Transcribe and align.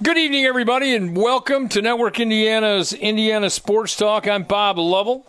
Good 0.00 0.16
evening, 0.16 0.44
everybody, 0.44 0.94
and 0.94 1.16
welcome 1.16 1.68
to 1.70 1.82
Network 1.82 2.20
Indiana's 2.20 2.92
Indiana 2.92 3.50
Sports 3.50 3.96
Talk. 3.96 4.28
I'm 4.28 4.44
Bob 4.44 4.78
Lovell. 4.78 5.26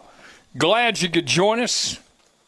Glad 0.55 1.01
you 1.01 1.09
could 1.09 1.25
join 1.25 1.59
us. 1.59 1.97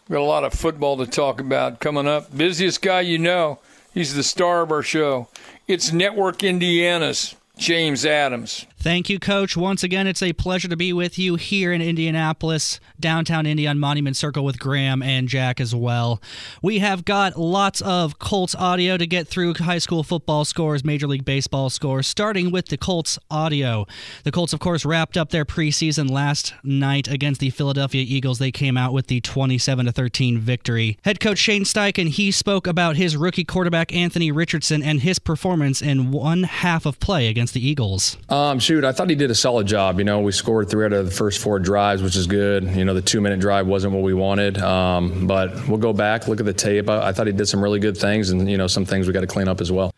We've 0.07 0.17
got 0.17 0.21
a 0.21 0.25
lot 0.25 0.43
of 0.43 0.53
football 0.53 0.97
to 0.97 1.07
talk 1.07 1.39
about 1.39 1.79
coming 1.79 2.07
up. 2.07 2.37
Busiest 2.37 2.83
guy 2.83 3.01
you 3.01 3.17
know. 3.17 3.57
He's 3.91 4.13
the 4.13 4.21
star 4.21 4.61
of 4.61 4.71
our 4.71 4.83
show. 4.83 5.29
It's 5.67 5.91
Network 5.91 6.43
Indiana's 6.43 7.35
James 7.57 8.05
Adams. 8.05 8.67
Thank 8.81 9.11
you, 9.11 9.19
Coach. 9.19 9.55
Once 9.55 9.83
again, 9.83 10.07
it's 10.07 10.23
a 10.23 10.33
pleasure 10.33 10.67
to 10.67 10.75
be 10.75 10.91
with 10.91 11.19
you 11.19 11.35
here 11.35 11.71
in 11.71 11.83
Indianapolis, 11.83 12.79
downtown 12.99 13.45
Indy 13.45 13.67
on 13.67 13.77
Monument 13.77 14.17
Circle 14.17 14.43
with 14.43 14.57
Graham 14.57 15.03
and 15.03 15.27
Jack 15.27 15.61
as 15.61 15.75
well. 15.75 16.19
We 16.63 16.79
have 16.79 17.05
got 17.05 17.37
lots 17.37 17.81
of 17.81 18.17
Colts 18.17 18.55
audio 18.55 18.97
to 18.97 19.05
get 19.05 19.27
through 19.27 19.53
high 19.53 19.77
school 19.77 20.01
football 20.01 20.45
scores, 20.45 20.83
Major 20.83 21.05
League 21.05 21.25
Baseball 21.25 21.69
scores, 21.69 22.07
starting 22.07 22.49
with 22.49 22.69
the 22.69 22.77
Colts 22.77 23.19
audio. 23.29 23.85
The 24.23 24.31
Colts, 24.31 24.51
of 24.51 24.59
course, 24.59 24.83
wrapped 24.83 25.15
up 25.15 25.29
their 25.29 25.45
preseason 25.45 26.09
last 26.09 26.55
night 26.63 27.07
against 27.07 27.39
the 27.39 27.51
Philadelphia 27.51 28.03
Eagles. 28.07 28.39
They 28.39 28.51
came 28.51 28.77
out 28.77 28.93
with 28.93 29.05
the 29.05 29.21
27 29.21 29.91
13 29.91 30.39
victory. 30.39 30.97
Head 31.03 31.19
coach 31.19 31.37
Shane 31.37 31.65
Steichen, 31.65 32.07
he 32.07 32.31
spoke 32.31 32.65
about 32.65 32.95
his 32.95 33.15
rookie 33.15 33.43
quarterback 33.43 33.93
Anthony 33.93 34.31
Richardson 34.31 34.81
and 34.81 35.01
his 35.01 35.19
performance 35.19 35.83
in 35.83 36.09
one 36.09 36.41
half 36.43 36.87
of 36.87 36.99
play 36.99 37.27
against 37.27 37.53
the 37.53 37.63
Eagles. 37.63 38.17
Um, 38.27 38.59
shoot, 38.71 38.85
I 38.85 38.93
thought 38.93 39.09
he 39.09 39.15
did 39.15 39.29
a 39.29 39.35
solid 39.35 39.67
job. 39.67 39.99
You 39.99 40.05
know, 40.05 40.21
we 40.21 40.31
scored 40.31 40.69
three 40.69 40.85
out 40.85 40.93
of 40.93 41.05
the 41.05 41.11
first 41.11 41.41
four 41.41 41.59
drives, 41.59 42.01
which 42.01 42.15
is 42.15 42.25
good. 42.25 42.63
You 42.63 42.85
know, 42.85 42.93
the 42.93 43.01
two 43.01 43.19
minute 43.19 43.41
drive 43.41 43.67
wasn't 43.67 43.93
what 43.93 44.01
we 44.01 44.13
wanted, 44.13 44.57
um, 44.59 45.27
but 45.27 45.67
we'll 45.67 45.77
go 45.77 45.91
back, 45.91 46.29
look 46.29 46.39
at 46.39 46.45
the 46.45 46.53
tape. 46.53 46.89
I, 46.89 47.09
I 47.09 47.11
thought 47.11 47.27
he 47.27 47.33
did 47.33 47.47
some 47.47 47.61
really 47.61 47.79
good 47.79 47.97
things, 47.97 48.29
and 48.29 48.49
you 48.49 48.57
know, 48.57 48.67
some 48.67 48.85
things 48.85 49.07
we 49.07 49.13
got 49.13 49.21
to 49.21 49.27
clean 49.27 49.49
up 49.49 49.59
as 49.59 49.73
well. 49.73 49.93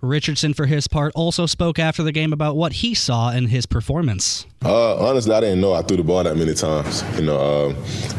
Richardson, 0.00 0.54
for 0.54 0.66
his 0.66 0.88
part, 0.88 1.12
also 1.14 1.44
spoke 1.44 1.78
after 1.78 2.02
the 2.02 2.12
game 2.12 2.32
about 2.32 2.56
what 2.56 2.74
he 2.74 2.94
saw 2.94 3.32
in 3.32 3.48
his 3.48 3.66
performance. 3.66 4.46
Uh, 4.64 4.96
honestly, 4.96 5.32
I 5.32 5.40
didn't 5.40 5.60
know 5.60 5.74
I 5.74 5.82
threw 5.82 5.96
the 5.96 6.02
ball 6.02 6.24
that 6.24 6.36
many 6.36 6.54
times. 6.54 7.04
You 7.18 7.26
know, 7.26 7.36
uh, 7.38 7.74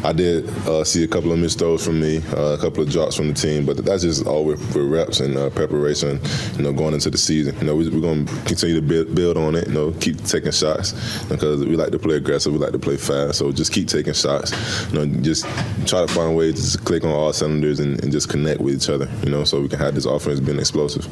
I 0.06 0.12
did 0.12 0.48
uh, 0.66 0.84
see 0.84 1.04
a 1.04 1.08
couple 1.08 1.32
of 1.32 1.38
missed 1.38 1.58
throws 1.58 1.84
from 1.84 2.00
me, 2.00 2.18
uh, 2.34 2.54
a 2.54 2.58
couple 2.58 2.82
of 2.82 2.90
drops 2.90 3.16
from 3.16 3.28
the 3.28 3.34
team, 3.34 3.66
but 3.66 3.84
that's 3.84 4.02
just 4.02 4.26
all 4.26 4.44
with, 4.44 4.60
with 4.74 4.90
reps 4.90 5.20
and 5.20 5.36
uh, 5.36 5.50
preparation. 5.50 6.20
You 6.56 6.62
know, 6.62 6.72
going 6.72 6.94
into 6.94 7.10
the 7.10 7.18
season, 7.18 7.54
you 7.58 7.64
know, 7.64 7.76
we, 7.76 7.86
are 7.86 8.00
going 8.00 8.24
to 8.24 8.34
continue 8.44 8.76
to 8.76 8.82
build, 8.82 9.14
build, 9.14 9.36
on 9.36 9.56
it. 9.56 9.66
You 9.66 9.74
know, 9.74 9.92
keep 10.00 10.24
taking 10.24 10.52
shots 10.52 10.92
because 11.24 11.64
we 11.64 11.76
like 11.76 11.90
to 11.90 11.98
play 11.98 12.16
aggressive, 12.16 12.52
we 12.52 12.58
like 12.58 12.72
to 12.72 12.78
play 12.78 12.96
fast. 12.96 13.38
So 13.38 13.52
just 13.52 13.72
keep 13.72 13.88
taking 13.88 14.14
shots. 14.14 14.52
You 14.92 15.04
know, 15.04 15.20
just 15.20 15.44
try 15.86 16.06
to 16.06 16.08
find 16.08 16.36
ways 16.36 16.72
to 16.72 16.78
click 16.78 17.04
on 17.04 17.10
all 17.10 17.32
cylinders 17.32 17.80
and, 17.80 18.02
and 18.02 18.10
just 18.10 18.30
connect 18.30 18.60
with 18.60 18.74
each 18.74 18.88
other. 18.88 19.08
You 19.22 19.30
know, 19.30 19.44
so 19.44 19.60
we 19.60 19.68
can 19.68 19.80
have 19.80 19.94
this 19.94 20.06
offense 20.06 20.40
being 20.40 20.58
explosive. 20.58 21.06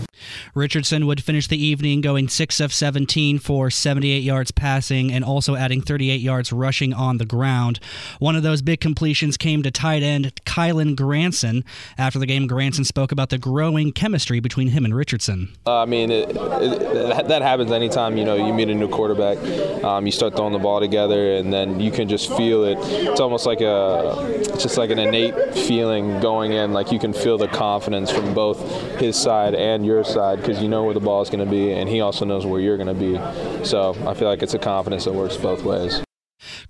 Richardson 0.54 1.06
would 1.06 1.22
finish 1.22 1.46
the 1.46 1.62
evening 1.62 2.00
going 2.00 2.28
6 2.28 2.60
of 2.60 2.72
17 2.72 3.38
for 3.38 3.70
78 3.70 4.22
yards 4.22 4.50
passing 4.50 5.12
and 5.16 5.24
also 5.24 5.56
adding 5.56 5.80
38 5.80 6.20
yards 6.20 6.52
rushing 6.52 6.92
on 6.92 7.16
the 7.16 7.24
ground. 7.24 7.80
One 8.18 8.36
of 8.36 8.42
those 8.42 8.62
big 8.62 8.80
completions 8.80 9.36
came 9.36 9.62
to 9.62 9.70
tight 9.70 10.02
end 10.02 10.32
Kylen 10.44 10.94
Granson. 10.94 11.64
After 11.98 12.18
the 12.18 12.26
game, 12.26 12.46
Granson 12.46 12.84
spoke 12.84 13.10
about 13.10 13.30
the 13.30 13.38
growing 13.38 13.92
chemistry 13.92 14.38
between 14.40 14.68
him 14.68 14.84
and 14.84 14.94
Richardson. 14.94 15.56
Uh, 15.66 15.82
I 15.82 15.86
mean, 15.86 16.10
it, 16.10 16.30
it, 16.30 17.28
that 17.28 17.42
happens 17.42 17.72
anytime 17.72 18.16
you 18.16 18.24
know 18.24 18.36
you 18.36 18.52
meet 18.52 18.68
a 18.68 18.74
new 18.74 18.88
quarterback. 18.88 19.38
Um, 19.82 20.06
you 20.06 20.12
start 20.12 20.36
throwing 20.36 20.52
the 20.52 20.58
ball 20.58 20.80
together, 20.80 21.36
and 21.36 21.52
then 21.52 21.80
you 21.80 21.90
can 21.90 22.08
just 22.08 22.34
feel 22.36 22.64
it. 22.64 22.78
It's 22.80 23.20
almost 23.20 23.46
like 23.46 23.60
a, 23.62 24.42
just 24.58 24.76
like 24.76 24.90
an 24.90 24.98
innate 24.98 25.54
feeling 25.54 26.20
going 26.20 26.52
in. 26.52 26.72
Like 26.72 26.92
you 26.92 26.98
can 26.98 27.12
feel 27.12 27.38
the 27.38 27.48
confidence 27.48 28.10
from 28.10 28.34
both 28.34 28.60
his 29.00 29.16
side 29.16 29.54
and 29.54 29.86
your 29.86 30.04
side 30.04 30.40
because 30.40 30.60
you 30.60 30.68
know 30.68 30.84
where 30.84 30.94
the 30.94 31.00
ball 31.00 31.22
is 31.22 31.30
going 31.30 31.44
to 31.44 31.50
be, 31.50 31.72
and 31.72 31.88
he 31.88 32.02
also 32.02 32.24
knows 32.26 32.44
where 32.44 32.60
you're 32.60 32.76
going 32.76 32.86
to 32.86 32.94
be. 32.94 33.64
So 33.64 33.96
I 34.06 34.12
feel 34.12 34.28
like 34.28 34.42
it's 34.42 34.54
a 34.54 34.58
confidence 34.58 35.05
that 35.06 35.14
works 35.14 35.36
both 35.36 35.64
ways. 35.64 36.02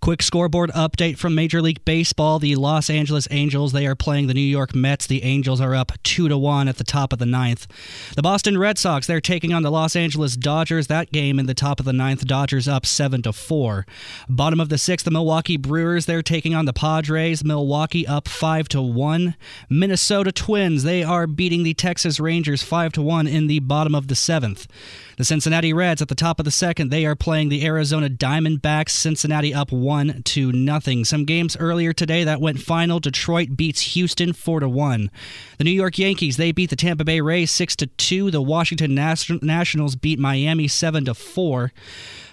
Quick 0.00 0.22
scoreboard 0.22 0.70
update 0.70 1.18
from 1.18 1.34
Major 1.34 1.60
League 1.60 1.84
Baseball. 1.84 2.38
The 2.38 2.54
Los 2.54 2.88
Angeles 2.88 3.26
Angels, 3.30 3.72
they 3.72 3.86
are 3.86 3.96
playing 3.96 4.26
the 4.26 4.34
New 4.34 4.40
York 4.40 4.74
Mets. 4.74 5.06
The 5.06 5.24
Angels 5.24 5.60
are 5.60 5.74
up 5.74 5.92
2 6.04 6.28
to 6.28 6.38
1 6.38 6.68
at 6.68 6.76
the 6.76 6.84
top 6.84 7.12
of 7.12 7.18
the 7.18 7.26
ninth. 7.26 7.66
The 8.14 8.22
Boston 8.22 8.58
Red 8.58 8.78
Sox, 8.78 9.06
they're 9.06 9.20
taking 9.20 9.52
on 9.52 9.62
the 9.62 9.70
Los 9.70 9.96
Angeles 9.96 10.36
Dodgers. 10.36 10.86
That 10.86 11.12
game 11.12 11.38
in 11.38 11.46
the 11.46 11.54
top 11.54 11.80
of 11.80 11.86
the 11.86 11.92
ninth, 11.92 12.26
Dodgers 12.26 12.68
up 12.68 12.86
7 12.86 13.22
to 13.22 13.32
4. 13.32 13.86
Bottom 14.28 14.60
of 14.60 14.68
the 14.68 14.78
sixth, 14.78 15.04
the 15.04 15.10
Milwaukee 15.10 15.56
Brewers, 15.56 16.06
they're 16.06 16.22
taking 16.22 16.54
on 16.54 16.66
the 16.66 16.72
Padres. 16.72 17.44
Milwaukee 17.44 18.06
up 18.06 18.28
5 18.28 18.68
to 18.68 18.82
1. 18.82 19.34
Minnesota 19.68 20.30
Twins, 20.30 20.84
they 20.84 21.02
are 21.02 21.26
beating 21.26 21.64
the 21.64 21.74
Texas 21.74 22.20
Rangers 22.20 22.62
5 22.62 22.92
to 22.92 23.02
1 23.02 23.26
in 23.26 23.46
the 23.46 23.60
bottom 23.60 23.94
of 23.94 24.08
the 24.08 24.14
seventh. 24.14 24.66
The 25.16 25.24
Cincinnati 25.24 25.72
Reds 25.72 26.02
at 26.02 26.08
the 26.08 26.14
top 26.14 26.38
of 26.38 26.44
the 26.44 26.50
second, 26.50 26.90
they 26.90 27.06
are 27.06 27.16
playing 27.16 27.48
the 27.48 27.64
Arizona 27.64 28.10
Diamondbacks. 28.10 28.90
Cincinnati 28.90 29.54
up 29.54 29.72
1 29.72 30.22
to 30.24 30.52
nothing. 30.52 31.06
Some 31.06 31.24
games 31.24 31.56
earlier 31.56 31.94
today 31.94 32.22
that 32.24 32.38
went 32.38 32.60
final. 32.60 33.00
Detroit 33.00 33.56
beats 33.56 33.94
Houston 33.94 34.34
4 34.34 34.60
to 34.60 34.68
1. 34.68 35.10
The 35.56 35.64
New 35.64 35.70
York 35.70 35.98
Yankees, 35.98 36.36
they 36.36 36.52
beat 36.52 36.68
the 36.68 36.76
Tampa 36.76 37.02
Bay 37.02 37.22
Rays 37.22 37.50
6 37.50 37.76
to 37.76 37.86
2. 37.86 38.30
The 38.30 38.42
Washington 38.42 38.94
Nationals 38.94 39.96
beat 39.96 40.18
Miami 40.18 40.68
7 40.68 41.06
to 41.06 41.14
4. 41.14 41.72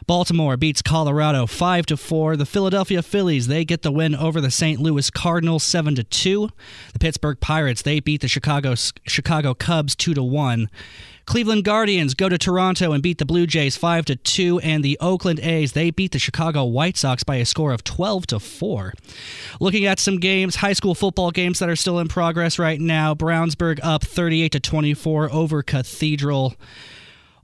Baltimore 0.06 0.58
beats 0.58 0.82
Colorado 0.82 1.46
5 1.46 1.86
to 1.86 1.96
4. 1.96 2.36
The 2.36 2.46
Philadelphia 2.46 3.02
Phillies, 3.02 3.48
they 3.48 3.64
get 3.64 3.84
the 3.84 3.92
win 3.94 4.14
over 4.14 4.42
the 4.42 4.52
St. 4.52 4.82
Louis 4.82 5.10
Cardinals 5.10 5.64
7 5.64 5.96
to 5.96 6.04
2. 6.04 6.50
The 6.92 7.00
Pittsburgh 7.00 7.40
Pirates, 7.40 7.82
they 7.82 8.02
beat 8.02 8.20
the 8.20 8.28
Chicago 8.28 8.76
Chicago 8.76 9.54
Cubs 9.54 9.96
2 9.96 10.14
to 10.16 10.24
1. 10.24 10.70
Cleveland 11.25 11.63
Guardians 11.63 12.13
go 12.13 12.28
to 12.28 12.38
Toronto 12.38 12.91
and 12.91 13.01
beat 13.01 13.17
the 13.17 13.25
Blue 13.25 13.47
Jays 13.47 13.78
5 13.78 14.06
to 14.06 14.16
2 14.17 14.59
and 14.59 14.84
the 14.84 14.97
Oakland 15.00 15.39
A's 15.39 15.72
they 15.72 15.89
beat 15.89 16.11
the 16.11 16.19
Chicago 16.19 16.66
White 16.66 16.97
Sox 16.97 17.23
by 17.23 17.38
a 17.38 17.45
score 17.45 17.72
of 17.72 17.84
12 17.84 18.28
to 18.28 18.39
4. 18.39 18.94
Looking 19.61 19.85
at 19.85 20.00
some 20.00 20.19
games, 20.19 20.57
high 20.57 20.73
school 20.73 20.94
football 20.94 21.31
games 21.31 21.59
that 21.59 21.69
are 21.69 21.78
still 21.78 22.00
in 22.00 22.09
progress 22.09 22.59
right 22.59 22.79
now. 22.79 23.16
Brownsburg 23.16 23.79
up 23.81 24.03
38 24.03 24.51
to 24.51 24.59
24 24.59 25.31
over 25.31 25.63
Cathedral. 25.63 26.56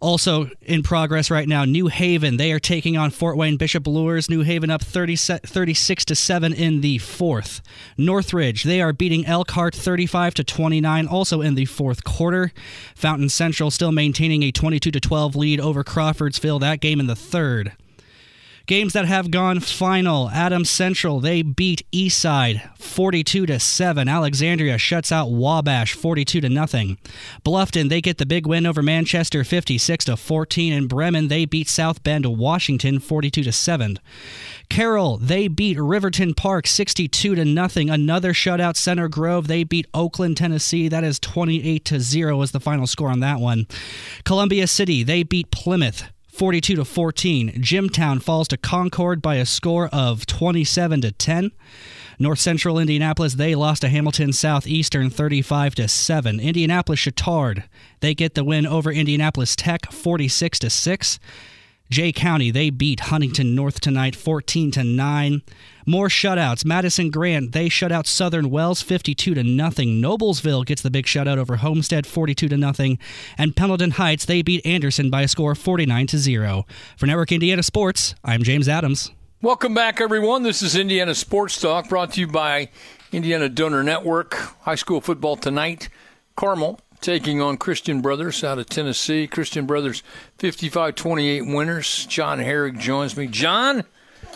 Also 0.01 0.49
in 0.61 0.81
progress 0.81 1.29
right 1.29 1.47
now, 1.47 1.65
New 1.65 1.87
Haven. 1.87 2.37
They 2.37 2.51
are 2.51 2.59
taking 2.59 2.95
on 2.95 3.11
Fort 3.11 3.35
Wayne 3.35 3.57
Bishop 3.57 3.85
Luers. 3.85 4.29
New 4.29 4.41
Haven 4.41 4.69
up 4.69 4.81
30, 4.81 5.15
36 5.15 6.05
to 6.05 6.15
7 6.15 6.53
in 6.53 6.81
the 6.81 6.99
fourth. 6.99 7.61
Northridge, 7.97 8.63
they 8.63 8.81
are 8.81 8.93
beating 8.93 9.25
Elkhart 9.25 9.75
35 9.75 10.33
to 10.35 10.43
29, 10.43 11.07
also 11.07 11.41
in 11.41 11.55
the 11.55 11.65
fourth 11.65 12.03
quarter. 12.03 12.53
Fountain 12.95 13.29
Central 13.29 13.71
still 13.71 13.91
maintaining 13.91 14.43
a 14.43 14.51
22 14.51 14.91
to 14.91 14.99
12 14.99 15.35
lead 15.35 15.59
over 15.59 15.83
Crawfordsville. 15.83 16.59
That 16.59 16.79
game 16.79 16.99
in 16.99 17.07
the 17.07 17.15
third. 17.15 17.73
Games 18.69 18.93
that 18.93 19.05
have 19.05 19.31
gone 19.31 19.61
final. 19.61 20.29
Adams 20.29 20.69
Central, 20.69 21.19
they 21.19 21.41
beat 21.41 21.81
Eastside 21.91 22.69
42 22.77 23.47
to 23.47 23.59
7. 23.59 24.07
Alexandria 24.07 24.77
shuts 24.77 25.11
out 25.11 25.31
Wabash 25.31 25.95
42 25.95 26.39
to 26.41 26.49
nothing. 26.49 26.99
Bluffton, 27.43 27.89
they 27.89 27.99
get 27.99 28.19
the 28.19 28.27
big 28.27 28.45
win 28.45 28.67
over 28.67 28.83
Manchester 28.83 29.43
56 29.43 30.05
to 30.05 30.15
14 30.15 30.71
and 30.71 30.87
Bremen, 30.87 31.29
they 31.29 31.45
beat 31.45 31.67
South 31.67 32.03
Bend 32.03 32.27
Washington 32.27 32.99
42 32.99 33.41
to 33.41 33.51
7. 33.51 33.97
Carroll, 34.69 35.17
they 35.17 35.47
beat 35.47 35.79
Riverton 35.79 36.35
Parke 36.35 36.67
62 36.67 37.33
to 37.33 37.45
nothing. 37.45 37.89
Another 37.89 38.33
shutout 38.33 38.75
Center 38.75 39.07
Grove, 39.07 39.47
they 39.47 39.63
beat 39.63 39.87
Oakland, 39.95 40.37
Tennessee. 40.37 40.87
That 40.87 41.03
is 41.03 41.17
28 41.17 41.85
to 41.85 41.99
0 41.99 42.37
was 42.37 42.51
the 42.51 42.59
final 42.59 42.85
score 42.85 43.09
on 43.09 43.21
that 43.21 43.39
one. 43.39 43.65
Columbia 44.25 44.67
City, 44.67 45.01
they 45.01 45.23
beat 45.23 45.49
Plymouth 45.49 46.03
42 46.39 46.77
to 46.77 46.85
14. 46.85 47.61
Jimtown 47.61 48.21
falls 48.21 48.47
to 48.47 48.55
Concord 48.55 49.21
by 49.21 49.35
a 49.35 49.45
score 49.45 49.89
of 49.91 50.25
27 50.25 51.01
to 51.01 51.11
10. 51.11 51.51
North 52.17 52.39
Central 52.39 52.79
Indianapolis, 52.79 53.33
they 53.33 53.55
lost 53.55 53.81
to 53.81 53.89
Hamilton 53.89 54.31
Southeastern 54.31 55.09
35 55.09 55.75
to 55.75 55.89
7. 55.89 56.39
Indianapolis 56.39 57.01
Chatard, 57.01 57.65
they 57.99 58.15
get 58.15 58.35
the 58.35 58.45
win 58.45 58.65
over 58.65 58.89
Indianapolis 58.89 59.53
Tech 59.53 59.91
46 59.91 60.59
to 60.59 60.69
6. 60.69 61.19
Jay 61.89 62.11
County, 62.11 62.51
they 62.51 62.69
beat 62.69 62.99
Huntington 62.99 63.55
North 63.55 63.79
tonight 63.81 64.15
14 64.15 64.69
to 64.71 64.83
9. 64.83 65.41
More 65.87 66.07
shutouts. 66.07 66.63
Madison 66.63 67.09
Grant, 67.09 67.51
they 67.51 67.67
shut 67.67 67.91
out 67.91 68.05
Southern 68.05 68.51
Wells 68.51 68.83
52 68.83 69.33
to 69.33 69.43
nothing. 69.43 69.99
Noblesville 69.99 70.67
gets 70.67 70.83
the 70.83 70.91
big 70.91 71.05
shutout 71.05 71.37
over 71.37 71.55
Homestead 71.55 72.05
42 72.05 72.47
to 72.49 72.57
nothing. 72.57 72.99
And 73.39 73.55
Pendleton 73.55 73.91
Heights, 73.91 74.25
they 74.25 74.43
beat 74.43 74.63
Anderson 74.67 75.09
by 75.09 75.23
a 75.23 75.27
score 75.27 75.53
of 75.53 75.57
49 75.57 76.05
to 76.07 76.19
0. 76.19 76.67
For 76.95 77.07
Network 77.07 77.31
Indiana 77.31 77.63
Sports, 77.63 78.13
I'm 78.23 78.43
James 78.43 78.69
Adams. 78.69 79.09
Welcome 79.41 79.73
back, 79.73 79.99
everyone. 79.99 80.43
This 80.43 80.61
is 80.61 80.75
Indiana 80.75 81.15
Sports 81.15 81.59
Talk 81.59 81.89
brought 81.89 82.13
to 82.13 82.19
you 82.19 82.27
by 82.27 82.69
Indiana 83.11 83.49
Donor 83.49 83.81
Network. 83.81 84.35
High 84.61 84.75
school 84.75 85.01
football 85.01 85.37
tonight. 85.37 85.89
Carmel 86.35 86.79
taking 87.01 87.41
on 87.41 87.57
Christian 87.57 88.01
Brothers 88.01 88.43
out 88.43 88.59
of 88.59 88.67
Tennessee. 88.67 89.27
Christian 89.27 89.65
Brothers 89.65 90.03
55 90.37 90.95
28 90.95 91.41
winners. 91.47 92.05
John 92.05 92.39
Herrick 92.39 92.77
joins 92.77 93.15
me. 93.15 93.27
John 93.27 93.83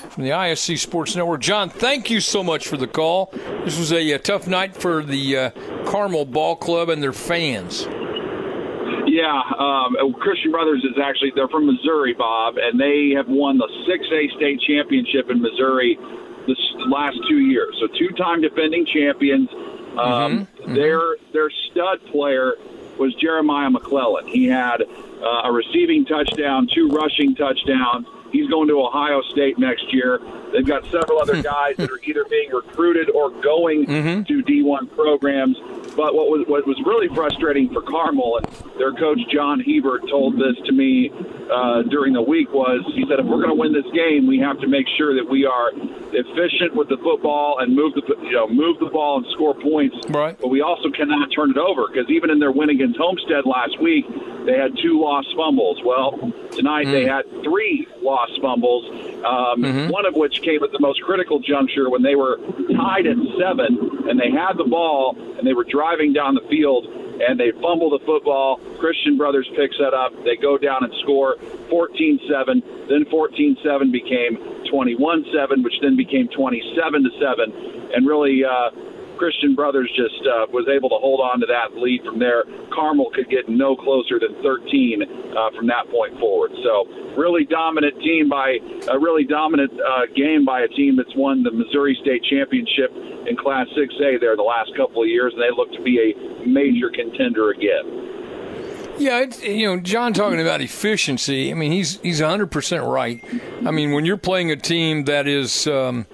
from 0.09 0.23
the 0.23 0.31
ISC 0.31 0.77
Sports 0.77 1.15
Network. 1.15 1.41
John, 1.41 1.69
thank 1.69 2.09
you 2.09 2.19
so 2.19 2.43
much 2.43 2.67
for 2.67 2.77
the 2.77 2.87
call. 2.87 3.29
This 3.65 3.77
was 3.77 3.91
a, 3.91 4.11
a 4.11 4.19
tough 4.19 4.47
night 4.47 4.75
for 4.75 5.03
the 5.03 5.37
uh, 5.37 5.49
Carmel 5.85 6.25
Ball 6.25 6.55
Club 6.55 6.89
and 6.89 7.01
their 7.01 7.13
fans. 7.13 7.87
Yeah, 9.07 9.41
um, 9.59 9.95
Christian 10.19 10.51
Brothers 10.51 10.83
is 10.83 10.97
actually 11.01 11.31
they're 11.35 11.47
from 11.47 11.67
Missouri, 11.67 12.13
Bob, 12.13 12.55
and 12.57 12.79
they 12.79 13.13
have 13.15 13.27
won 13.27 13.57
the 13.57 13.69
6A 13.87 14.35
state 14.35 14.59
championship 14.65 15.29
in 15.29 15.41
Missouri 15.41 15.97
the 16.47 16.55
last 16.89 17.17
two 17.29 17.39
years. 17.39 17.75
So 17.79 17.87
two-time 17.87 18.41
defending 18.41 18.85
champions. 18.85 19.49
Um, 19.97 20.47
mm-hmm. 20.47 20.73
Their 20.73 21.17
their 21.31 21.49
stud 21.49 22.05
player 22.07 22.53
was 22.97 23.13
Jeremiah 23.15 23.69
McClellan. 23.69 24.27
He 24.27 24.45
had 24.45 24.81
uh, 24.81 25.41
a 25.45 25.51
receiving 25.51 26.05
touchdown, 26.05 26.67
two 26.73 26.89
rushing 26.89 27.35
touchdowns. 27.35 28.07
He's 28.33 28.49
going 28.49 28.67
to 28.67 28.81
Ohio 28.81 29.21
State 29.31 29.59
next 29.59 29.93
year. 29.93 30.19
They've 30.51 30.65
got 30.65 30.83
several 30.91 31.19
other 31.19 31.41
guys 31.53 31.77
that 31.77 31.89
are 31.89 31.99
either 32.03 32.25
being 32.29 32.51
recruited 32.51 33.09
or 33.11 33.29
going 33.29 33.85
mm-hmm. 33.85 34.23
to 34.23 34.43
D1 34.43 34.93
programs. 34.95 35.57
But 35.95 36.15
what 36.15 36.27
was 36.27 36.43
what 36.47 36.65
was 36.65 36.81
really 36.85 37.07
frustrating 37.13 37.69
for 37.71 37.81
Carmel 37.83 38.37
and 38.37 38.47
their 38.79 38.91
coach 38.93 39.19
John 39.31 39.59
Hebert 39.59 40.09
told 40.09 40.35
this 40.35 40.57
to 40.65 40.71
me 40.71 41.11
uh, 41.51 41.83
during 41.83 42.13
the 42.13 42.21
week 42.21 42.49
was 42.51 42.81
he 42.95 43.05
said 43.07 43.19
if 43.19 43.25
we're 43.25 43.43
going 43.43 43.53
to 43.53 43.59
win 43.59 43.73
this 43.73 43.85
game, 43.93 44.25
we 44.25 44.39
have 44.39 44.59
to 44.61 44.67
make 44.67 44.87
sure 44.97 45.13
that 45.13 45.29
we 45.29 45.45
are 45.45 45.69
efficient 46.13 46.73
with 46.73 46.89
the 46.89 46.97
football 46.97 47.59
and 47.59 47.75
move 47.75 47.93
the 47.93 48.01
you 48.23 48.33
know 48.33 48.47
move 48.47 48.79
the 48.79 48.89
ball 48.89 49.17
and 49.17 49.27
score 49.33 49.53
points. 49.53 49.95
Right. 50.09 50.37
But 50.39 50.49
we 50.49 50.61
also 50.61 50.89
cannot 50.89 51.29
turn 51.35 51.51
it 51.51 51.57
over 51.57 51.87
because 51.87 52.09
even 52.09 52.29
in 52.29 52.39
their 52.39 52.51
win 52.51 52.69
against 52.69 52.97
Homestead 52.97 53.45
last 53.45 53.79
week, 53.81 54.05
they 54.45 54.57
had 54.57 54.73
two 54.81 54.99
lost 54.99 55.27
fumbles. 55.35 55.81
Well, 55.83 56.17
tonight 56.51 56.87
mm. 56.87 56.91
they 56.91 57.05
had 57.05 57.29
three 57.43 57.87
lost 58.01 58.22
fumbles, 58.41 58.85
um, 59.25 59.63
mm-hmm. 59.63 59.89
one 59.89 60.05
of 60.05 60.15
which 60.15 60.41
came 60.41 60.63
at 60.63 60.71
the 60.71 60.79
most 60.79 61.01
critical 61.01 61.39
juncture 61.39 61.89
when 61.89 62.01
they 62.01 62.15
were 62.15 62.37
tied 62.75 63.07
at 63.07 63.17
seven 63.39 64.09
and 64.09 64.19
they 64.19 64.31
had 64.31 64.57
the 64.57 64.63
ball 64.63 65.15
and 65.37 65.47
they 65.47 65.53
were 65.53 65.63
driving 65.63 66.13
down 66.13 66.35
the 66.35 66.45
field 66.49 66.85
and 67.21 67.39
they 67.39 67.51
fumble 67.61 67.89
the 67.89 68.03
football. 68.05 68.57
Christian 68.79 69.17
Brothers 69.17 69.49
picks 69.55 69.77
that 69.77 69.93
up. 69.93 70.11
They 70.23 70.35
go 70.35 70.57
down 70.57 70.83
and 70.83 70.93
score 71.01 71.37
14 71.69 72.19
7. 72.29 72.63
Then 72.89 73.05
14 73.09 73.57
7 73.63 73.91
became 73.91 74.37
21 74.69 75.25
7, 75.33 75.63
which 75.63 75.75
then 75.81 75.95
became 75.95 76.27
27 76.29 77.11
7. 77.19 77.91
And 77.93 78.07
really, 78.07 78.43
uh, 78.43 78.71
Christian 79.17 79.55
Brothers 79.55 79.91
just 79.95 80.21
uh, 80.25 80.47
was 80.51 80.67
able 80.67 80.89
to 80.89 80.99
hold 80.99 81.21
on 81.21 81.39
to 81.41 81.47
that 81.47 81.77
lead 81.77 82.03
from 82.03 82.19
there. 82.19 82.43
Carmel 82.73 83.09
could 83.13 83.29
get 83.29 83.49
no 83.49 83.75
closer 83.75 84.19
than 84.19 84.35
13 84.41 85.03
uh, 85.03 85.51
from 85.55 85.67
that 85.67 85.89
point 85.89 86.17
forward. 86.19 86.51
So, 86.63 86.85
really 87.15 87.45
dominant 87.45 87.99
team 88.01 88.29
by 88.29 88.57
a 88.89 88.97
really 88.97 89.23
dominant 89.23 89.71
uh, 89.73 90.07
game 90.15 90.45
by 90.45 90.61
a 90.61 90.67
team 90.67 90.95
that's 90.97 91.15
won 91.15 91.43
the 91.43 91.51
Missouri 91.51 91.97
State 92.01 92.23
Championship 92.25 92.91
in 93.27 93.37
Class 93.37 93.67
6A 93.77 94.19
there 94.19 94.35
the 94.35 94.43
last 94.43 94.75
couple 94.75 95.03
of 95.03 95.09
years, 95.09 95.33
and 95.33 95.41
they 95.41 95.51
look 95.55 95.71
to 95.73 95.81
be 95.81 95.99
a 95.99 96.47
major 96.47 96.89
contender 96.89 97.51
again. 97.51 98.13
Yeah, 98.97 99.21
it's, 99.21 99.41
you 99.43 99.67
know, 99.67 99.79
John 99.79 100.13
talking 100.13 100.39
about 100.39 100.61
efficiency. 100.61 101.49
I 101.49 101.55
mean, 101.55 101.71
he's 101.71 101.99
he's 102.01 102.21
100 102.21 102.51
percent 102.51 102.83
right. 102.83 103.23
I 103.65 103.71
mean, 103.71 103.91
when 103.91 104.05
you're 104.05 104.17
playing 104.17 104.51
a 104.51 104.55
team 104.55 105.05
that 105.05 105.27
is. 105.27 105.67
Um, 105.67 106.05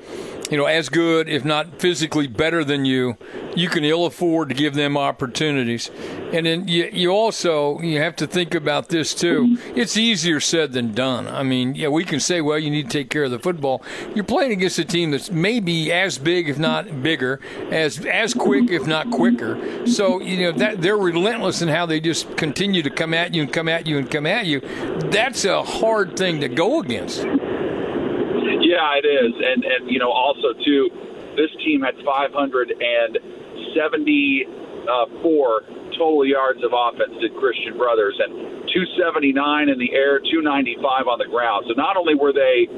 you 0.50 0.58
know, 0.58 0.66
as 0.66 0.90
good, 0.90 1.30
if 1.30 1.46
not 1.46 1.80
physically 1.80 2.28
better 2.28 2.64
than 2.64 2.86
you, 2.86 3.18
you 3.56 3.70
can 3.70 3.84
ill 3.84 4.06
afford 4.06 4.50
to 4.50 4.56
give 4.56 4.74
them 4.74 4.98
opportunities. 4.98 5.92
And 6.34 6.46
then 6.46 6.68
you, 6.68 6.90
you 6.92 7.12
also 7.12 7.80
you 7.82 8.00
have 8.00 8.16
to 8.18 8.28
think 8.28 8.56
about 8.56 8.90
this 8.90 9.14
too. 9.14 9.58
It's 9.76 9.98
easier 9.98 10.40
said 10.40 10.74
than 10.74 10.94
done. 10.94 11.28
I 11.28 11.44
mean, 11.44 11.76
yeah, 11.76 11.90
we 11.90 12.04
can 12.04 12.20
say, 12.20 12.42
well, 12.42 12.58
you 12.58 12.70
need 12.70 12.90
to 12.90 12.90
take 12.90 13.10
care 13.10 13.24
of 13.24 13.32
the 13.32 13.40
football. 13.40 13.84
You're 14.16 14.24
playing 14.24 14.52
against 14.52 14.80
a 14.80 14.86
team 14.86 15.12
that's 15.12 15.32
maybe 15.32 15.92
as 15.92 16.18
big, 16.18 16.50
if 16.50 16.58
not 16.58 17.04
bigger, 17.04 17.40
as 17.72 18.06
as 18.06 18.34
quick, 18.34 18.70
if 18.70 18.88
not 18.88 19.12
quicker. 19.12 19.86
So 19.88 20.20
you 20.22 20.38
know 20.44 20.52
that 20.54 20.82
they're 20.82 20.98
relentless 20.98 21.62
in 21.62 21.70
how 21.70 21.86
they 21.86 22.00
just 22.00 22.38
continue 22.38 22.84
to 22.84 22.90
come 22.90 23.14
at 23.14 23.34
you 23.34 23.44
and 23.44 23.54
come 23.54 23.68
at 23.68 23.88
you 23.88 23.98
and 23.98 24.10
come 24.10 24.26
at 24.26 24.46
you. 24.46 24.62
That's 25.12 25.46
a 25.46 25.64
hard 25.64 26.18
thing 26.18 26.42
to 26.42 26.48
go 26.48 26.80
against. 26.80 27.26
Yeah, 28.70 29.02
it 29.02 29.06
is, 29.10 29.34
and 29.34 29.66
and 29.66 29.90
you 29.90 29.98
know 29.98 30.14
also 30.14 30.54
too, 30.54 30.94
this 31.34 31.50
team 31.66 31.82
had 31.82 31.98
574 32.06 33.18
total 35.98 36.22
yards 36.22 36.62
of 36.64 36.70
offense 36.70 37.18
did 37.18 37.34
Christian 37.34 37.82
Brothers, 37.82 38.14
and 38.22 38.70
279 38.70 39.70
in 39.70 39.80
the 39.82 39.90
air, 39.98 40.22
295 40.22 41.10
on 41.10 41.18
the 41.18 41.26
ground. 41.26 41.66
So 41.66 41.74
not 41.74 41.98
only 41.98 42.14
were 42.14 42.30
they 42.32 42.70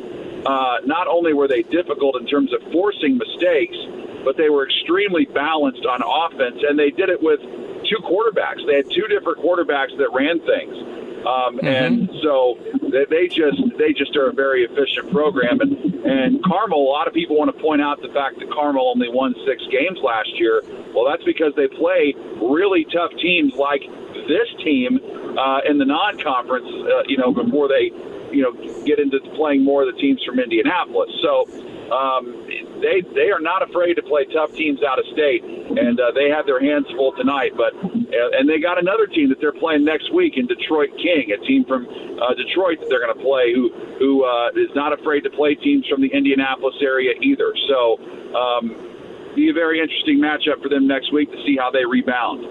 uh, 0.47 0.79
not 0.87 1.11
only 1.11 1.33
were 1.35 1.51
they 1.51 1.67
difficult 1.67 2.15
in 2.15 2.25
terms 2.25 2.53
of 2.55 2.63
forcing 2.71 3.19
mistakes, 3.19 3.75
but 4.23 4.37
they 4.37 4.47
were 4.47 4.63
extremely 4.63 5.25
balanced 5.25 5.83
on 5.83 5.99
offense, 5.99 6.63
and 6.63 6.79
they 6.79 6.91
did 6.91 7.09
it 7.09 7.21
with 7.21 7.43
two 7.83 7.99
quarterbacks. 8.07 8.63
They 8.63 8.79
had 8.79 8.87
two 8.89 9.11
different 9.11 9.43
quarterbacks 9.43 9.91
that 9.99 10.07
ran 10.15 10.39
things. 10.39 11.00
Um, 11.21 11.57
mm-hmm. 11.57 11.67
And 11.67 12.09
so 12.23 12.57
they 12.89 13.27
just 13.27 13.61
they 13.77 13.93
just 13.93 14.15
are 14.15 14.29
a 14.29 14.33
very 14.33 14.63
efficient 14.63 15.11
program. 15.11 15.61
And 15.61 15.77
and 16.05 16.43
Carmel, 16.43 16.79
a 16.79 16.89
lot 16.89 17.07
of 17.07 17.13
people 17.13 17.37
want 17.37 17.55
to 17.55 17.61
point 17.61 17.81
out 17.81 18.01
the 18.01 18.09
fact 18.09 18.39
that 18.39 18.49
Carmel 18.51 18.89
only 18.89 19.07
won 19.09 19.35
six 19.45 19.61
games 19.71 19.99
last 20.01 20.29
year. 20.39 20.61
Well, 20.93 21.05
that's 21.05 21.23
because 21.23 21.53
they 21.55 21.67
play 21.67 22.15
really 22.41 22.85
tough 22.91 23.11
teams 23.21 23.53
like 23.53 23.81
this 24.27 24.49
team 24.63 24.99
uh, 25.37 25.61
in 25.69 25.77
the 25.77 25.85
non-conference. 25.85 26.67
Uh, 26.67 27.03
you 27.07 27.17
know, 27.17 27.31
before 27.31 27.67
they 27.67 27.91
you 28.33 28.41
know 28.41 28.53
get 28.85 28.99
into 28.99 29.19
playing 29.35 29.63
more 29.63 29.87
of 29.87 29.93
the 29.93 29.99
teams 30.01 30.23
from 30.23 30.39
Indianapolis. 30.39 31.11
So 31.21 31.45
um, 31.91 32.47
they 32.81 33.01
they 33.13 33.29
are 33.31 33.39
not 33.39 33.61
afraid 33.61 33.95
to 33.95 34.03
play 34.03 34.25
tough 34.25 34.51
teams 34.53 34.83
out 34.83 34.99
of 34.99 35.05
state, 35.13 35.43
and 35.43 35.99
uh, 35.99 36.11
they 36.11 36.29
have 36.29 36.45
their 36.45 36.59
hands 36.59 36.87
full 36.97 37.13
tonight. 37.13 37.53
But 37.55 37.73
uh, 37.75 38.37
and 38.37 38.49
they 38.49 38.59
got 38.59 38.77
another 38.77 39.07
team 39.07 39.29
that 39.29 39.39
they're 39.39 39.55
playing 39.55 39.85
next 39.85 40.13
week 40.13 40.37
in 40.37 40.47
Detroit 40.47 40.89
King, 40.97 41.31
a 41.31 41.39
team 41.45 41.65
from 41.65 41.87
uh, 41.87 42.33
Detroit 42.33 42.79
that 42.81 42.89
they're 42.89 43.05
going 43.05 43.15
to 43.15 43.23
play, 43.23 43.53
who 43.53 43.69
who 43.99 44.25
uh, 44.25 44.49
is 44.55 44.73
not 44.75 44.91
afraid 44.91 45.21
to 45.21 45.29
play 45.29 45.55
teams 45.55 45.87
from 45.87 46.01
the 46.01 46.09
Indianapolis 46.09 46.75
area 46.81 47.13
either. 47.21 47.53
So. 47.67 47.99
Um, 48.31 48.87
be 49.35 49.49
a 49.49 49.53
very 49.53 49.79
interesting 49.79 50.19
matchup 50.19 50.61
for 50.61 50.69
them 50.69 50.87
next 50.87 51.13
week 51.13 51.31
to 51.31 51.37
see 51.45 51.55
how 51.57 51.71
they 51.71 51.85
rebound. 51.85 52.45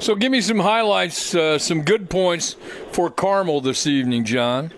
So, 0.00 0.14
give 0.14 0.30
me 0.30 0.40
some 0.40 0.60
highlights, 0.60 1.34
uh, 1.34 1.58
some 1.58 1.82
good 1.82 2.08
points 2.08 2.56
for 2.92 3.10
Carmel 3.10 3.60
this 3.60 3.86
evening, 3.86 4.24
John. 4.24 4.72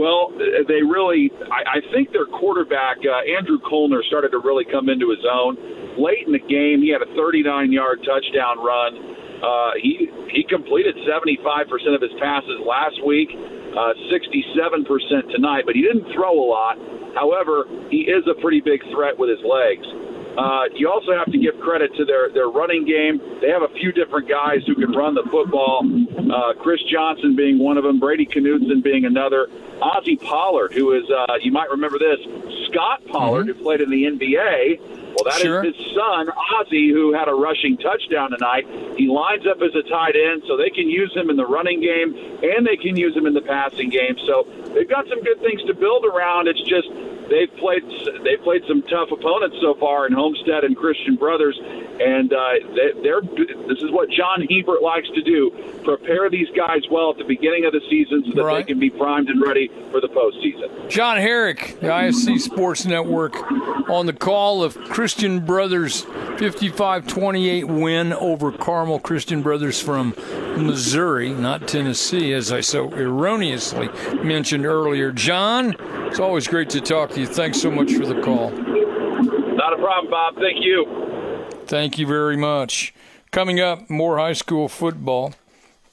Well, 0.00 0.32
they 0.64 0.80
really, 0.80 1.28
I, 1.52 1.76
I 1.76 1.78
think 1.92 2.08
their 2.16 2.24
quarterback, 2.24 3.04
uh, 3.04 3.20
Andrew 3.36 3.60
Colner, 3.60 4.00
started 4.08 4.32
to 4.32 4.40
really 4.40 4.64
come 4.64 4.88
into 4.88 5.12
his 5.12 5.20
own. 5.28 5.60
Late 6.00 6.24
in 6.24 6.32
the 6.32 6.40
game, 6.40 6.80
he 6.80 6.88
had 6.88 7.04
a 7.04 7.10
39 7.12 7.68
yard 7.68 8.00
touchdown 8.00 8.64
run. 8.64 8.96
Uh, 9.44 9.76
he, 9.76 10.08
he 10.32 10.40
completed 10.48 10.96
75% 11.04 11.68
of 11.92 12.00
his 12.00 12.16
passes 12.16 12.64
last 12.64 12.96
week, 13.04 13.28
uh, 13.76 13.92
67% 14.08 14.88
tonight, 15.36 15.68
but 15.68 15.76
he 15.76 15.84
didn't 15.84 16.08
throw 16.16 16.32
a 16.32 16.48
lot. 16.48 16.80
However, 17.12 17.68
he 17.92 18.08
is 18.08 18.24
a 18.24 18.40
pretty 18.40 18.64
big 18.64 18.80
threat 18.96 19.20
with 19.20 19.28
his 19.28 19.44
legs. 19.44 19.84
Uh, 20.36 20.64
you 20.74 20.90
also 20.90 21.12
have 21.12 21.30
to 21.32 21.38
give 21.38 21.58
credit 21.60 21.94
to 21.96 22.04
their, 22.04 22.30
their 22.30 22.48
running 22.48 22.84
game. 22.84 23.20
They 23.40 23.48
have 23.50 23.62
a 23.62 23.72
few 23.74 23.92
different 23.92 24.28
guys 24.28 24.62
who 24.66 24.74
can 24.74 24.92
run 24.92 25.14
the 25.14 25.24
football. 25.30 25.82
Uh, 25.82 26.54
Chris 26.54 26.80
Johnson 26.90 27.34
being 27.34 27.58
one 27.58 27.76
of 27.76 27.84
them, 27.84 27.98
Brady 27.98 28.26
Knudsen 28.26 28.80
being 28.80 29.04
another. 29.04 29.48
Ozzie 29.82 30.16
Pollard, 30.16 30.72
who 30.72 30.92
is, 30.92 31.04
uh, 31.10 31.34
you 31.40 31.52
might 31.52 31.70
remember 31.70 31.98
this, 31.98 32.20
Scott 32.70 33.04
Pollard, 33.06 33.46
mm-hmm. 33.46 33.58
who 33.58 33.64
played 33.64 33.80
in 33.80 33.90
the 33.90 34.04
NBA. 34.04 34.80
Well, 35.10 35.24
that 35.24 35.40
sure. 35.42 35.64
is 35.64 35.74
his 35.74 35.86
son, 35.94 36.30
Ozzie, 36.30 36.90
who 36.92 37.12
had 37.12 37.28
a 37.28 37.34
rushing 37.34 37.76
touchdown 37.76 38.30
tonight. 38.30 38.66
He 38.96 39.08
lines 39.08 39.46
up 39.46 39.60
as 39.60 39.74
a 39.74 39.82
tight 39.88 40.14
end, 40.14 40.44
so 40.46 40.56
they 40.56 40.70
can 40.70 40.88
use 40.88 41.12
him 41.14 41.30
in 41.30 41.36
the 41.36 41.46
running 41.46 41.80
game 41.80 42.14
and 42.42 42.66
they 42.66 42.76
can 42.76 42.96
use 42.96 43.16
him 43.16 43.26
in 43.26 43.34
the 43.34 43.42
passing 43.42 43.90
game. 43.90 44.16
So 44.26 44.46
they've 44.72 44.88
got 44.88 45.08
some 45.08 45.22
good 45.22 45.40
things 45.40 45.62
to 45.64 45.74
build 45.74 46.04
around. 46.06 46.46
It's 46.46 46.62
just 46.62 46.88
they've 47.30 47.54
played 47.56 47.82
they've 48.24 48.42
played 48.42 48.62
some 48.68 48.82
tough 48.82 49.10
opponents 49.10 49.56
so 49.62 49.74
far 49.74 50.06
in 50.06 50.12
Homestead 50.12 50.64
and 50.64 50.76
Christian 50.76 51.16
Brothers, 51.16 51.58
and 51.62 52.32
uh, 52.32 52.50
they, 53.02 53.08
are 53.08 53.22
this 53.22 53.78
is 53.78 53.90
what 53.90 54.10
John 54.10 54.42
Hebert 54.42 54.82
likes 54.82 55.08
to 55.14 55.22
do: 55.22 55.50
prepare 55.84 56.28
these 56.28 56.48
guys 56.56 56.82
well 56.90 57.10
at 57.10 57.18
the 57.18 57.24
beginning 57.24 57.64
of 57.64 57.72
the 57.72 57.80
season 57.88 58.24
so 58.26 58.32
that 58.34 58.44
right. 58.44 58.66
they 58.66 58.72
can 58.72 58.80
be 58.80 58.90
primed 58.90 59.28
and 59.30 59.40
ready 59.40 59.70
for 59.90 60.00
the 60.00 60.08
postseason. 60.08 60.90
John 60.90 61.16
Herrick, 61.16 61.78
the 61.80 61.88
ISC 61.88 62.40
Sports 62.40 62.84
Network, 62.84 63.36
on 63.88 64.06
the 64.06 64.12
call 64.12 64.62
of 64.62 64.76
Christian 64.84 65.40
Brothers 65.40 66.04
55-28 66.04 67.64
win 67.64 68.12
over 68.14 68.50
Carmel 68.50 68.98
Christian 68.98 69.42
Brothers 69.42 69.80
from 69.80 70.14
Missouri, 70.56 71.32
not 71.32 71.68
Tennessee, 71.68 72.32
as 72.32 72.50
I 72.50 72.60
so 72.60 72.92
erroneously 72.92 73.88
mentioned 74.22 74.66
earlier. 74.66 75.12
John, 75.12 75.76
it's 76.08 76.18
always 76.18 76.48
great 76.48 76.70
to 76.70 76.80
talk 76.80 77.10
to 77.10 77.19
you. 77.19 77.19
Thanks 77.26 77.60
so 77.60 77.70
much 77.70 77.92
for 77.92 78.06
the 78.06 78.20
call. 78.22 78.50
Not 78.50 79.72
a 79.72 79.76
problem, 79.76 80.10
Bob. 80.10 80.36
Thank 80.36 80.64
you. 80.64 80.86
Thank 81.66 81.98
you 81.98 82.06
very 82.06 82.36
much. 82.36 82.94
Coming 83.30 83.60
up, 83.60 83.88
more 83.88 84.18
high 84.18 84.32
school 84.32 84.68
football. 84.68 85.34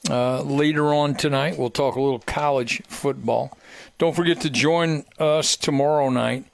Uh, 0.08 0.42
later 0.42 0.94
on 0.94 1.14
tonight, 1.14 1.58
we'll 1.58 1.70
talk 1.70 1.96
a 1.96 2.00
little 2.00 2.20
college 2.20 2.82
football. 2.88 3.56
Don't 3.98 4.14
forget 4.14 4.40
to 4.40 4.50
join 4.50 5.04
us 5.18 5.56
tomorrow 5.56 6.08
night. 6.08 6.44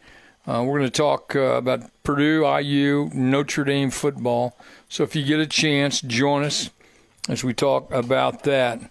Uh, 0.47 0.62
we're 0.66 0.78
going 0.78 0.90
to 0.90 0.97
talk 0.97 1.35
uh, 1.35 1.57
about 1.57 1.90
Purdue, 2.02 2.47
IU, 2.47 3.11
Notre 3.14 3.64
Dame 3.64 3.90
football. 3.90 4.59
So 4.88 5.02
if 5.04 5.16
you 5.16 5.25
get 5.25 5.40
a 5.40 5.47
chance, 5.47 6.00
join 6.00 6.45
us 6.45 6.71
as 7.28 7.43
we 7.43 7.54
talk 7.54 7.90
about 7.93 8.43
that. 8.43 8.90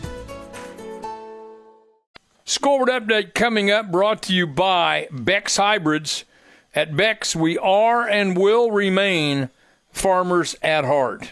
Scoreboard 2.51 2.89
update 2.89 3.33
coming 3.33 3.71
up, 3.71 3.93
brought 3.93 4.21
to 4.23 4.33
you 4.33 4.45
by 4.45 5.07
Beck's 5.09 5.55
Hybrids. 5.55 6.25
At 6.75 6.97
Beck's, 6.97 7.33
we 7.33 7.57
are 7.57 8.05
and 8.05 8.37
will 8.37 8.71
remain 8.71 9.49
farmers 9.93 10.57
at 10.61 10.83
heart. 10.83 11.31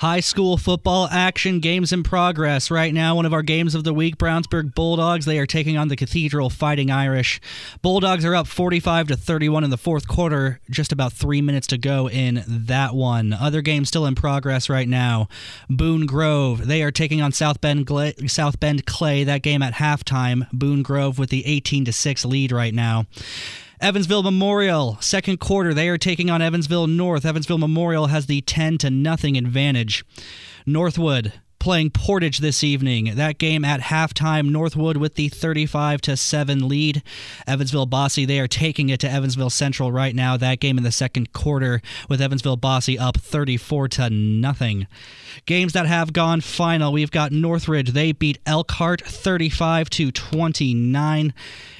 High 0.00 0.20
school 0.20 0.56
football 0.56 1.08
action 1.10 1.60
games 1.60 1.92
in 1.92 2.02
progress 2.02 2.70
right 2.70 2.94
now. 2.94 3.16
One 3.16 3.26
of 3.26 3.34
our 3.34 3.42
games 3.42 3.74
of 3.74 3.84
the 3.84 3.92
week, 3.92 4.16
Brownsburg 4.16 4.74
Bulldogs. 4.74 5.26
They 5.26 5.38
are 5.38 5.44
taking 5.44 5.76
on 5.76 5.88
the 5.88 5.94
Cathedral 5.96 6.48
Fighting 6.48 6.90
Irish. 6.90 7.38
Bulldogs 7.82 8.24
are 8.24 8.34
up 8.34 8.46
45 8.46 9.08
to 9.08 9.16
31 9.16 9.62
in 9.62 9.68
the 9.68 9.76
fourth 9.76 10.08
quarter. 10.08 10.58
Just 10.70 10.90
about 10.90 11.12
three 11.12 11.42
minutes 11.42 11.66
to 11.66 11.76
go 11.76 12.08
in 12.08 12.42
that 12.48 12.94
one. 12.94 13.34
Other 13.34 13.60
games 13.60 13.88
still 13.88 14.06
in 14.06 14.14
progress 14.14 14.70
right 14.70 14.88
now. 14.88 15.28
Boone 15.68 16.06
Grove. 16.06 16.66
They 16.66 16.82
are 16.82 16.90
taking 16.90 17.20
on 17.20 17.32
South 17.32 17.60
Bend 17.60 17.86
South 18.26 18.58
Bend 18.58 18.86
Clay. 18.86 19.24
That 19.24 19.42
game 19.42 19.60
at 19.60 19.74
halftime. 19.74 20.50
Boone 20.50 20.82
Grove 20.82 21.18
with 21.18 21.28
the 21.28 21.44
18 21.44 21.84
to 21.84 21.92
6 21.92 22.24
lead 22.24 22.52
right 22.52 22.72
now. 22.72 23.04
Evansville 23.80 24.22
Memorial, 24.22 24.98
second 25.00 25.40
quarter, 25.40 25.72
they 25.72 25.88
are 25.88 25.96
taking 25.96 26.28
on 26.28 26.42
Evansville 26.42 26.86
North. 26.86 27.24
Evansville 27.24 27.56
Memorial 27.56 28.08
has 28.08 28.26
the 28.26 28.42
10 28.42 28.76
to 28.76 28.90
nothing 28.90 29.38
advantage. 29.38 30.04
Northwood 30.66 31.32
playing 31.60 31.90
Portage 31.90 32.38
this 32.38 32.64
evening. 32.64 33.14
That 33.14 33.38
game 33.38 33.64
at 33.64 33.80
halftime, 33.80 34.50
Northwood 34.50 34.96
with 34.96 35.14
the 35.14 35.28
35 35.28 36.00
to 36.00 36.16
7 36.16 36.66
lead. 36.66 37.02
Evansville 37.46 37.86
Bosse, 37.86 38.26
they 38.26 38.40
are 38.40 38.48
taking 38.48 38.88
it 38.88 38.98
to 39.00 39.10
Evansville 39.10 39.50
Central 39.50 39.92
right 39.92 40.14
now. 40.14 40.36
That 40.36 40.58
game 40.58 40.78
in 40.78 40.84
the 40.84 40.90
second 40.90 41.32
quarter 41.32 41.80
with 42.08 42.20
Evansville 42.20 42.56
Bosse 42.56 42.98
up 42.98 43.18
34 43.18 43.88
to 43.88 44.10
nothing. 44.10 44.86
Games 45.46 45.74
that 45.74 45.86
have 45.86 46.12
gone 46.12 46.40
final. 46.40 46.92
We've 46.92 47.10
got 47.10 47.30
Northridge. 47.30 47.92
They 47.92 48.12
beat 48.12 48.38
Elkhart 48.46 49.02
35 49.02 49.90
to 49.90 50.10
29. 50.10 51.34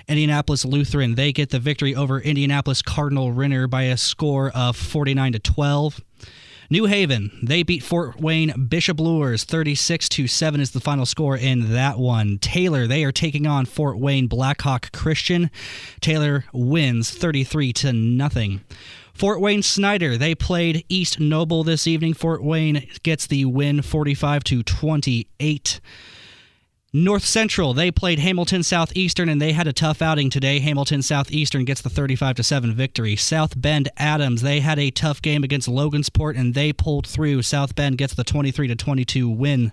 Indianapolis 0.07 0.65
Lutheran, 0.65 1.15
they 1.15 1.33
get 1.33 1.51
the 1.51 1.59
victory 1.59 1.95
over 1.95 2.21
Indianapolis 2.21 2.83
Cardinal 2.83 3.33
Ritter 3.33 3.67
by 3.67 3.85
a 3.85 3.97
score 3.97 4.51
of 4.55 4.77
49 4.77 5.33
to 5.33 5.39
12. 5.39 6.01
New 6.73 6.85
Haven, 6.85 7.37
they 7.43 7.65
beat 7.65 7.83
Fort 7.83 8.21
Wayne 8.21 8.69
Bishop 8.69 9.01
Luers 9.01 9.43
36 9.43 10.09
to 10.11 10.29
7 10.29 10.61
is 10.61 10.71
the 10.71 10.79
final 10.79 11.05
score 11.05 11.37
in 11.37 11.73
that 11.73 11.99
one. 11.99 12.39
Taylor, 12.39 12.87
they 12.87 13.03
are 13.03 13.11
taking 13.11 13.45
on 13.45 13.67
Fort 13.67 13.99
Wayne 13.99 14.29
Blackhawk 14.29 14.93
Christian. 14.93 15.51
Taylor 16.01 16.45
wins 16.53 17.11
33 17.11 17.73
to 17.73 17.93
nothing. 17.93 18.61
Fort 19.13 19.41
Wayne 19.41 19.65
Snyder, 19.65 20.17
they 20.17 20.37
played 20.37 20.85
East 20.89 21.19
Noble 21.19 21.65
this 21.65 21.89
evening. 21.89 22.15
Fort 22.15 22.41
Wayne 22.41 22.87
gets 23.03 23.27
the 23.27 23.47
win 23.47 23.83
45 23.83 24.45
to 24.45 24.63
28. 24.63 25.81
North 26.93 27.25
Central, 27.25 27.73
they 27.73 27.93
played 27.93 28.19
Hamilton 28.19 28.65
Southeastern 28.65 29.29
and 29.29 29.41
they 29.41 29.53
had 29.53 29.69
a 29.69 29.73
tough 29.73 30.03
outing 30.03 30.29
today. 30.29 30.59
Hamilton 30.59 31.03
Southeastern 31.03 31.65
gets 31.65 31.81
the 31.81 31.89
35 31.89 32.35
to 32.35 32.43
7 32.43 32.75
victory. 32.75 33.15
South 33.15 33.61
Bend 33.61 33.89
Adams, 33.97 34.43
they 34.43 34.59
had 34.59 34.77
a 34.81 34.91
tough 34.91 35.23
game 35.23 35.45
against 35.45 35.69
Logansport 35.69 36.37
and 36.37 36.53
they 36.53 36.73
pulled 36.73 37.07
through. 37.07 37.43
South 37.43 37.77
Bend 37.77 37.97
gets 37.97 38.15
the 38.15 38.25
23 38.25 38.67
to 38.67 38.75
22 38.75 39.29
win. 39.29 39.71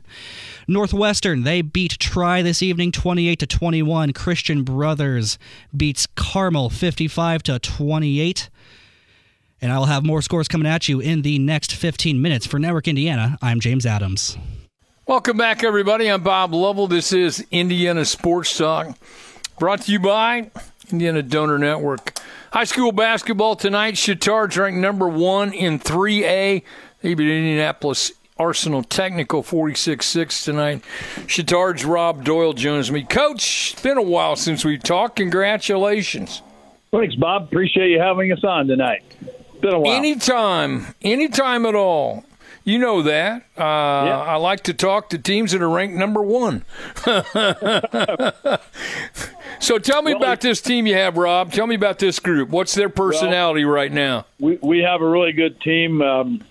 Northwestern, 0.68 1.42
they 1.42 1.64
beat 1.64 1.98
Tri 1.98 2.44
this 2.44 2.62
evening 2.62 2.92
28 2.92 3.40
to 3.40 3.48
21. 3.48 4.14
Christian 4.14 4.64
Brothers 4.64 5.40
beats 5.76 6.06
Carmel 6.16 6.70
55 6.70 7.42
to 7.44 7.58
28. 7.58 8.50
And 9.60 9.72
I 9.72 9.80
will 9.80 9.86
have 9.86 10.06
more 10.06 10.22
scores 10.22 10.48
coming 10.48 10.68
at 10.68 10.88
you 10.88 11.00
in 11.00 11.24
the 11.24 11.40
next 11.40 11.74
15 11.74 12.22
minutes. 12.22 12.46
For 12.46 12.60
Network 12.60 12.88
Indiana, 12.88 13.40
I'm 13.42 13.60
James 13.60 13.88
Adams. 13.88 14.38
Welcome 15.08 15.38
back, 15.38 15.64
everybody. 15.64 16.12
I'm 16.12 16.22
Bob 16.22 16.54
Lovell. 16.54 16.88
This 16.88 17.14
is 17.14 17.48
Indiana 17.50 18.04
Sports 18.04 18.58
Talk, 18.58 18.98
brought 19.58 19.84
to 19.84 19.92
you 19.94 20.02
by 20.02 20.52
Indiana 20.92 21.24
Donor 21.24 21.58
Network. 21.58 22.20
High 22.52 22.66
school 22.66 22.92
basketball 22.92 23.56
tonight. 23.56 23.94
Chatard's 23.94 24.58
ranked 24.58 24.80
number 24.80 25.08
one 25.08 25.54
in 25.54 25.80
3A. 25.80 26.62
They 27.02 27.14
beat 27.14 27.26
Indianapolis 27.26 28.12
Arsenal 28.38 28.84
Technical 28.84 29.44
46-6 29.44 30.44
tonight. 30.44 30.84
Chatard's 31.26 31.86
Rob 31.86 32.26
Doyle 32.26 32.52
joins 32.52 32.92
me. 32.92 33.04
Coach, 33.04 33.72
it's 33.72 33.82
been 33.82 33.98
a 33.98 34.02
while 34.02 34.36
since 34.36 34.66
we 34.66 34.78
talked. 34.78 35.16
Congratulations. 35.16 36.42
Thanks, 36.92 37.16
Bob. 37.16 37.44
Appreciate 37.44 37.92
you 37.92 38.02
having 38.02 38.30
us 38.34 38.44
on 38.44 38.68
tonight. 38.68 39.04
been 39.62 39.74
a 39.74 39.80
while. 39.80 39.94
Anytime, 39.94 40.88
anytime 41.02 41.66
at 41.66 41.76
all. 41.76 42.26
You 42.68 42.80
know 42.80 43.02
that. 43.04 43.44
Uh, 43.58 43.62
yeah. 43.62 44.20
I 44.28 44.36
like 44.36 44.64
to 44.64 44.74
talk 44.74 45.08
to 45.12 45.18
teams 45.18 45.54
that 45.54 45.62
are 45.62 45.70
ranked 45.70 45.96
number 45.96 46.22
one. 46.22 46.66
so 49.60 49.80
tell 49.80 50.02
me 50.02 50.14
well, 50.14 50.22
about 50.22 50.42
this 50.42 50.60
team 50.60 50.86
you 50.86 50.96
have, 50.96 51.16
Rob. 51.16 51.54
Tell 51.54 51.66
me 51.66 51.76
about 51.76 52.00
this 52.00 52.20
group. 52.20 52.50
What's 52.50 52.76
their 52.76 52.90
personality 52.90 53.64
well, 53.64 53.74
right 53.74 53.94
now? 53.94 54.26
We, 54.38 54.60
we 54.62 54.80
have 54.80 55.02
a 55.02 55.08
really 55.08 55.32
good 55.32 55.62
team. 55.62 56.02
Um, 56.02 56.44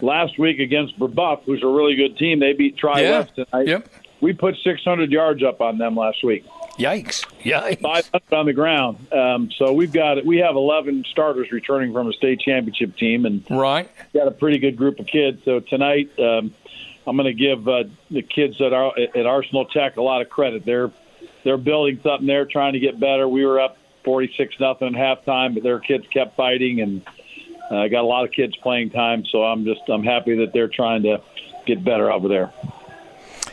last 0.00 0.38
week 0.38 0.60
against 0.60 0.98
Brebeuf, 0.98 1.42
who's 1.44 1.62
a 1.62 1.68
really 1.68 1.94
good 1.94 2.16
team, 2.16 2.40
they 2.40 2.54
beat 2.54 2.78
Tri 2.78 3.02
yeah. 3.02 3.24
Tonight. 3.24 3.66
Yep. 3.66 3.88
We 4.22 4.32
put 4.32 4.56
600 4.64 5.12
yards 5.12 5.42
up 5.44 5.60
on 5.60 5.76
them 5.76 5.94
last 5.94 6.24
week. 6.24 6.46
Yikes! 6.78 7.26
Yikes! 7.42 7.80
500 7.80 8.32
on 8.32 8.46
the 8.46 8.52
ground. 8.52 9.12
Um, 9.12 9.50
so 9.50 9.72
we've 9.72 9.92
got 9.92 10.24
we 10.24 10.38
have 10.38 10.56
11 10.56 11.04
starters 11.10 11.52
returning 11.52 11.92
from 11.92 12.08
a 12.08 12.12
state 12.12 12.40
championship 12.40 12.96
team, 12.96 13.26
and 13.26 13.44
right 13.50 13.90
got 14.14 14.28
a 14.28 14.30
pretty 14.30 14.58
good 14.58 14.76
group 14.76 14.98
of 14.98 15.06
kids. 15.06 15.42
So 15.44 15.60
tonight, 15.60 16.10
um, 16.18 16.54
I'm 17.06 17.16
going 17.16 17.26
to 17.26 17.34
give 17.34 17.68
uh, 17.68 17.84
the 18.10 18.22
kids 18.22 18.60
at 18.60 18.72
our 18.72 18.92
at 18.98 19.26
Arsenal 19.26 19.66
Tech 19.66 19.96
a 19.96 20.02
lot 20.02 20.22
of 20.22 20.30
credit. 20.30 20.64
They're 20.64 20.90
they're 21.44 21.58
building 21.58 22.00
something. 22.02 22.26
They're 22.26 22.46
trying 22.46 22.74
to 22.74 22.80
get 22.80 22.98
better. 22.98 23.28
We 23.28 23.44
were 23.44 23.60
up 23.60 23.76
46 24.04 24.58
nothing 24.60 24.94
at 24.94 24.94
halftime, 24.94 25.54
but 25.54 25.62
their 25.62 25.80
kids 25.80 26.06
kept 26.08 26.36
fighting, 26.36 26.80
and 26.80 27.02
uh, 27.70 27.88
got 27.88 28.02
a 28.02 28.06
lot 28.06 28.24
of 28.24 28.32
kids 28.32 28.56
playing 28.56 28.90
time. 28.90 29.24
So 29.26 29.42
I'm 29.44 29.64
just 29.64 29.82
I'm 29.88 30.04
happy 30.04 30.36
that 30.36 30.52
they're 30.52 30.68
trying 30.68 31.02
to 31.02 31.20
get 31.66 31.84
better 31.84 32.10
over 32.10 32.28
there. 32.28 32.52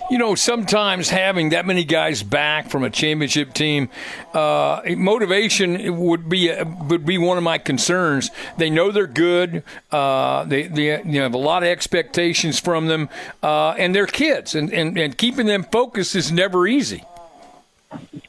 You 0.10 0.18
know, 0.18 0.36
sometimes 0.36 1.10
having 1.10 1.50
that 1.50 1.66
many 1.66 1.84
guys 1.84 2.24
back 2.24 2.70
from 2.70 2.84
a 2.84 2.90
championship 2.90 3.54
team, 3.54 3.90
uh, 4.34 4.82
motivation 4.96 5.98
would 6.00 6.30
be 6.30 6.54
would 6.88 7.06
be 7.06 7.18
one 7.18 7.38
of 7.38 7.44
my 7.44 7.58
concerns. 7.58 8.32
They 8.58 8.70
know 8.70 8.92
they're 8.92 9.08
good. 9.08 9.64
Uh, 9.92 10.46
they 10.46 10.64
they 10.64 10.98
you 11.04 11.04
know, 11.04 11.24
have 11.24 11.34
a 11.34 11.38
lot 11.38 11.64
of 11.64 11.70
expectations 11.70 12.60
from 12.60 12.88
them, 12.88 13.10
uh, 13.44 13.72
and 13.72 13.94
they're 13.94 14.08
kids, 14.08 14.56
and, 14.56 14.72
and 14.74 14.98
and 14.98 15.18
keeping 15.18 15.46
them 15.46 15.64
focused 15.64 16.16
is 16.16 16.32
never 16.32 16.68
easy. 16.68 17.04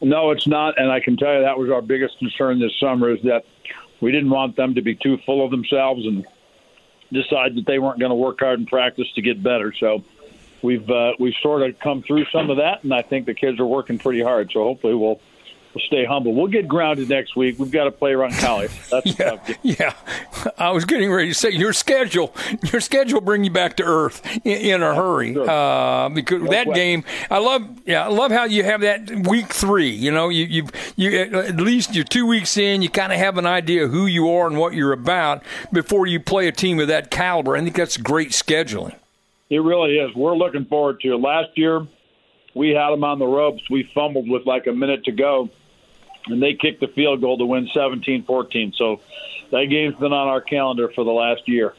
No, 0.00 0.30
it's 0.30 0.46
not, 0.46 0.78
and 0.78 0.90
I 0.90 1.00
can 1.00 1.16
tell 1.16 1.34
you 1.34 1.40
that 1.42 1.58
was 1.58 1.70
our 1.70 1.82
biggest 1.82 2.18
concern 2.18 2.60
this 2.60 2.72
summer 2.78 3.10
is 3.10 3.20
that 3.24 3.44
we 4.00 4.12
didn't 4.12 4.30
want 4.30 4.56
them 4.56 4.74
to 4.76 4.82
be 4.82 4.94
too 4.94 5.18
full 5.26 5.44
of 5.44 5.50
themselves 5.50 6.06
and 6.06 6.24
decide 7.12 7.56
that 7.56 7.66
they 7.66 7.78
weren't 7.78 7.98
going 7.98 8.10
to 8.10 8.16
work 8.16 8.38
hard 8.38 8.60
in 8.60 8.66
practice 8.66 9.06
to 9.14 9.22
get 9.22 9.42
better. 9.42 9.74
So 9.78 10.04
we've 10.62 10.88
uh, 10.90 11.12
we've 11.18 11.34
sort 11.42 11.62
of 11.62 11.78
come 11.78 12.02
through 12.02 12.26
some 12.32 12.50
of 12.50 12.56
that, 12.58 12.82
and 12.84 12.92
I 12.92 13.02
think 13.02 13.26
the 13.26 13.34
kids 13.34 13.58
are 13.60 13.66
working 13.66 13.98
pretty 13.98 14.22
hard. 14.22 14.50
So 14.52 14.62
hopefully 14.64 14.94
we'll 14.94 15.20
we'll 15.74 15.84
stay 15.86 16.04
humble. 16.06 16.34
We'll 16.34 16.46
get 16.46 16.66
grounded 16.66 17.08
next 17.10 17.36
week. 17.36 17.58
We've 17.58 17.70
got 17.70 17.84
to 17.84 17.90
play 17.90 18.12
Roncalli. 18.12 18.68
That's 18.88 19.18
yeah, 19.62 19.92
yeah. 20.42 20.50
I 20.58 20.70
was 20.70 20.84
getting 20.86 21.12
ready 21.12 21.28
to 21.28 21.34
say 21.34 21.50
your 21.50 21.72
schedule. 21.74 22.34
Your 22.72 22.80
schedule 22.80 23.20
bring 23.20 23.44
you 23.44 23.50
back 23.50 23.76
to 23.76 23.84
earth 23.84 24.24
in, 24.46 24.52
in 24.76 24.82
a 24.82 24.94
hurry 24.94 25.34
Sure. 25.34 25.48
uh, 25.48 26.08
because 26.08 26.42
No 26.42 26.50
that 26.50 26.64
question. 26.66 26.72
game. 26.74 27.04
I 27.30 27.38
love. 27.38 27.68
Yeah, 27.84 28.04
I 28.06 28.08
love 28.08 28.30
how 28.32 28.44
you 28.44 28.64
have 28.64 28.80
that 28.80 29.10
week 29.28 29.52
three. 29.52 29.90
You 29.90 30.10
know, 30.10 30.30
you 30.30 30.44
you 30.46 30.66
you 30.96 31.18
at 31.20 31.56
least 31.56 31.94
you're 31.94 32.04
two 32.04 32.26
weeks 32.26 32.56
in. 32.56 32.80
You 32.82 32.88
kind 32.88 33.12
of 33.12 33.18
have 33.18 33.36
an 33.38 33.46
idea 33.46 33.88
who 33.88 34.06
you 34.06 34.30
are 34.30 34.46
and 34.46 34.58
what 34.58 34.72
you're 34.74 34.92
about 34.92 35.42
before 35.72 36.06
you 36.06 36.18
play 36.18 36.48
a 36.48 36.52
team 36.52 36.80
of 36.80 36.88
that 36.88 37.10
caliber. 37.10 37.56
I 37.56 37.60
think 37.62 37.76
that's 37.76 37.96
great 37.98 38.30
scheduling. 38.30 38.94
It 39.50 39.58
really 39.58 39.98
is. 39.98 40.14
We're 40.14 40.36
looking 40.36 40.66
forward 40.66 41.00
to 41.00 41.14
it. 41.14 41.16
Last 41.16 41.56
year, 41.56 41.86
we 42.54 42.70
had 42.70 42.90
them 42.90 43.04
on 43.04 43.18
the 43.18 43.26
ropes. 43.26 43.62
We 43.70 43.90
fumbled 43.94 44.28
with 44.28 44.46
like 44.46 44.66
a 44.66 44.72
minute 44.72 45.04
to 45.04 45.12
go, 45.12 45.48
and 46.26 46.42
they 46.42 46.54
kicked 46.54 46.80
the 46.80 46.88
field 46.88 47.20
goal 47.20 47.38
to 47.38 47.46
win 47.46 47.68
17 47.72 48.24
14. 48.24 48.74
So 48.76 49.00
that 49.50 49.64
game's 49.66 49.94
been 49.96 50.12
on 50.12 50.28
our 50.28 50.40
calendar 50.40 50.90
for 50.94 51.04
the 51.04 51.10
last 51.10 51.48
year. 51.48 51.74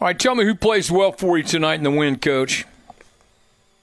All 0.00 0.08
right, 0.08 0.18
tell 0.18 0.34
me 0.34 0.44
who 0.44 0.56
plays 0.56 0.90
well 0.90 1.12
for 1.12 1.38
you 1.38 1.44
tonight 1.44 1.74
in 1.74 1.84
the 1.84 1.90
win, 1.90 2.18
Coach. 2.18 2.64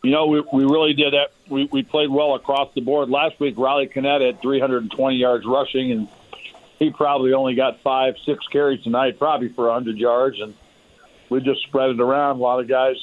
You 0.04 0.12
know, 0.12 0.28
we, 0.28 0.42
we 0.52 0.64
really 0.64 0.94
did 0.94 1.14
that. 1.14 1.32
We, 1.48 1.66
we 1.72 1.84
played 1.84 2.10
well 2.10 2.36
across 2.36 2.74
the 2.74 2.82
board. 2.82 3.10
Last 3.10 3.40
week, 3.40 3.56
Riley 3.58 3.88
Kinnett 3.88 4.26
had 4.26 4.42
320 4.42 5.16
yards 5.16 5.46
rushing, 5.46 5.92
and 5.92 6.08
he 6.78 6.90
probably 6.90 7.34
only 7.34 7.56
got 7.56 7.80
five, 7.82 8.16
six 8.26 8.46
carries 8.48 8.84
tonight, 8.84 9.18
probably 9.18 9.50
for 9.50 9.66
100 9.68 9.98
yards. 9.98 10.40
And 10.42 10.56
we 11.30 11.42
just 11.42 11.62
spread 11.64 11.90
it 11.92 12.00
around. 12.00 12.38
A 12.38 12.40
lot 12.40 12.60
of 12.60 12.68
guys 12.68 12.96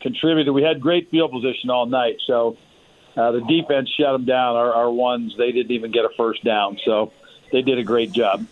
contributed. 0.00 0.52
We 0.54 0.62
had 0.62 0.80
great 0.80 1.10
field 1.10 1.32
position 1.32 1.70
all 1.70 1.86
night. 1.86 2.16
So 2.26 2.56
uh, 3.16 3.32
the 3.32 3.40
defense 3.40 3.90
shut 3.90 4.12
them 4.12 4.24
down. 4.24 4.56
Our, 4.56 4.72
our 4.72 4.90
ones, 4.90 5.34
they 5.36 5.52
didn't 5.52 5.72
even 5.72 5.90
get 5.90 6.04
a 6.04 6.10
first 6.16 6.44
down. 6.44 6.78
So 6.84 7.12
they 7.52 7.62
did 7.62 7.78
a 7.78 7.84
great 7.84 8.12
job. 8.12 8.46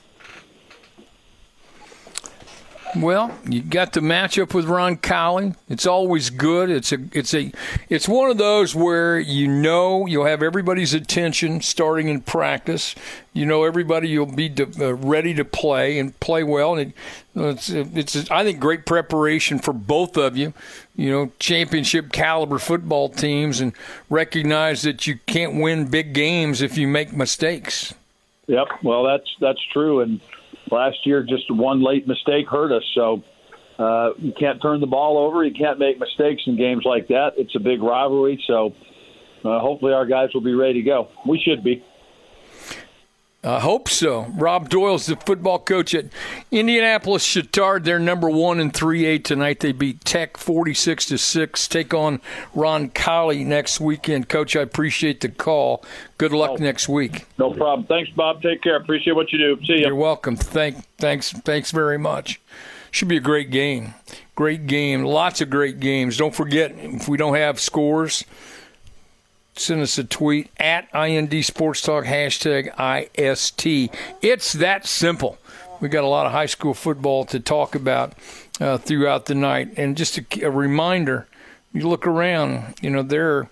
Well, 2.96 3.36
you 3.48 3.60
got 3.60 3.92
the 3.92 4.00
matchup 4.00 4.54
with 4.54 4.66
Roncalli. 4.66 5.56
It's 5.68 5.86
always 5.86 6.30
good. 6.30 6.70
It's 6.70 6.92
a 6.92 6.98
it's 7.12 7.34
a 7.34 7.50
it's 7.88 8.08
one 8.08 8.30
of 8.30 8.38
those 8.38 8.74
where 8.74 9.18
you 9.18 9.48
know 9.48 10.06
you'll 10.06 10.26
have 10.26 10.42
everybody's 10.42 10.94
attention 10.94 11.60
starting 11.60 12.08
in 12.08 12.20
practice. 12.20 12.94
You 13.32 13.46
know 13.46 13.64
everybody 13.64 14.08
you'll 14.08 14.26
be 14.26 14.48
de- 14.48 14.86
uh, 14.86 14.92
ready 14.92 15.34
to 15.34 15.44
play 15.44 15.98
and 15.98 16.18
play 16.20 16.44
well. 16.44 16.76
And 16.76 16.92
it, 16.92 16.96
it's 17.34 17.68
it's 18.14 18.30
I 18.30 18.44
think 18.44 18.60
great 18.60 18.86
preparation 18.86 19.58
for 19.58 19.72
both 19.72 20.16
of 20.16 20.36
you. 20.36 20.52
You 20.94 21.10
know 21.10 21.32
championship 21.40 22.12
caliber 22.12 22.60
football 22.60 23.08
teams 23.08 23.60
and 23.60 23.72
recognize 24.08 24.82
that 24.82 25.08
you 25.08 25.18
can't 25.26 25.60
win 25.60 25.86
big 25.86 26.12
games 26.12 26.62
if 26.62 26.78
you 26.78 26.86
make 26.86 27.12
mistakes. 27.12 27.92
Yep. 28.46 28.68
Well, 28.82 29.02
that's 29.02 29.34
that's 29.40 29.62
true. 29.72 30.00
And 30.00 30.20
last 30.71 30.99
year, 31.04 31.23
just 31.23 31.44
one 31.50 31.85
late 31.85 32.06
mistake 32.06 32.47
hurt 32.50 32.73
us. 32.73 32.83
So 32.94 33.23
uh, 33.78 34.11
you 34.18 34.33
can't 34.38 34.61
turn 34.62 34.80
the 34.80 34.87
ball 34.87 35.18
over. 35.18 35.44
You 35.44 35.54
can't 35.54 35.78
make 35.78 35.99
mistakes 35.99 36.42
in 36.47 36.56
games 36.56 36.83
like 36.85 37.09
that. 37.09 37.30
It's 37.37 37.54
a 37.56 37.61
big 37.61 37.83
rivalry. 37.83 38.42
So 38.47 38.73
uh, 39.44 39.61
hopefully, 39.61 39.92
our 39.92 40.06
guys 40.06 40.28
will 40.33 40.42
be 40.42 40.54
ready 40.54 40.75
to 40.75 40.83
go. 40.83 41.09
We 41.28 41.40
should 41.44 41.64
be. 41.64 41.83
I 43.44 43.60
hope 43.60 43.90
so. 43.90 44.22
Rob 44.36 44.70
Doyle's 44.70 45.04
the 45.04 45.16
football 45.16 45.58
coach 45.58 45.94
at 45.94 46.06
Indianapolis 46.50 47.26
Chatard. 47.26 47.84
They're 47.84 47.98
number 47.98 48.30
one 48.30 48.58
in 48.58 48.70
3A 48.70 49.22
tonight. 49.22 49.60
They 49.60 49.72
beat 49.72 50.02
Tech 50.02 50.38
46 50.38 51.04
to 51.06 51.18
6. 51.18 51.68
Take 51.68 51.92
on 51.92 52.20
Roncalli 52.56 53.44
next 53.44 53.80
weekend. 53.80 54.30
Coach, 54.30 54.56
I 54.56 54.62
appreciate 54.62 55.20
the 55.20 55.28
call. 55.28 55.84
Good 56.16 56.32
luck 56.32 56.52
Oh. 56.52 56.56
next 56.56 56.88
week. 56.88 57.26
No 57.38 57.50
problem. 57.50 57.86
Thanks, 57.86 58.10
Bob. 58.12 58.40
Take 58.40 58.62
care. 58.62 58.76
Appreciate 58.76 59.12
what 59.14 59.30
you 59.30 59.38
do. 59.38 59.58
See 59.66 59.74
you. 59.74 59.80
You're 59.86 59.94
welcome. 59.94 60.36
Thank, 60.36 60.78
thanks, 60.96 61.30
thanks 61.32 61.70
very 61.70 61.98
much. 61.98 62.40
Should 62.92 63.08
be 63.08 63.16
a 63.18 63.20
great 63.20 63.50
game. 63.50 63.92
Great 64.36 64.66
game. 64.66 65.04
Lots 65.04 65.40
of 65.42 65.50
great 65.50 65.80
games. 65.80 66.16
Don't 66.16 66.34
forget, 66.34 66.72
if 66.78 67.08
we 67.08 67.18
don't 67.18 67.34
have 67.34 67.60
scores, 67.60 68.24
send 69.56 69.82
us 69.82 69.99
a 69.99 70.04
tweet 70.04 70.50
at 70.58 70.88
IND 70.94 71.44
Sports 71.44 71.80
Talk, 71.82 72.04
hashtag 72.04 72.68
IST. 72.78 73.94
It's 74.23 74.52
that 74.54 74.86
simple. 74.86 75.38
We 75.80 75.88
got 75.88 76.04
a 76.04 76.08
lot 76.08 76.26
of 76.26 76.32
high 76.32 76.47
school 76.47 76.75
football 76.75 77.25
to 77.26 77.40
talk 77.40 77.75
about 77.75 78.14
uh, 78.60 78.78
throughout 78.78 79.26
the 79.26 79.34
night. 79.34 79.75
And 79.76 79.97
just 79.97 80.19
a, 80.19 80.25
a 80.43 80.50
reminder 80.50 81.26
you 81.73 81.88
look 81.88 82.06
around, 82.06 82.75
you 82.80 82.90
know, 82.90 83.02
there, 83.02 83.49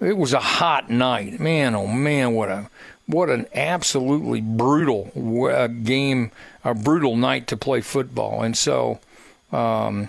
it 0.00 0.16
was 0.16 0.32
a 0.32 0.40
hot 0.40 0.90
night. 0.90 1.40
Man, 1.40 1.74
oh 1.74 1.86
man, 1.86 2.34
what 2.34 2.48
a. 2.48 2.70
What 3.06 3.28
an 3.28 3.46
absolutely 3.54 4.40
brutal 4.40 5.12
uh, 5.52 5.66
game, 5.66 6.30
a 6.64 6.74
brutal 6.74 7.16
night 7.16 7.46
to 7.48 7.56
play 7.58 7.82
football. 7.82 8.42
And 8.42 8.56
so, 8.56 8.98
um, 9.52 10.08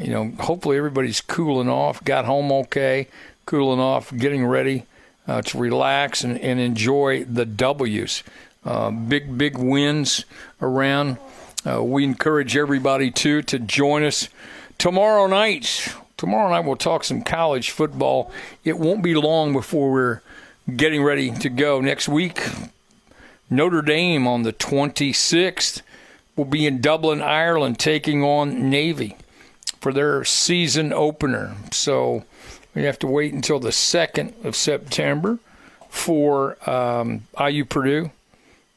you 0.00 0.08
know, 0.08 0.32
hopefully 0.40 0.78
everybody's 0.78 1.20
cooling 1.20 1.68
off, 1.68 2.02
got 2.04 2.24
home 2.24 2.50
okay, 2.50 3.08
cooling 3.52 3.80
off, 3.80 4.10
getting 4.16 4.46
ready 4.46 4.82
uh, 5.28 5.42
to 5.42 5.58
relax 5.58 6.24
and, 6.24 6.40
and 6.40 6.58
enjoy 6.58 7.22
the 7.24 7.44
W's. 7.44 8.22
Uh, 8.64 8.90
big, 8.90 9.36
big 9.36 9.58
wins 9.58 10.24
around. 10.62 11.18
Uh, 11.66 11.84
we 11.84 12.02
encourage 12.02 12.56
everybody 12.56 13.10
too 13.10 13.42
to 13.42 13.58
join 13.58 14.04
us 14.04 14.30
tomorrow 14.78 15.26
night. 15.26 15.94
Tomorrow 16.16 16.48
night 16.48 16.60
we'll 16.60 16.76
talk 16.76 17.04
some 17.04 17.20
college 17.20 17.68
football. 17.68 18.32
It 18.64 18.78
won't 18.78 19.02
be 19.02 19.14
long 19.14 19.52
before 19.52 19.92
we're 19.92 20.22
getting 20.74 21.02
ready 21.02 21.30
to 21.30 21.50
go. 21.50 21.82
Next 21.82 22.08
week, 22.08 22.48
Notre 23.50 23.82
Dame 23.82 24.26
on 24.26 24.44
the 24.44 24.54
26th 24.54 25.82
will 26.36 26.46
be 26.46 26.66
in 26.66 26.80
Dublin, 26.80 27.20
Ireland, 27.20 27.78
taking 27.78 28.24
on 28.24 28.70
Navy 28.70 29.14
for 29.78 29.92
their 29.92 30.24
season 30.24 30.90
opener. 30.94 31.54
So 31.70 32.24
we 32.74 32.84
have 32.84 32.98
to 33.00 33.06
wait 33.06 33.32
until 33.32 33.58
the 33.58 33.70
2nd 33.70 34.44
of 34.44 34.56
September 34.56 35.38
for 35.88 36.56
um, 36.68 37.22
IU 37.38 37.64
Purdue. 37.64 38.10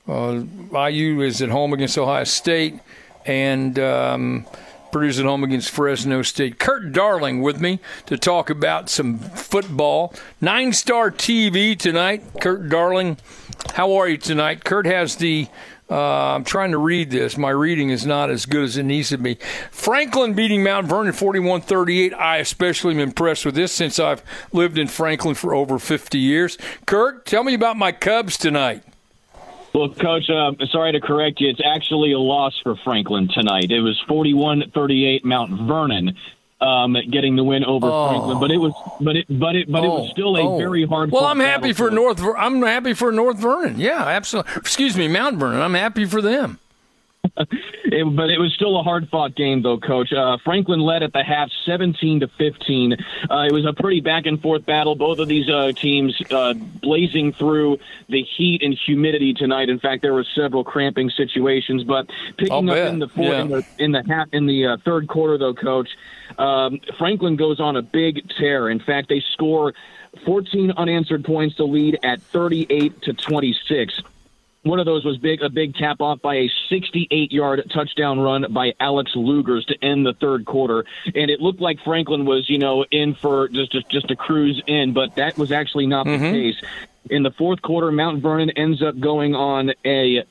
Uh, 0.08 0.44
IU 0.90 1.22
is 1.22 1.42
at 1.42 1.50
home 1.50 1.74
against 1.74 1.98
Ohio 1.98 2.26
State, 2.26 2.80
and 3.26 3.80
um, 3.80 4.46
Purdue's 4.92 5.20
at 5.20 5.26
home 5.26 5.44
against 5.44 5.72
Fresno 5.72 6.22
State. 6.22 6.60
Kurt 6.60 6.92
Darling 6.92 7.42
with 7.42 7.60
me 7.60 7.80
to 8.06 8.18
talk 8.18 8.50
about 8.50 8.90
some 8.90 9.18
football. 9.18 10.14
Nine 10.40 10.74
Star 10.74 11.10
TV 11.10 11.78
tonight. 11.78 12.24
Kurt 12.40 12.70
Darling, 12.70 13.18
how 13.74 13.94
are 13.94 14.08
you 14.08 14.18
tonight? 14.18 14.64
Kurt 14.64 14.86
has 14.86 15.16
the. 15.16 15.48
Uh, 15.90 16.36
I'm 16.36 16.44
trying 16.44 16.72
to 16.72 16.80
read 16.80 17.12
this. 17.12 17.38
My 17.38 17.52
reading 17.52 17.92
is 17.92 18.06
not 18.06 18.32
as 18.32 18.46
good 18.46 18.64
as 18.64 18.76
it 18.78 18.84
needs 18.84 19.10
to 19.10 19.18
be. 19.18 19.38
Franklin 19.70 20.34
beating 20.34 20.64
Mount 20.64 20.88
Vernon 20.88 21.14
41 21.14 21.62
38. 21.62 22.14
I 22.14 22.38
especially 22.38 22.96
am 22.96 23.00
impressed 23.00 23.46
with 23.46 23.54
this 23.54 23.72
since 23.72 24.00
I've 24.00 24.24
lived 24.52 24.78
in 24.78 24.88
Franklin 24.88 25.36
for 25.36 25.54
over 25.54 25.78
50 25.78 26.18
years. 26.18 26.58
Kurt, 26.88 27.26
tell 27.26 27.44
me 27.44 27.54
about 27.54 27.78
my 27.78 27.92
Cubs 27.92 28.38
tonight. 28.38 28.84
Well, 29.76 29.90
Coach, 29.90 30.30
uh, 30.30 30.54
sorry 30.72 30.94
to 30.94 31.02
correct 31.02 31.42
you. 31.42 31.50
It's 31.50 31.62
actually 31.64 32.14
a 32.14 32.20
loss 32.20 32.58
for 32.64 32.78
Franklin 32.78 33.28
tonight. 33.28 33.72
It 33.72 33.82
was 33.82 34.02
41-38 34.08 35.26
Mount 35.26 35.68
Vernon 35.68 36.16
um, 36.66 36.98
getting 37.12 37.36
the 37.36 37.44
win 37.44 37.64
over 37.64 37.88
Oh. 37.90 38.10
Franklin, 38.10 38.40
but 38.40 38.52
it 38.52 38.58
was 38.58 38.74
but 39.00 39.16
it 39.16 39.26
but 39.30 39.56
it 39.56 39.72
but 39.72 39.84
it 39.84 39.88
was 39.88 40.08
Oh, 40.10 40.12
still 40.14 40.36
a 40.38 40.42
oh. 40.42 40.58
very 40.58 40.86
hard. 40.86 41.12
Well, 41.12 41.26
I'm 41.26 41.40
happy 41.40 41.74
for 41.74 41.92
North. 41.92 42.22
I'm 42.22 42.62
happy 42.62 42.94
for 42.94 43.12
North 43.12 43.38
Vernon. 43.38 43.80
Yeah, 43.80 44.04
absolutely. 44.04 44.54
Excuse 44.56 44.98
me, 44.98 45.08
Mount 45.08 45.38
Vernon. 45.38 45.62
I'm 45.62 45.74
happy 45.76 46.06
for 46.06 46.22
them. 46.22 46.60
It, 47.38 48.16
but 48.16 48.30
it 48.30 48.40
was 48.40 48.54
still 48.54 48.80
a 48.80 48.84
hard 48.84 49.10
fought 49.10 49.36
game, 49.36 49.62
though, 49.62 49.78
Coach. 49.78 50.14
Uh, 50.14 50.38
Franklin 50.44 50.80
led 50.80 51.04
at 51.04 51.14
the 51.14 51.24
half, 51.24 51.50
17 51.66 52.22
to 52.22 52.28
15. 52.28 52.94
Uh, 52.94 52.98
it 53.48 53.52
was 53.52 53.66
a 53.66 53.74
pretty 53.74 54.02
back 54.02 54.26
and 54.26 54.42
forth 54.42 54.66
battle. 54.66 54.96
Both 54.96 55.20
of 55.20 55.28
these 55.28 55.50
uh, 55.50 55.72
teams 55.74 56.16
uh, 56.32 56.54
blazing 56.54 57.34
through 57.34 57.80
the 58.10 58.24
heat 58.24 58.62
and 58.64 58.74
humidity 58.86 59.34
tonight. 59.34 59.70
In 59.70 59.80
fact, 59.80 60.02
there 60.02 60.14
were 60.14 60.26
several 60.36 60.64
cramping 60.64 61.10
situations. 61.10 61.84
But 61.84 62.10
picking 62.38 62.70
up 62.70 62.78
in 62.78 63.00
the 63.00 63.08
fourth, 63.08 63.28
yeah. 63.28 63.42
in 63.42 63.50
the 63.50 63.66
in 63.80 63.92
the, 63.92 64.04
half, 64.08 64.28
in 64.32 64.46
the 64.46 64.66
uh, 64.66 64.78
third 64.84 65.08
quarter, 65.08 65.38
though, 65.38 65.54
Coach, 65.54 65.90
um, 66.38 66.80
Franklin 66.98 67.36
goes 67.36 67.60
on 67.60 67.76
a 67.76 67.82
big 67.82 68.30
tear. 68.38 68.70
In 68.70 68.80
fact, 68.80 69.10
they 69.10 69.24
score 69.34 69.74
14 70.26 70.72
unanswered 70.78 71.26
points 71.26 71.56
to 71.58 71.66
lead 71.66 72.00
at 72.04 72.22
38 72.22 73.02
to 73.04 73.14
26. 73.14 74.02
One 74.66 74.80
of 74.80 74.88
those 74.88 75.06
was 75.06 75.18
big, 75.18 75.44
a 75.44 75.50
big 75.50 75.76
cap 75.76 76.02
off 76.02 76.24
by 76.24 76.36
a 76.38 76.50
68-yard 76.72 77.70
touchdown 77.72 78.20
run 78.20 78.48
by 78.52 78.74
Alex 78.80 79.12
Lugers 79.16 79.64
to 79.68 79.76
end 79.84 80.08
the 80.08 80.14
third 80.14 80.46
quarter, 80.46 80.86
and 81.06 81.30
it 81.30 81.40
looked 81.40 81.62
like 81.62 81.78
Franklin 81.86 82.26
was, 82.26 82.50
you 82.50 82.58
know, 82.58 82.84
in 82.90 83.14
for 83.14 83.48
just 83.50 83.72
just, 83.72 83.88
just 83.90 84.10
a 84.10 84.16
cruise 84.16 84.60
in, 84.66 84.92
but 84.92 85.14
that 85.18 85.38
was 85.38 85.52
actually 85.52 85.86
not 85.86 86.08
mm-hmm. 86.08 86.24
the 86.24 86.32
case. 86.32 86.56
In 87.12 87.22
the 87.22 87.30
fourth 87.30 87.62
quarter, 87.62 87.92
Mount 87.92 88.24
Vernon 88.24 88.50
ends 88.50 88.82
up 88.82 89.00
going 89.00 89.36
on 89.36 89.72
a 89.86 90.26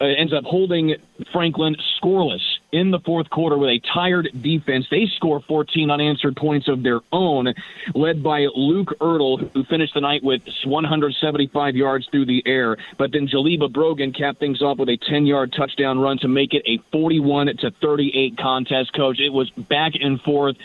uh, 0.00 0.04
ends 0.04 0.34
up 0.34 0.44
holding 0.44 0.96
Franklin 1.32 1.74
scoreless 1.98 2.57
in 2.72 2.90
the 2.90 2.98
fourth 3.00 3.28
quarter 3.30 3.56
with 3.56 3.70
a 3.70 3.80
tired 3.94 4.28
defense. 4.42 4.86
They 4.90 5.06
score 5.16 5.40
14 5.48 5.90
unanswered 5.90 6.36
points 6.36 6.68
of 6.68 6.82
their 6.82 7.00
own, 7.12 7.54
led 7.94 8.22
by 8.22 8.46
Luke 8.54 8.94
Ertl, 9.00 9.50
who 9.52 9.64
finished 9.64 9.94
the 9.94 10.00
night 10.00 10.22
with 10.22 10.42
175 10.64 11.76
yards 11.76 12.06
through 12.10 12.26
the 12.26 12.42
air. 12.46 12.76
But 12.98 13.12
then 13.12 13.26
Jaliba 13.26 13.72
Brogan 13.72 14.12
capped 14.12 14.38
things 14.38 14.60
off 14.62 14.78
with 14.78 14.88
a 14.88 14.98
10 15.08 15.26
yard 15.26 15.54
touchdown 15.56 15.98
run 15.98 16.18
to 16.18 16.28
make 16.28 16.52
it 16.52 16.62
a 16.66 16.78
41 16.92 17.46
to 17.58 17.70
38 17.80 18.36
contest, 18.36 18.92
coach. 18.94 19.18
It 19.18 19.32
was 19.32 19.50
back 19.50 19.92
and 20.00 20.20
forth. 20.20 20.56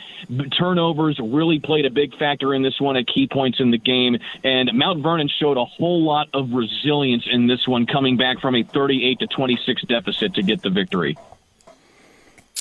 Turnovers 0.58 1.20
really 1.24 1.60
played 1.60 1.86
a 1.86 1.92
big 1.92 2.18
factor 2.18 2.54
in 2.54 2.64
this 2.64 2.80
one 2.80 2.98
at 2.98 3.08
key 3.08 3.28
points 3.32 3.60
in 3.60 3.72
the 3.72 3.78
game. 3.78 4.18
And 4.44 4.70
Mount 4.74 5.02
Vernon 5.02 5.30
showed 5.40 5.58
a 5.58 5.66
whole 5.66 6.04
lot 6.04 6.28
of 6.34 6.52
resilience 6.52 7.24
in 7.32 7.48
this 7.48 7.68
one, 7.68 7.86
coming 7.86 8.18
back 8.18 8.40
from 8.42 8.56
a 8.56 8.64
38 8.64 9.20
to 9.20 9.28
26 9.28 9.84
deficit 9.84 10.34
to 10.36 10.44
get 10.44 10.62
the 10.62 10.70
victory. 10.70 11.18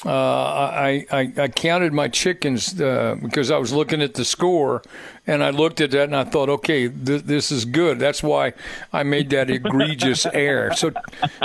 Uh, 0.05 0.11
I, 0.11 1.07
I, 1.13 1.33
I 1.37 1.49
counted 1.49 1.93
my 1.93 2.09
chickens 2.09 2.81
uh, 2.81 3.15
because 3.23 3.53
I 3.53 3.59
was 3.59 3.73
looking 3.73 4.03
at 4.03 4.15
the 4.15 4.25
score, 4.25 4.83
and 5.29 5.45
I 5.45 5.51
looked 5.51 5.81
at 5.81 5.93
that 5.93 6.05
and 6.05 6.17
I 6.17 6.25
thought, 6.25 6.49
okay, 6.49 6.89
th- 6.89 7.23
this 7.23 7.53
is 7.53 7.65
good. 7.65 8.01
That's 8.01 8.21
why 8.21 8.55
I 8.93 9.05
made 9.05 9.31
that 9.31 9.49
egregious 9.49 10.27
error. 10.33 10.75
So, 10.75 10.93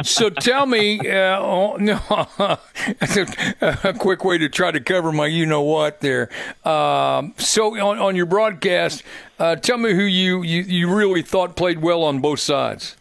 so 0.02 0.32
tell 0.32 0.66
me, 0.66 1.00
uh, 1.08 1.40
oh, 1.40 1.76
no, 1.80 2.00
a 2.10 3.94
quick 4.00 4.24
way 4.26 4.40
to 4.40 4.50
try 4.50 4.72
to 4.72 4.80
cover 4.80 5.12
my 5.12 5.28
you 5.28 5.46
know 5.46 5.62
what 5.62 6.00
there. 6.02 6.30
Um, 6.66 7.36
so 7.38 7.78
on, 7.80 8.00
on 8.00 8.16
your 8.16 8.26
broadcast, 8.26 9.04
uh, 9.38 9.56
tell 9.58 9.78
me 9.78 9.94
who 9.94 10.04
you, 10.04 10.42
you 10.42 10.64
you 10.64 10.96
really 10.96 11.22
thought 11.22 11.56
played 11.56 11.84
well 11.84 12.02
on 12.02 12.22
both 12.22 12.40
sides. 12.40 12.96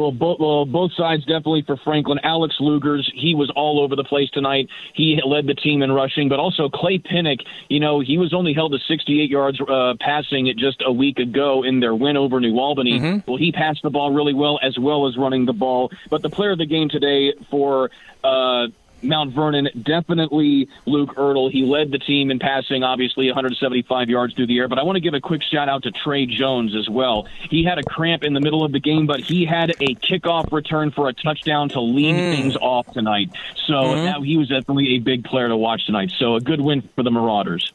Well, 0.00 0.12
both 0.12 0.40
well, 0.40 0.64
both 0.64 0.92
sides 0.96 1.26
definitely 1.26 1.62
for 1.66 1.76
Franklin. 1.76 2.18
Alex 2.22 2.56
Lugers, 2.58 3.02
he 3.14 3.34
was 3.34 3.52
all 3.54 3.80
over 3.84 3.96
the 3.96 4.04
place 4.04 4.30
tonight. 4.30 4.68
He 4.94 5.20
led 5.22 5.46
the 5.46 5.54
team 5.54 5.82
in 5.82 5.92
rushing, 5.92 6.30
but 6.30 6.38
also 6.38 6.70
Clay 6.70 6.98
Pinnick. 6.98 7.40
You 7.68 7.80
know, 7.80 8.00
he 8.00 8.16
was 8.16 8.32
only 8.32 8.54
held 8.54 8.72
to 8.72 8.78
68 8.88 9.28
yards 9.28 9.60
uh, 9.60 9.96
passing 10.00 10.46
it 10.46 10.56
just 10.56 10.82
a 10.86 10.90
week 10.90 11.18
ago 11.18 11.62
in 11.64 11.80
their 11.80 11.94
win 11.94 12.16
over 12.16 12.40
New 12.40 12.58
Albany. 12.58 12.98
Mm-hmm. 12.98 13.30
Well, 13.30 13.36
he 13.36 13.52
passed 13.52 13.82
the 13.82 13.90
ball 13.90 14.10
really 14.10 14.32
well 14.32 14.58
as 14.62 14.78
well 14.78 15.06
as 15.06 15.18
running 15.18 15.44
the 15.44 15.52
ball. 15.52 15.90
But 16.08 16.22
the 16.22 16.30
player 16.30 16.52
of 16.52 16.58
the 16.58 16.66
game 16.66 16.88
today 16.88 17.34
for 17.50 17.90
uh, 18.24 18.68
Mount 19.02 19.32
Vernon, 19.32 19.68
definitely 19.82 20.68
Luke 20.86 21.14
Ertl. 21.16 21.50
He 21.50 21.62
led 21.62 21.90
the 21.90 21.98
team 21.98 22.30
in 22.30 22.38
passing, 22.38 22.82
obviously 22.82 23.26
175 23.26 24.08
yards 24.08 24.34
through 24.34 24.46
the 24.46 24.58
air. 24.58 24.68
But 24.68 24.78
I 24.78 24.82
want 24.82 24.96
to 24.96 25.00
give 25.00 25.14
a 25.14 25.20
quick 25.20 25.42
shout 25.42 25.68
out 25.68 25.84
to 25.84 25.90
Trey 25.90 26.26
Jones 26.26 26.74
as 26.74 26.88
well. 26.88 27.26
He 27.48 27.64
had 27.64 27.78
a 27.78 27.82
cramp 27.82 28.24
in 28.24 28.34
the 28.34 28.40
middle 28.40 28.64
of 28.64 28.72
the 28.72 28.80
game, 28.80 29.06
but 29.06 29.20
he 29.20 29.44
had 29.44 29.70
a 29.70 29.94
kickoff 29.96 30.52
return 30.52 30.90
for 30.90 31.08
a 31.08 31.12
touchdown 31.12 31.68
to 31.70 31.80
lead 31.80 32.14
mm. 32.14 32.36
things 32.36 32.56
off 32.56 32.92
tonight. 32.92 33.30
So 33.66 33.74
mm-hmm. 33.74 34.04
that, 34.04 34.22
he 34.22 34.36
was 34.36 34.48
definitely 34.48 34.96
a 34.96 34.98
big 34.98 35.24
player 35.24 35.48
to 35.48 35.56
watch 35.56 35.86
tonight. 35.86 36.12
So 36.18 36.36
a 36.36 36.40
good 36.40 36.60
win 36.60 36.82
for 36.94 37.02
the 37.02 37.10
Marauders. 37.10 37.72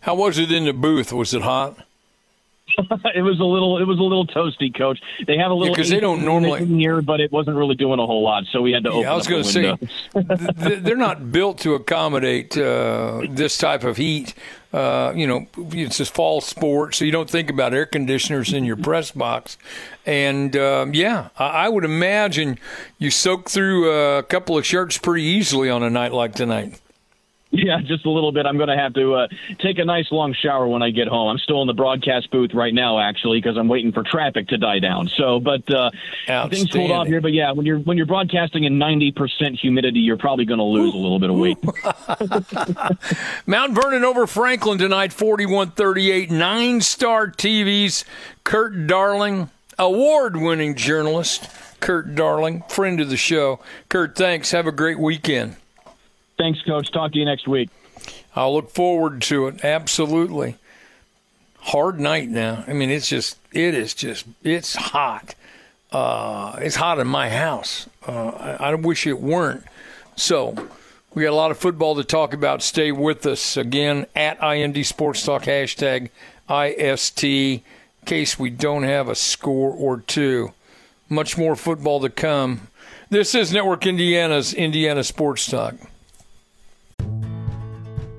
How 0.00 0.14
was 0.14 0.38
it 0.38 0.52
in 0.52 0.64
the 0.64 0.72
booth? 0.72 1.12
Was 1.12 1.34
it 1.34 1.42
hot? 1.42 1.76
it 3.14 3.22
was 3.22 3.40
a 3.40 3.44
little 3.44 3.78
it 3.78 3.84
was 3.84 3.98
a 3.98 4.02
little 4.02 4.26
toasty, 4.26 4.76
coach. 4.76 5.00
They 5.26 5.36
have 5.36 5.50
a 5.50 5.54
little 5.54 5.74
because 5.74 5.90
yeah, 5.90 5.96
they 5.96 6.00
don't 6.00 6.24
normally 6.24 6.64
here, 6.64 7.02
but 7.02 7.20
it 7.20 7.32
wasn't 7.32 7.56
really 7.56 7.74
doing 7.74 7.98
a 7.98 8.06
whole 8.06 8.22
lot, 8.22 8.44
so 8.52 8.62
we 8.62 8.72
had 8.72 8.84
to 8.84 8.90
open. 8.90 9.02
Yeah, 9.02 9.12
I 9.12 9.16
was 9.16 9.26
going 9.26 9.42
to 9.42 9.48
say 9.48 10.76
they're 10.76 10.96
not 10.96 11.32
built 11.32 11.58
to 11.58 11.74
accommodate 11.74 12.56
uh, 12.56 13.22
this 13.28 13.58
type 13.58 13.84
of 13.84 13.96
heat. 13.96 14.34
Uh, 14.72 15.12
you 15.16 15.26
know, 15.26 15.46
it's 15.56 15.98
a 15.98 16.04
fall 16.04 16.40
sport, 16.40 16.94
so 16.94 17.04
you 17.04 17.10
don't 17.10 17.30
think 17.30 17.50
about 17.50 17.72
air 17.72 17.86
conditioners 17.86 18.52
in 18.52 18.64
your 18.64 18.76
press 18.76 19.10
box. 19.10 19.56
And 20.04 20.54
um, 20.56 20.94
yeah, 20.94 21.30
I, 21.38 21.46
I 21.46 21.68
would 21.68 21.84
imagine 21.84 22.58
you 22.98 23.10
soak 23.10 23.48
through 23.48 23.90
a 23.90 24.22
couple 24.22 24.58
of 24.58 24.66
shirts 24.66 24.98
pretty 24.98 25.24
easily 25.24 25.70
on 25.70 25.82
a 25.82 25.90
night 25.90 26.12
like 26.12 26.34
tonight. 26.34 26.80
Yeah, 27.50 27.80
just 27.80 28.04
a 28.04 28.10
little 28.10 28.30
bit. 28.30 28.44
I'm 28.44 28.58
going 28.58 28.68
to 28.68 28.76
have 28.76 28.92
to 28.94 29.14
uh, 29.14 29.28
take 29.58 29.78
a 29.78 29.84
nice 29.84 30.12
long 30.12 30.34
shower 30.34 30.68
when 30.68 30.82
I 30.82 30.90
get 30.90 31.08
home. 31.08 31.28
I'm 31.28 31.38
still 31.38 31.62
in 31.62 31.66
the 31.66 31.72
broadcast 31.72 32.30
booth 32.30 32.52
right 32.52 32.74
now, 32.74 33.00
actually, 33.00 33.40
because 33.40 33.56
I'm 33.56 33.68
waiting 33.68 33.90
for 33.92 34.02
traffic 34.02 34.48
to 34.48 34.58
die 34.58 34.80
down. 34.80 35.08
So, 35.08 35.40
but 35.40 35.68
uh, 35.72 35.90
things 36.50 36.74
hold 36.74 36.90
off 36.90 37.06
here. 37.06 37.22
But 37.22 37.32
yeah, 37.32 37.52
when 37.52 37.64
you're 37.64 37.78
when 37.78 37.96
you're 37.96 38.06
broadcasting 38.06 38.64
in 38.64 38.74
90% 38.78 39.58
humidity, 39.58 40.00
you're 40.00 40.18
probably 40.18 40.44
going 40.44 40.58
to 40.58 40.64
lose 40.64 40.92
a 40.92 40.98
little 40.98 41.18
bit 41.18 41.30
of 41.30 41.36
weight. 41.36 41.56
Mount 43.46 43.72
Vernon 43.72 44.04
over 44.04 44.26
Franklin 44.26 44.76
tonight, 44.76 45.12
41-38. 45.12 46.30
Nine 46.30 46.82
Star 46.82 47.28
TV's 47.28 48.04
Kurt 48.44 48.86
Darling, 48.86 49.48
award-winning 49.78 50.74
journalist. 50.74 51.48
Kurt 51.80 52.14
Darling, 52.14 52.62
friend 52.68 53.00
of 53.00 53.08
the 53.08 53.16
show. 53.16 53.60
Kurt, 53.88 54.16
thanks. 54.16 54.50
Have 54.50 54.66
a 54.66 54.72
great 54.72 54.98
weekend. 54.98 55.56
Thanks, 56.38 56.62
Coach. 56.62 56.90
Talk 56.92 57.12
to 57.12 57.18
you 57.18 57.24
next 57.24 57.48
week. 57.48 57.68
I'll 58.34 58.54
look 58.54 58.70
forward 58.70 59.22
to 59.22 59.48
it. 59.48 59.64
Absolutely. 59.64 60.56
Hard 61.58 61.98
night 61.98 62.28
now. 62.28 62.64
I 62.66 62.72
mean, 62.72 62.90
it's 62.90 63.08
just, 63.08 63.36
it 63.52 63.74
is 63.74 63.92
just, 63.92 64.24
it's 64.44 64.76
hot. 64.76 65.34
Uh, 65.90 66.56
it's 66.60 66.76
hot 66.76 66.98
in 66.98 67.08
my 67.08 67.30
house. 67.30 67.88
Uh, 68.06 68.56
I, 68.60 68.70
I 68.70 68.74
wish 68.74 69.06
it 69.06 69.20
weren't. 69.20 69.64
So, 70.14 70.68
we 71.14 71.24
got 71.24 71.30
a 71.30 71.34
lot 71.34 71.50
of 71.50 71.58
football 71.58 71.96
to 71.96 72.04
talk 72.04 72.32
about. 72.32 72.62
Stay 72.62 72.92
with 72.92 73.26
us 73.26 73.56
again 73.56 74.06
at 74.14 74.40
IND 74.42 74.86
Sports 74.86 75.24
Talk 75.24 75.44
hashtag 75.44 76.10
IST 76.48 77.24
in 77.24 77.62
case 78.04 78.38
we 78.38 78.50
don't 78.50 78.84
have 78.84 79.08
a 79.08 79.14
score 79.14 79.72
or 79.72 79.98
two. 79.98 80.52
Much 81.08 81.36
more 81.36 81.56
football 81.56 82.00
to 82.00 82.10
come. 82.10 82.68
This 83.10 83.34
is 83.34 83.52
Network 83.52 83.86
Indiana's 83.86 84.52
Indiana 84.54 85.02
Sports 85.02 85.46
Talk. 85.46 85.74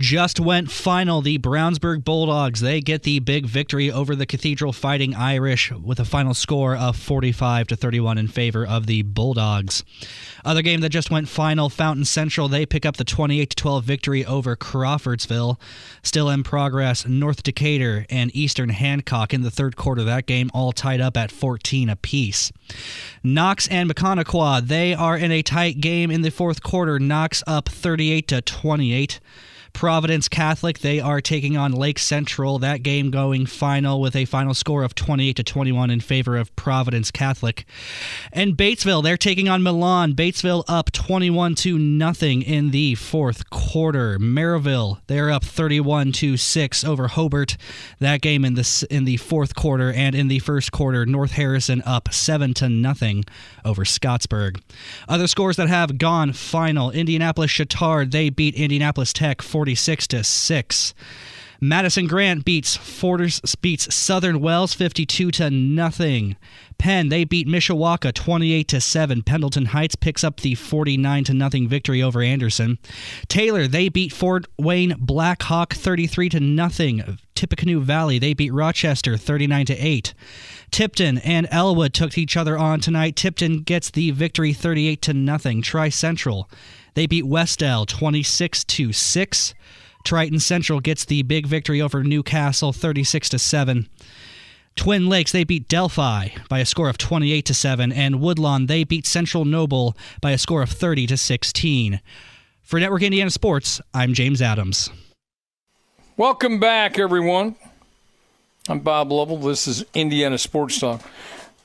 Just 0.00 0.40
went 0.40 0.70
final. 0.70 1.20
The 1.20 1.38
Brownsburg 1.38 2.04
Bulldogs, 2.04 2.60
they 2.60 2.80
get 2.80 3.02
the 3.02 3.18
big 3.20 3.44
victory 3.44 3.92
over 3.92 4.16
the 4.16 4.24
Cathedral 4.24 4.72
Fighting 4.72 5.14
Irish 5.14 5.70
with 5.70 6.00
a 6.00 6.06
final 6.06 6.32
score 6.32 6.74
of 6.74 6.96
45 6.96 7.68
to 7.68 7.76
31 7.76 8.16
in 8.16 8.26
favor 8.26 8.66
of 8.66 8.86
the 8.86 9.02
Bulldogs. 9.02 9.84
Other 10.42 10.62
game 10.62 10.80
that 10.80 10.88
just 10.88 11.10
went 11.10 11.28
final, 11.28 11.68
Fountain 11.68 12.06
Central, 12.06 12.48
they 12.48 12.64
pick 12.64 12.86
up 12.86 12.96
the 12.96 13.04
28 13.04 13.50
to 13.50 13.56
12 13.56 13.84
victory 13.84 14.24
over 14.24 14.56
Crawfordsville. 14.56 15.60
Still 16.02 16.30
in 16.30 16.42
progress, 16.44 17.06
North 17.06 17.42
Decatur 17.42 18.06
and 18.08 18.34
Eastern 18.34 18.70
Hancock 18.70 19.34
in 19.34 19.42
the 19.42 19.50
third 19.50 19.76
quarter 19.76 20.00
of 20.00 20.06
that 20.06 20.24
game 20.24 20.50
all 20.54 20.72
tied 20.72 21.02
up 21.02 21.18
at 21.18 21.30
14 21.30 21.90
apiece. 21.90 22.50
Knox 23.22 23.68
and 23.68 23.90
McConaughey, 23.90 24.66
they 24.66 24.94
are 24.94 25.18
in 25.18 25.30
a 25.30 25.42
tight 25.42 25.80
game 25.80 26.10
in 26.10 26.22
the 26.22 26.30
fourth 26.30 26.62
quarter. 26.62 26.98
Knox 26.98 27.44
up 27.46 27.68
38 27.68 28.26
to 28.28 28.40
28. 28.40 29.20
Providence 29.80 30.28
Catholic, 30.28 30.80
they 30.80 31.00
are 31.00 31.22
taking 31.22 31.56
on 31.56 31.72
Lake 31.72 31.98
Central. 31.98 32.58
That 32.58 32.82
game 32.82 33.10
going 33.10 33.46
final 33.46 33.98
with 33.98 34.14
a 34.14 34.26
final 34.26 34.52
score 34.52 34.82
of 34.82 34.94
28 34.94 35.36
to 35.36 35.42
21 35.42 35.90
in 35.90 36.00
favor 36.00 36.36
of 36.36 36.54
Providence 36.54 37.10
Catholic. 37.10 37.64
And 38.30 38.58
Batesville, 38.58 39.02
they're 39.02 39.16
taking 39.16 39.48
on 39.48 39.62
Milan. 39.62 40.12
Batesville 40.12 40.64
up 40.68 40.92
21 40.92 41.54
to 41.54 41.78
nothing 41.78 42.42
in 42.42 42.72
the 42.72 42.94
fourth 42.96 43.48
quarter. 43.48 44.18
Merrillville, 44.18 45.00
they're 45.06 45.30
up 45.30 45.44
31 45.44 46.12
to 46.12 46.36
6 46.36 46.84
over 46.84 47.08
Hobart. 47.08 47.56
That 48.00 48.20
game 48.20 48.44
in 48.44 48.56
the 48.56 48.86
in 48.90 49.06
the 49.06 49.16
fourth 49.16 49.54
quarter 49.54 49.90
and 49.90 50.14
in 50.14 50.28
the 50.28 50.40
first 50.40 50.72
quarter, 50.72 51.06
North 51.06 51.32
Harrison 51.32 51.80
up 51.86 52.12
7 52.12 52.52
to 52.52 52.68
nothing 52.68 53.24
over 53.64 53.84
Scottsburg. 53.84 54.60
Other 55.08 55.26
scores 55.26 55.56
that 55.56 55.70
have 55.70 55.96
gone 55.96 56.34
final. 56.34 56.90
Indianapolis 56.90 57.50
Chatard, 57.50 58.10
they 58.10 58.28
beat 58.28 58.54
Indianapolis 58.56 59.14
Tech 59.14 59.40
46 59.70 60.08
to 60.08 60.24
6. 60.24 60.94
Madison 61.60 62.08
Grant 62.08 62.44
beats 62.44 62.76
Forders, 62.76 63.40
beats 63.60 63.94
Southern 63.94 64.40
Wells 64.40 64.74
52 64.74 65.30
to 65.30 65.48
nothing. 65.48 66.36
Penn 66.78 67.08
they 67.08 67.22
beat 67.22 67.46
Mishawaka 67.46 68.12
28 68.12 68.66
to 68.66 68.80
7. 68.80 69.22
Pendleton 69.22 69.66
Heights 69.66 69.94
picks 69.94 70.24
up 70.24 70.40
the 70.40 70.56
49 70.56 71.22
to 71.24 71.34
nothing 71.34 71.68
victory 71.68 72.02
over 72.02 72.20
Anderson. 72.20 72.78
Taylor 73.28 73.68
they 73.68 73.88
beat 73.88 74.12
Fort 74.12 74.46
Wayne 74.58 74.96
Blackhawk 74.98 75.74
33 75.74 76.30
to 76.30 76.40
nothing. 76.40 77.18
Tippecanoe 77.36 77.80
Valley 77.80 78.18
they 78.18 78.34
beat 78.34 78.52
Rochester 78.52 79.16
39 79.16 79.66
to 79.66 79.76
8. 79.76 80.14
Tipton 80.72 81.18
and 81.18 81.46
Elwood 81.52 81.94
took 81.94 82.18
each 82.18 82.36
other 82.36 82.58
on 82.58 82.80
tonight. 82.80 83.14
Tipton 83.14 83.62
gets 83.62 83.90
the 83.90 84.10
victory 84.10 84.52
38 84.52 85.00
to 85.02 85.14
nothing. 85.14 85.62
Tri 85.62 85.90
Central 85.90 86.48
they 86.94 87.06
beat 87.06 87.24
Westell 87.24 87.86
26 87.86 88.64
to 88.64 88.92
6. 88.92 89.54
Triton 90.04 90.40
Central 90.40 90.80
gets 90.80 91.04
the 91.04 91.22
big 91.22 91.46
victory 91.46 91.80
over 91.80 92.02
Newcastle 92.02 92.72
36 92.72 93.28
to 93.30 93.38
7. 93.38 93.88
Twin 94.76 95.08
Lakes 95.08 95.32
they 95.32 95.44
beat 95.44 95.68
Delphi 95.68 96.28
by 96.48 96.60
a 96.60 96.64
score 96.64 96.88
of 96.88 96.96
28 96.96 97.44
to 97.44 97.54
7 97.54 97.92
and 97.92 98.20
Woodlawn 98.20 98.66
they 98.66 98.84
beat 98.84 99.06
Central 99.06 99.44
Noble 99.44 99.96
by 100.20 100.30
a 100.30 100.38
score 100.38 100.62
of 100.62 100.70
30 100.70 101.06
to 101.08 101.16
16. 101.16 102.00
For 102.62 102.80
Network 102.80 103.02
Indiana 103.02 103.30
Sports, 103.30 103.80
I'm 103.92 104.14
James 104.14 104.40
Adams. 104.40 104.90
Welcome 106.16 106.60
back 106.60 106.98
everyone. 106.98 107.56
I'm 108.68 108.80
Bob 108.80 109.10
Lovell. 109.10 109.38
This 109.38 109.66
is 109.66 109.84
Indiana 109.94 110.38
Sports 110.38 110.78
Talk. 110.78 111.02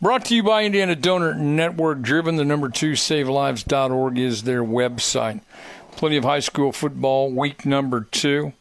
Brought 0.01 0.25
to 0.25 0.35
you 0.35 0.43
by 0.43 0.65
Indiana 0.65 0.93
Donor 0.93 1.33
Network, 1.33 2.01
driven 2.01 2.35
the 2.35 2.43
number 2.43 2.67
two 2.67 2.91
savelives.org 2.91 4.17
is 4.17 4.43
their 4.43 4.61
website. 4.61 5.39
Plenty 5.93 6.17
of 6.17 6.25
high 6.25 6.41
school 6.41 6.73
football, 6.73 7.31
week 7.31 7.65
number 7.65 8.01
two. 8.01 8.51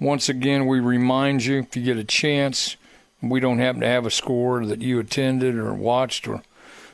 Once 0.00 0.30
again, 0.30 0.66
we 0.66 0.80
remind 0.80 1.44
you 1.44 1.58
if 1.58 1.76
you 1.76 1.82
get 1.82 1.98
a 1.98 2.04
chance, 2.04 2.76
we 3.20 3.40
don't 3.40 3.58
happen 3.58 3.82
to 3.82 3.86
have 3.86 4.06
a 4.06 4.10
score 4.10 4.64
that 4.64 4.80
you 4.80 4.98
attended 4.98 5.54
or 5.56 5.74
watched, 5.74 6.26
or 6.26 6.42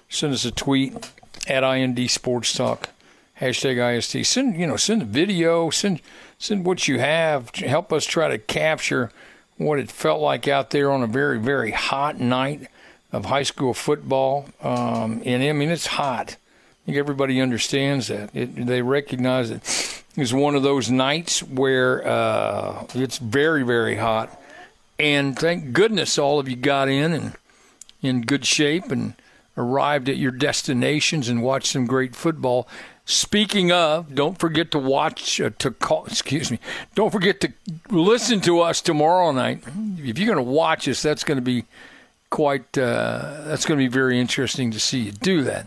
send 0.09 0.35
us 0.35 0.45
a 0.45 0.51
tweet 0.51 1.13
at 1.47 1.63
IND 1.63 2.11
Sports 2.11 2.53
Talk, 2.53 2.89
hashtag 3.41 3.99
IST. 3.99 4.27
Send 4.27 4.59
you 4.59 4.67
know 4.67 4.77
send 4.77 5.03
a 5.03 5.07
video, 5.07 5.71
send 5.71 6.01
send 6.41 6.67
what 6.67 6.89
you 6.89 6.99
have. 6.99 7.55
Help 7.55 7.93
us 7.93 8.05
try 8.05 8.27
to 8.27 8.39
capture 8.39 9.13
what 9.59 9.79
it 9.79 9.93
felt 9.93 10.21
like 10.21 10.49
out 10.49 10.71
there 10.71 10.91
on 10.91 11.05
a 11.05 11.07
very 11.07 11.39
very 11.39 11.71
hot 11.71 12.19
night 12.19 12.69
of 13.17 13.25
high 13.27 13.43
school 13.43 13.75
football. 13.75 14.49
Um, 14.63 15.23
and 15.25 15.43
I 15.43 15.53
mean 15.53 15.71
it's 15.71 15.87
hot 15.87 16.37
I 16.87 16.91
think 16.91 16.99
everybody 16.99 17.41
understands 17.41 18.07
that. 18.07 18.31
It, 18.33 18.65
they 18.65 18.81
recognize 18.81 19.51
it. 19.51 19.57
it 20.17 20.23
is 20.23 20.33
one 20.33 20.55
of 20.55 20.63
those 20.63 20.89
nights 20.89 21.43
where 21.43 22.07
uh, 22.07 22.87
it's 22.95 23.19
very, 23.19 23.65
very 23.65 23.97
hot. 23.97 24.41
And 24.97 25.37
thank 25.37 25.73
goodness 25.73 26.17
all 26.17 26.39
of 26.39 26.49
you 26.49 26.55
got 26.55 26.89
in 26.89 27.13
and 27.13 27.33
in 28.03 28.23
good 28.23 28.45
shape 28.45 28.93
and 28.93 29.15
arrived 29.57 30.09
at 30.09 30.17
your 30.17 30.31
destinations 30.31 31.29
and 31.29 31.43
watched 31.43 31.73
some 31.73 31.87
great 31.87 32.15
football. 32.15 32.69
Speaking 33.05 33.73
of, 33.73 34.15
don't 34.15 34.39
forget 34.39 34.71
to 34.71 34.79
watch 34.79 35.41
uh, 35.41 35.51
to 35.59 35.73
call. 35.73 36.07
Excuse 36.07 36.53
me. 36.53 36.61
Don't 36.95 37.11
forget 37.11 37.41
to 37.41 37.53
listen 37.91 38.41
to 38.43 38.61
us 38.61 38.81
tomorrow 38.81 39.33
night. 39.33 39.65
If 39.99 40.19
you're 40.21 40.33
going 40.33 40.45
to 40.45 40.53
watch 40.53 40.87
us, 40.87 41.03
that's 41.03 41.25
going 41.25 41.39
to 41.39 41.43
be 41.43 41.65
quite. 42.31 42.77
Uh, 42.77 43.43
that's 43.45 43.67
going 43.67 43.79
to 43.79 43.85
be 43.85 43.93
very 43.93 44.21
interesting 44.21 44.71
to 44.71 44.81
see 44.81 45.01
you 45.01 45.13
do 45.13 45.43
that 45.45 45.67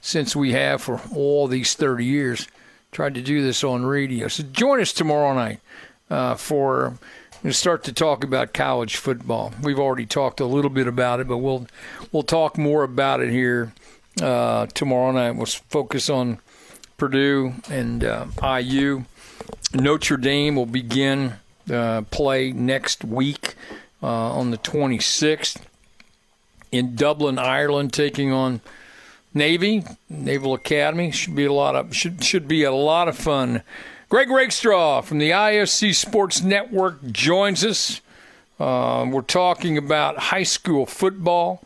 since 0.00 0.34
we 0.34 0.52
have 0.52 0.82
for 0.82 1.00
all 1.14 1.46
these 1.46 1.74
30 1.74 2.04
years 2.04 2.48
tried 2.92 3.14
to 3.14 3.22
do 3.22 3.42
this 3.42 3.62
on 3.62 3.84
radio. 3.84 4.28
So 4.28 4.42
join 4.42 4.80
us 4.80 4.92
tomorrow 4.92 5.34
night 5.34 5.60
uh, 6.08 6.34
for 6.34 6.98
to 7.42 7.52
start 7.52 7.84
to 7.84 7.92
talk 7.92 8.24
about 8.24 8.52
college 8.52 8.96
football. 8.96 9.52
We've 9.62 9.78
already 9.78 10.06
talked 10.06 10.40
a 10.40 10.46
little 10.46 10.70
bit 10.70 10.86
about 10.86 11.20
it, 11.20 11.28
but 11.28 11.38
we'll 11.38 11.66
we'll 12.12 12.22
talk 12.22 12.58
more 12.58 12.82
about 12.82 13.20
it 13.20 13.30
here 13.30 13.72
uh, 14.20 14.66
tomorrow 14.66 15.12
night. 15.12 15.32
We'll 15.32 15.46
focus 15.46 16.10
on 16.10 16.38
Purdue 16.96 17.54
and 17.70 18.04
uh, 18.04 18.26
IU. 18.58 19.04
Notre 19.72 20.16
Dame 20.16 20.56
will 20.56 20.66
begin 20.66 21.34
uh, 21.72 22.02
play 22.10 22.52
next 22.52 23.04
week 23.04 23.54
uh, 24.02 24.06
on 24.06 24.50
the 24.50 24.58
26th 24.58 25.62
in 26.72 26.94
Dublin, 26.94 27.38
Ireland, 27.38 27.92
taking 27.92 28.32
on 28.32 28.60
Navy, 29.32 29.84
Naval 30.08 30.54
Academy 30.54 31.10
should 31.10 31.36
be 31.36 31.44
a 31.44 31.52
lot 31.52 31.76
of 31.76 31.94
should 31.94 32.24
should 32.24 32.48
be 32.48 32.64
a 32.64 32.72
lot 32.72 33.08
of 33.08 33.16
fun. 33.16 33.62
Greg 34.08 34.28
Rakestraw 34.28 35.02
from 35.02 35.18
the 35.18 35.30
ISC 35.30 35.94
Sports 35.94 36.42
Network 36.42 37.12
joins 37.12 37.64
us. 37.64 38.00
Uh, 38.58 39.06
we're 39.08 39.22
talking 39.22 39.78
about 39.78 40.18
high 40.18 40.42
school 40.42 40.84
football. 40.84 41.62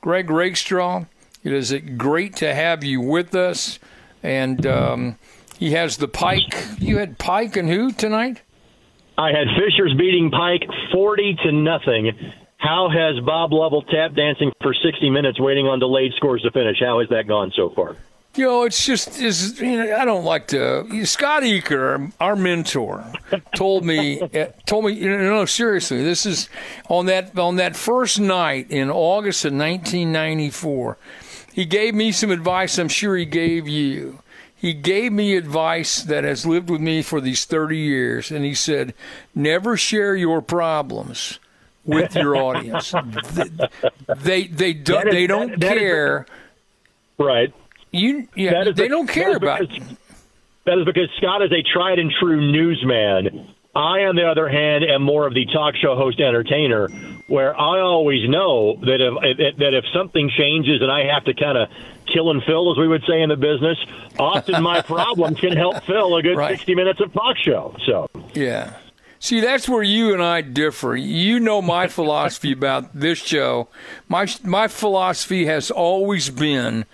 Greg 0.00 0.30
Rakestraw, 0.30 1.06
it 1.42 1.52
is 1.52 1.74
great 1.96 2.36
to 2.36 2.54
have 2.54 2.84
you 2.84 3.00
with 3.00 3.34
us, 3.34 3.80
and 4.22 4.64
um, 4.64 5.18
he 5.58 5.72
has 5.72 5.96
the 5.96 6.06
Pike. 6.06 6.54
You 6.78 6.98
had 6.98 7.18
Pike 7.18 7.56
and 7.56 7.68
who 7.68 7.90
tonight? 7.90 8.42
I 9.18 9.32
had 9.32 9.48
Fishers 9.58 9.92
beating 9.98 10.30
Pike 10.30 10.62
forty 10.92 11.36
to 11.42 11.50
nothing 11.50 12.12
how 12.58 12.88
has 12.90 13.24
Bob 13.24 13.52
Lovell 13.52 13.82
tap 13.82 14.14
dancing 14.14 14.52
for 14.60 14.74
60 14.74 15.10
minutes 15.10 15.40
waiting 15.40 15.66
on 15.66 15.78
delayed 15.78 16.12
scores 16.16 16.42
to 16.42 16.50
finish? 16.50 16.80
How 16.80 16.98
has 16.98 17.08
that 17.08 17.26
gone 17.28 17.52
so 17.54 17.70
far? 17.70 17.96
You 18.34 18.44
know, 18.44 18.62
it's 18.64 18.84
just 18.84 19.20
is 19.20 19.60
you 19.60 19.84
know, 19.84 19.96
I 19.96 20.04
don't 20.04 20.24
like 20.24 20.48
to. 20.48 21.06
Scott 21.06 21.44
Eaker, 21.44 22.12
our 22.20 22.36
mentor, 22.36 23.04
told 23.56 23.84
me 23.84 24.20
eh, 24.20 24.48
told 24.66 24.84
me 24.84 24.92
you 24.92 25.08
know 25.08 25.44
seriously. 25.44 26.04
This 26.04 26.26
is 26.26 26.48
on 26.88 27.06
that 27.06 27.36
on 27.38 27.56
that 27.56 27.74
first 27.74 28.20
night 28.20 28.70
in 28.70 28.90
August 28.90 29.44
of 29.44 29.52
1994. 29.52 30.98
He 31.52 31.64
gave 31.64 31.94
me 31.94 32.12
some 32.12 32.30
advice. 32.30 32.78
I'm 32.78 32.88
sure 32.88 33.16
he 33.16 33.24
gave 33.24 33.66
you. 33.66 34.20
He 34.54 34.72
gave 34.72 35.12
me 35.12 35.36
advice 35.36 36.02
that 36.02 36.24
has 36.24 36.44
lived 36.44 36.70
with 36.70 36.80
me 36.80 37.02
for 37.02 37.20
these 37.20 37.44
30 37.44 37.76
years, 37.76 38.30
and 38.30 38.44
he 38.44 38.54
said, 38.54 38.94
"Never 39.34 39.76
share 39.76 40.14
your 40.14 40.42
problems." 40.42 41.38
With 41.88 42.14
your 42.14 42.36
audience. 42.44 42.94
they 44.18 44.46
they 44.46 44.72
don't 44.72 45.08
is, 45.08 45.14
they 45.14 45.26
don't 45.26 45.50
that, 45.50 45.60
that 45.60 45.76
care. 45.76 46.20
Is, 46.20 46.26
right. 47.18 47.54
You 47.90 48.28
yeah. 48.36 48.64
They 48.64 48.72
the, 48.72 48.88
don't 48.88 49.08
care 49.08 49.34
about. 49.36 49.60
Because, 49.60 49.96
that 50.66 50.78
is 50.78 50.84
because 50.84 51.08
Scott 51.16 51.42
is 51.42 51.50
a 51.50 51.62
tried 51.62 51.98
and 51.98 52.12
true 52.20 52.52
newsman. 52.52 53.54
I, 53.74 54.04
on 54.04 54.16
the 54.16 54.28
other 54.28 54.48
hand, 54.48 54.84
am 54.84 55.02
more 55.02 55.26
of 55.26 55.34
the 55.34 55.46
talk 55.46 55.76
show 55.76 55.94
host 55.94 56.20
entertainer, 56.20 56.88
where 57.28 57.58
I 57.58 57.80
always 57.80 58.28
know 58.28 58.76
that 58.80 59.00
if 59.00 59.56
that 59.58 59.74
if 59.74 59.84
something 59.94 60.30
changes 60.36 60.82
and 60.82 60.90
I 60.90 61.04
have 61.12 61.24
to 61.24 61.34
kind 61.34 61.56
of 61.56 61.68
kill 62.12 62.30
and 62.30 62.42
fill, 62.42 62.72
as 62.72 62.78
we 62.78 62.88
would 62.88 63.04
say 63.08 63.22
in 63.22 63.28
the 63.28 63.36
business, 63.36 63.78
often 64.18 64.62
my 64.62 64.82
problems 64.94 65.38
can 65.38 65.56
help 65.56 65.84
fill 65.84 66.16
a 66.16 66.22
good 66.22 66.36
right. 66.36 66.56
sixty 66.56 66.74
minutes 66.74 67.00
of 67.00 67.12
talk 67.12 67.36
show. 67.36 67.76
So 67.86 68.10
yeah. 68.34 68.76
See, 69.20 69.40
that's 69.40 69.68
where 69.68 69.82
you 69.82 70.12
and 70.12 70.22
I 70.22 70.42
differ. 70.42 70.96
You 70.96 71.40
know 71.40 71.60
my 71.60 71.88
philosophy 71.98 72.52
about 72.52 72.94
this 72.94 73.18
show. 73.18 73.68
My 74.08 74.26
my 74.44 74.68
philosophy 74.68 75.46
has 75.46 75.70
always 75.70 76.30
been 76.30 76.84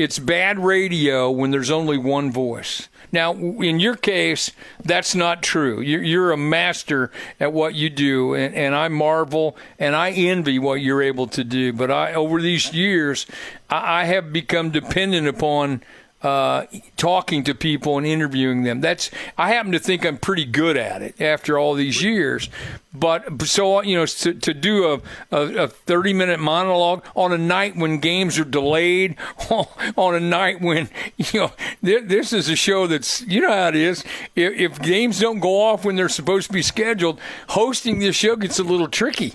it's 0.00 0.18
bad 0.18 0.58
radio 0.58 1.30
when 1.30 1.50
there's 1.50 1.70
only 1.70 1.98
one 1.98 2.32
voice. 2.32 2.88
Now, 3.12 3.34
in 3.34 3.80
your 3.80 3.96
case, 3.96 4.50
that's 4.82 5.14
not 5.14 5.42
true. 5.42 5.80
You're, 5.80 6.02
you're 6.02 6.32
a 6.32 6.38
master 6.38 7.10
at 7.38 7.52
what 7.52 7.74
you 7.74 7.90
do, 7.90 8.34
and, 8.34 8.54
and, 8.54 8.74
I 8.74 8.88
marvel 8.88 9.58
and 9.78 9.94
I 9.94 10.12
envy 10.12 10.58
what 10.58 10.80
you're 10.80 11.02
able 11.02 11.26
to 11.28 11.44
do. 11.44 11.72
But 11.74 11.90
I, 11.90 12.14
over 12.14 12.40
these 12.40 12.72
years, 12.72 13.26
I, 13.68 14.02
I 14.02 14.04
have 14.04 14.32
become 14.32 14.70
dependent 14.70 15.26
upon 15.26 15.82
uh, 16.22 16.66
talking 16.96 17.44
to 17.44 17.54
people 17.54 17.96
and 17.96 18.06
interviewing 18.06 18.62
them. 18.62 18.80
That's 18.80 19.10
I 19.38 19.50
happen 19.50 19.72
to 19.72 19.78
think 19.78 20.04
I'm 20.04 20.18
pretty 20.18 20.44
good 20.44 20.76
at 20.76 21.02
it 21.02 21.20
after 21.20 21.58
all 21.58 21.74
these 21.74 22.02
years. 22.02 22.48
But 22.92 23.42
so 23.42 23.82
you 23.82 23.96
know, 23.96 24.06
to, 24.06 24.34
to 24.34 24.54
do 24.54 24.92
a, 24.92 25.00
a, 25.30 25.64
a 25.64 25.68
30 25.68 26.12
minute 26.12 26.40
monologue 26.40 27.04
on 27.14 27.32
a 27.32 27.38
night 27.38 27.76
when 27.76 27.98
games 27.98 28.38
are 28.38 28.44
delayed, 28.44 29.16
on 29.96 30.14
a 30.14 30.20
night 30.20 30.60
when 30.60 30.88
you 31.16 31.40
know 31.40 31.52
this 31.80 32.32
is 32.32 32.48
a 32.48 32.56
show 32.56 32.86
that's 32.86 33.22
you 33.22 33.40
know 33.40 33.52
how 33.52 33.68
it 33.68 33.76
is. 33.76 34.04
If, 34.34 34.52
if 34.54 34.82
games 34.82 35.20
don't 35.20 35.40
go 35.40 35.62
off 35.62 35.84
when 35.84 35.96
they're 35.96 36.08
supposed 36.08 36.48
to 36.48 36.52
be 36.52 36.62
scheduled, 36.62 37.20
hosting 37.48 38.00
this 38.00 38.16
show 38.16 38.36
gets 38.36 38.58
a 38.58 38.64
little 38.64 38.88
tricky. 38.88 39.34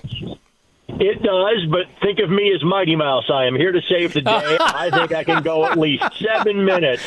It 0.87 1.21
does, 1.23 1.65
but 1.69 1.87
think 2.01 2.19
of 2.19 2.29
me 2.29 2.53
as 2.53 2.63
Mighty 2.63 2.95
Mouse. 2.95 3.25
I 3.29 3.45
am 3.45 3.55
here 3.55 3.71
to 3.71 3.81
save 3.81 4.13
the 4.13 4.21
day. 4.21 4.57
I 4.59 4.89
think 4.91 5.13
I 5.13 5.23
can 5.23 5.41
go 5.43 5.65
at 5.65 5.77
least 5.79 6.03
seven 6.19 6.63
minutes 6.63 7.01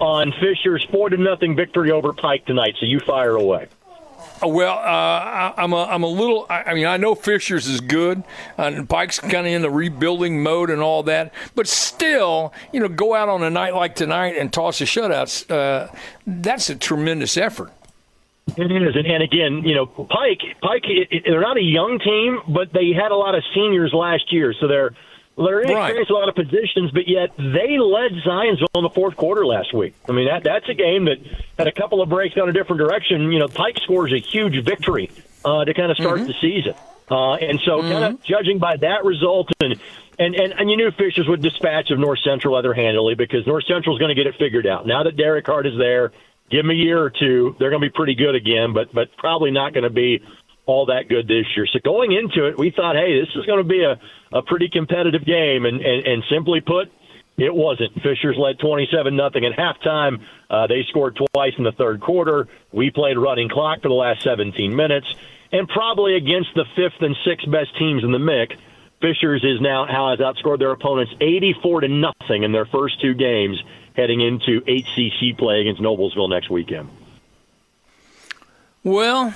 on 0.00 0.32
Fisher's 0.40 0.86
four 0.90 1.10
to 1.10 1.16
nothing 1.16 1.56
victory 1.56 1.90
over 1.90 2.12
Pike 2.12 2.46
tonight. 2.46 2.76
So 2.78 2.86
you 2.86 3.00
fire 3.00 3.34
away. 3.34 3.68
Well, 4.42 4.74
uh, 4.74 4.80
I, 4.80 5.54
am 5.58 5.72
a, 5.72 5.84
I'm 5.84 6.02
a 6.02 6.08
little. 6.08 6.46
I, 6.50 6.74
mean, 6.74 6.86
I 6.86 6.98
know 6.98 7.14
Fisher's 7.14 7.66
is 7.66 7.80
good, 7.80 8.22
and 8.58 8.88
Pike's 8.88 9.18
kind 9.18 9.46
of 9.46 9.46
in 9.46 9.62
the 9.62 9.70
rebuilding 9.70 10.42
mode 10.42 10.70
and 10.70 10.82
all 10.82 11.02
that. 11.04 11.32
But 11.54 11.66
still, 11.66 12.52
you 12.72 12.80
know, 12.80 12.88
go 12.88 13.14
out 13.14 13.28
on 13.28 13.42
a 13.42 13.50
night 13.50 13.74
like 13.74 13.94
tonight 13.94 14.36
and 14.36 14.52
toss 14.52 14.80
a 14.80 14.84
shutouts. 14.84 15.50
Uh, 15.50 15.90
that's 16.26 16.68
a 16.68 16.76
tremendous 16.76 17.36
effort. 17.36 17.72
It 18.48 18.70
is, 18.70 18.94
and, 18.94 19.06
and 19.06 19.22
again, 19.22 19.62
you 19.64 19.74
know, 19.74 19.86
Pike, 19.86 20.40
Pike, 20.62 20.84
it, 20.84 21.08
it, 21.10 21.22
they're 21.26 21.40
not 21.40 21.56
a 21.56 21.62
young 21.62 21.98
team, 21.98 22.40
but 22.48 22.72
they 22.72 22.92
had 22.92 23.10
a 23.10 23.16
lot 23.16 23.34
of 23.34 23.42
seniors 23.54 23.92
last 23.92 24.32
year, 24.32 24.54
so 24.58 24.68
they're 24.68 24.92
they're 25.36 25.60
inexperienced 25.60 26.10
right. 26.10 26.16
a 26.16 26.18
lot 26.18 26.28
of 26.28 26.34
positions, 26.34 26.90
but 26.92 27.08
yet 27.08 27.36
they 27.36 27.76
led 27.76 28.12
Zionsville 28.24 28.76
in 28.76 28.82
the 28.82 28.90
fourth 28.94 29.16
quarter 29.16 29.44
last 29.44 29.74
week. 29.74 29.94
I 30.08 30.12
mean, 30.12 30.26
that 30.28 30.44
that's 30.44 30.68
a 30.68 30.74
game 30.74 31.06
that 31.06 31.18
had 31.58 31.66
a 31.66 31.72
couple 31.72 32.00
of 32.00 32.08
breaks 32.08 32.34
down 32.34 32.48
a 32.48 32.52
different 32.52 32.78
direction. 32.78 33.30
You 33.32 33.40
know, 33.40 33.48
Pike 33.48 33.78
scores 33.82 34.12
a 34.12 34.18
huge 34.18 34.64
victory 34.64 35.10
uh, 35.44 35.64
to 35.64 35.74
kind 35.74 35.90
of 35.90 35.98
start 35.98 36.20
mm-hmm. 36.20 36.28
the 36.28 36.34
season, 36.40 36.74
uh, 37.10 37.34
and 37.34 37.60
so 37.60 37.80
mm-hmm. 37.80 37.90
kind 37.90 38.04
of 38.04 38.22
judging 38.22 38.58
by 38.58 38.76
that 38.76 39.04
result 39.04 39.50
and. 39.60 39.80
And, 40.18 40.34
and 40.34 40.54
and 40.54 40.70
you 40.70 40.78
knew 40.78 40.90
Fishers 40.92 41.28
would 41.28 41.42
dispatch 41.42 41.90
of 41.90 41.98
North 41.98 42.20
Central 42.24 42.54
other 42.54 42.72
handily 42.72 43.14
because 43.14 43.46
North 43.46 43.64
Central 43.66 43.94
is 43.94 44.00
going 44.00 44.08
to 44.08 44.14
get 44.14 44.26
it 44.26 44.34
figured 44.38 44.66
out. 44.66 44.86
Now 44.86 45.02
that 45.02 45.14
Derek 45.14 45.44
Hart 45.44 45.66
is 45.66 45.76
there, 45.76 46.10
give 46.50 46.62
them 46.62 46.70
a 46.70 46.74
year 46.74 47.02
or 47.02 47.10
two, 47.10 47.56
they're 47.58 47.70
going 47.70 47.82
to 47.82 47.88
be 47.88 47.94
pretty 47.94 48.14
good 48.14 48.34
again, 48.34 48.72
but 48.72 48.92
but 48.92 49.08
probably 49.18 49.50
not 49.50 49.72
going 49.72 49.84
to 49.84 49.90
be 49.90 50.20
all 50.66 50.86
that 50.86 51.08
good 51.08 51.28
this 51.28 51.46
year. 51.56 51.66
So 51.72 51.78
going 51.82 52.12
into 52.12 52.46
it, 52.48 52.58
we 52.58 52.70
thought, 52.70 52.96
hey, 52.96 53.20
this 53.20 53.28
is 53.36 53.46
going 53.46 53.62
to 53.62 53.68
be 53.68 53.84
a, 53.84 53.98
a 54.36 54.42
pretty 54.42 54.68
competitive 54.68 55.24
game, 55.24 55.64
and, 55.64 55.80
and, 55.80 56.06
and 56.06 56.24
simply 56.28 56.60
put, 56.60 56.90
it 57.38 57.54
wasn't. 57.54 57.94
Fishers 58.02 58.36
led 58.38 58.58
27 58.58 59.14
nothing 59.14 59.44
at 59.44 59.52
halftime. 59.56 60.24
Uh, 60.50 60.66
they 60.66 60.82
scored 60.88 61.18
twice 61.32 61.52
in 61.56 61.64
the 61.64 61.72
third 61.72 62.00
quarter. 62.00 62.48
We 62.72 62.90
played 62.90 63.16
running 63.16 63.48
clock 63.48 63.82
for 63.82 63.88
the 63.88 63.94
last 63.94 64.22
17 64.24 64.74
minutes, 64.74 65.06
and 65.52 65.68
probably 65.68 66.16
against 66.16 66.50
the 66.54 66.64
fifth 66.74 67.00
and 67.00 67.14
sixth 67.24 67.50
best 67.50 67.76
teams 67.78 68.02
in 68.02 68.10
the 68.10 68.18
MIC. 68.18 68.58
Fishers 69.00 69.44
is 69.44 69.60
now 69.60 69.86
has 69.86 70.18
outscored 70.18 70.58
their 70.58 70.72
opponents 70.72 71.12
84 71.20 71.82
to 71.82 71.88
nothing 71.88 72.42
in 72.42 72.52
their 72.52 72.64
first 72.66 73.00
two 73.00 73.14
games 73.14 73.62
heading 73.96 74.20
into 74.20 74.60
HCC 74.60 75.36
play 75.36 75.62
against 75.62 75.80
Noblesville 75.80 76.28
next 76.28 76.50
weekend. 76.50 76.90
Well, 78.84 79.34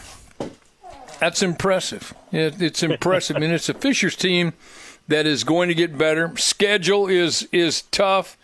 that's 1.18 1.42
impressive. 1.42 2.14
it's 2.30 2.82
impressive. 2.82 3.38
Mean, 3.38 3.50
it's 3.50 3.68
a 3.68 3.74
Fishers 3.74 4.14
team 4.14 4.52
that 5.08 5.26
is 5.26 5.42
going 5.42 5.68
to 5.68 5.74
get 5.74 5.98
better. 5.98 6.36
Schedule 6.36 7.08
is 7.08 7.48
is 7.50 7.82
tough. 7.90 8.36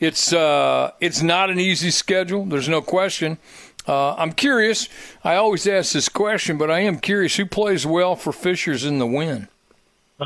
It's 0.00 0.32
uh, 0.32 0.92
it's 1.00 1.22
not 1.22 1.50
an 1.50 1.58
easy 1.60 1.90
schedule. 1.90 2.44
There's 2.46 2.68
no 2.68 2.80
question. 2.80 3.38
Uh, 3.86 4.14
I'm 4.14 4.32
curious. 4.32 4.88
I 5.22 5.36
always 5.36 5.66
ask 5.66 5.92
this 5.92 6.08
question, 6.08 6.56
but 6.56 6.70
I 6.70 6.80
am 6.80 6.98
curious 6.98 7.36
who 7.36 7.44
plays 7.44 7.84
well 7.84 8.16
for 8.16 8.32
Fishers 8.32 8.84
in 8.84 8.98
the 8.98 9.06
win. 9.06 9.48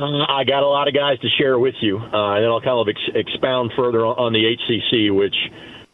Uh, 0.00 0.24
I 0.28 0.44
got 0.44 0.62
a 0.62 0.68
lot 0.68 0.87
of 0.87 0.94
guys 0.94 1.18
to 1.20 1.28
share 1.38 1.58
with 1.58 1.74
you, 1.80 1.98
uh, 1.98 2.34
and 2.34 2.44
then 2.44 2.50
I'll 2.50 2.61
kind 2.61 2.78
of 2.78 2.88
ex- 2.88 3.16
expound 3.16 3.72
further 3.74 4.06
on, 4.06 4.32
the 4.32 4.38
HCC, 4.38 5.12
which 5.14 5.34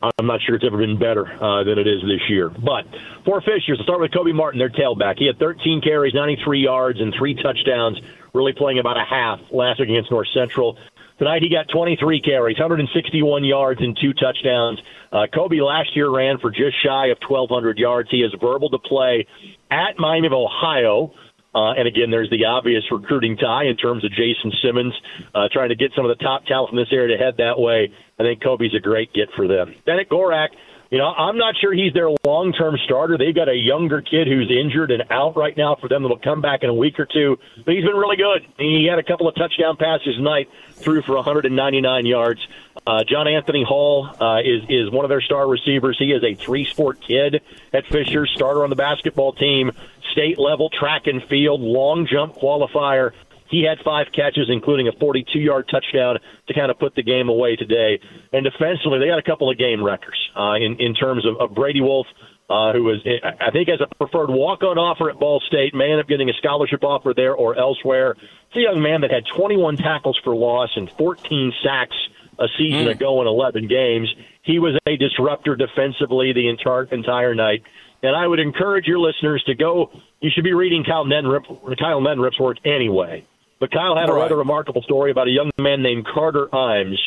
I'm 0.02 0.26
not 0.26 0.40
sure 0.42 0.56
it's 0.56 0.64
ever 0.64 0.76
been 0.76 0.98
better 0.98 1.24
uh, 1.24 1.64
than 1.64 1.78
it 1.78 1.86
is 1.86 2.02
this 2.02 2.28
year. 2.28 2.50
But 2.50 2.84
for 3.24 3.40
Fishers, 3.40 3.78
I'll 3.78 3.84
start 3.84 4.00
with 4.00 4.12
Kobe 4.12 4.32
Martin, 4.32 4.58
their 4.58 4.68
tailback. 4.68 5.18
He 5.18 5.26
had 5.26 5.38
13 5.38 5.80
carries, 5.80 6.12
93 6.12 6.60
yards, 6.60 7.00
and 7.00 7.14
three 7.16 7.34
touchdowns, 7.34 7.98
really 8.34 8.52
playing 8.52 8.78
about 8.78 8.98
a 8.98 9.04
half 9.04 9.40
last 9.50 9.80
week 9.80 9.88
against 9.88 10.10
North 10.10 10.28
Central. 10.34 10.76
Tonight 11.18 11.42
he 11.42 11.48
got 11.48 11.68
23 11.72 12.20
carries, 12.20 12.58
161 12.58 13.44
yards, 13.44 13.80
and 13.80 13.96
two 13.96 14.12
touchdowns. 14.12 14.80
Uh, 15.12 15.26
Kobe 15.32 15.60
last 15.60 15.96
year 15.96 16.10
ran 16.10 16.38
for 16.38 16.50
just 16.50 16.76
shy 16.84 17.06
of 17.06 17.18
1,200 17.26 17.78
yards. 17.78 18.10
He 18.10 18.18
is 18.18 18.34
verbal 18.38 18.68
to 18.70 18.78
play 18.78 19.26
at 19.70 19.98
Miami 19.98 20.26
of 20.26 20.32
Ohio. 20.32 21.14
Uh, 21.54 21.72
and 21.72 21.86
again, 21.86 22.10
there's 22.10 22.30
the 22.30 22.44
obvious 22.44 22.82
recruiting 22.90 23.36
tie 23.36 23.64
in 23.64 23.76
terms 23.76 24.04
of 24.04 24.10
Jason 24.10 24.50
Simmons 24.62 24.94
uh, 25.34 25.48
trying 25.52 25.68
to 25.68 25.76
get 25.76 25.92
some 25.94 26.04
of 26.04 26.16
the 26.16 26.22
top 26.22 26.44
talent 26.46 26.70
from 26.70 26.78
this 26.78 26.90
area 26.90 27.16
to 27.16 27.22
head 27.22 27.34
that 27.38 27.58
way. 27.58 27.92
I 28.18 28.22
think 28.22 28.42
Kobe's 28.42 28.74
a 28.74 28.80
great 28.80 29.12
get 29.14 29.28
for 29.36 29.46
them. 29.46 29.74
Bennett 29.86 30.08
Gorak, 30.08 30.48
you 30.90 30.98
know, 30.98 31.06
I'm 31.06 31.36
not 31.36 31.56
sure 31.60 31.72
he's 31.72 31.92
their 31.92 32.08
long 32.24 32.52
term 32.52 32.76
starter. 32.84 33.18
They've 33.18 33.34
got 33.34 33.48
a 33.48 33.56
younger 33.56 34.00
kid 34.00 34.26
who's 34.26 34.50
injured 34.50 34.90
and 34.90 35.04
out 35.10 35.36
right 35.36 35.56
now 35.56 35.76
for 35.76 35.88
them 35.88 36.02
that'll 36.02 36.18
come 36.18 36.40
back 36.40 36.62
in 36.62 36.70
a 36.70 36.74
week 36.74 37.00
or 37.00 37.06
two. 37.06 37.38
But 37.64 37.74
he's 37.74 37.84
been 37.84 37.96
really 37.96 38.16
good. 38.16 38.46
He 38.58 38.86
had 38.88 38.98
a 38.98 39.02
couple 39.02 39.28
of 39.28 39.34
touchdown 39.34 39.76
passes 39.76 40.16
tonight, 40.16 40.48
threw 40.74 41.02
for 41.02 41.16
199 41.16 42.06
yards. 42.06 42.46
Uh, 42.86 43.02
John 43.04 43.26
Anthony 43.26 43.64
Hall 43.64 44.08
uh, 44.20 44.40
is 44.44 44.62
is 44.68 44.90
one 44.90 45.04
of 45.04 45.08
their 45.08 45.22
star 45.22 45.48
receivers. 45.48 45.96
He 45.98 46.12
is 46.12 46.22
a 46.22 46.34
three 46.34 46.64
sport 46.66 47.00
kid 47.00 47.42
at 47.72 47.86
Fisher, 47.86 48.26
starter 48.26 48.62
on 48.62 48.70
the 48.70 48.76
basketball 48.76 49.32
team, 49.32 49.72
state 50.12 50.38
level 50.38 50.68
track 50.68 51.06
and 51.06 51.22
field, 51.24 51.60
long 51.60 52.06
jump 52.06 52.34
qualifier. 52.34 53.12
He 53.50 53.62
had 53.62 53.78
five 53.84 54.06
catches, 54.14 54.48
including 54.48 54.88
a 54.88 54.92
42 54.92 55.38
yard 55.38 55.68
touchdown 55.70 56.18
to 56.48 56.54
kind 56.54 56.70
of 56.70 56.78
put 56.78 56.94
the 56.94 57.02
game 57.02 57.28
away 57.28 57.56
today. 57.56 58.00
And 58.32 58.44
defensively, 58.44 58.98
they 58.98 59.06
got 59.06 59.18
a 59.18 59.22
couple 59.22 59.50
of 59.50 59.58
game 59.58 59.82
wreckers 59.82 60.18
uh, 60.36 60.54
in, 60.54 60.76
in 60.80 60.94
terms 60.94 61.26
of, 61.26 61.36
of 61.38 61.54
Brady 61.54 61.80
Wolf, 61.80 62.06
uh, 62.48 62.72
who 62.72 62.84
was, 62.84 63.00
I 63.04 63.50
think, 63.50 63.68
has 63.68 63.80
a 63.80 63.94
preferred 63.94 64.30
walk 64.30 64.62
on 64.62 64.78
offer 64.78 65.10
at 65.10 65.18
Ball 65.18 65.40
State, 65.46 65.74
may 65.74 65.92
end 65.92 66.00
up 66.00 66.08
getting 66.08 66.28
a 66.28 66.34
scholarship 66.34 66.84
offer 66.84 67.12
there 67.14 67.34
or 67.34 67.56
elsewhere. 67.56 68.16
It's 68.48 68.56
a 68.56 68.60
young 68.60 68.82
man 68.82 69.02
that 69.02 69.10
had 69.10 69.24
21 69.34 69.76
tackles 69.76 70.18
for 70.22 70.34
loss 70.34 70.70
and 70.76 70.90
14 70.90 71.52
sacks 71.62 71.96
a 72.38 72.46
season 72.58 72.86
mm. 72.86 72.90
ago 72.90 73.20
in 73.20 73.28
11 73.28 73.68
games. 73.68 74.12
He 74.42 74.58
was 74.58 74.78
a 74.86 74.96
disruptor 74.96 75.56
defensively 75.56 76.32
the 76.32 76.48
entire 76.48 76.84
entire 76.84 77.34
night. 77.34 77.62
And 78.02 78.14
I 78.14 78.26
would 78.26 78.40
encourage 78.40 78.86
your 78.86 78.98
listeners 78.98 79.42
to 79.46 79.54
go. 79.54 79.90
You 80.20 80.30
should 80.34 80.44
be 80.44 80.52
reading 80.52 80.84
Kyle 80.84 81.06
Neddenriep, 81.06 81.78
Kyle 81.78 82.00
Neddenriep's 82.00 82.38
work 82.38 82.58
anyway. 82.64 83.24
But 83.60 83.70
Kyle 83.70 83.96
had 83.96 84.10
a 84.10 84.12
rather 84.12 84.36
remarkable 84.36 84.82
story 84.82 85.10
about 85.10 85.28
a 85.28 85.30
young 85.30 85.50
man 85.58 85.82
named 85.82 86.06
Carter 86.06 86.48
Imes, 86.52 86.98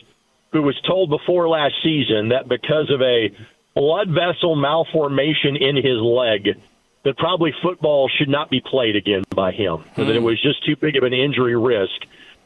who 0.52 0.62
was 0.62 0.80
told 0.88 1.10
before 1.10 1.48
last 1.50 1.76
season 1.84 2.30
that 2.30 2.48
because 2.48 2.90
of 2.90 3.02
a 3.02 3.30
blood 3.76 4.10
vessel 4.10 4.56
malformation 4.56 5.56
in 5.56 5.76
his 5.76 6.00
leg, 6.02 6.58
that 7.04 7.18
probably 7.18 7.54
football 7.62 8.10
should 8.18 8.30
not 8.30 8.50
be 8.50 8.62
played 8.62 8.96
again 8.96 9.24
by 9.30 9.52
him. 9.52 9.78
Mm-hmm. 9.78 10.02
That 10.02 10.16
it 10.16 10.20
hmm. 10.20 10.26
was 10.26 10.42
just 10.42 10.66
too 10.66 10.76
big 10.76 10.98
of 10.98 11.04
an 11.04 11.14
injury 11.14 11.56
risk. 11.56 12.02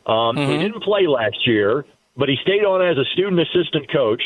Um, 0.05 0.35
mm-hmm. 0.35 0.51
He 0.51 0.57
didn't 0.57 0.83
play 0.83 1.07
last 1.07 1.47
year, 1.47 1.85
but 2.17 2.29
he 2.29 2.35
stayed 2.41 2.65
on 2.65 2.85
as 2.85 2.97
a 2.97 3.05
student 3.13 3.39
assistant 3.39 3.91
coach. 3.91 4.21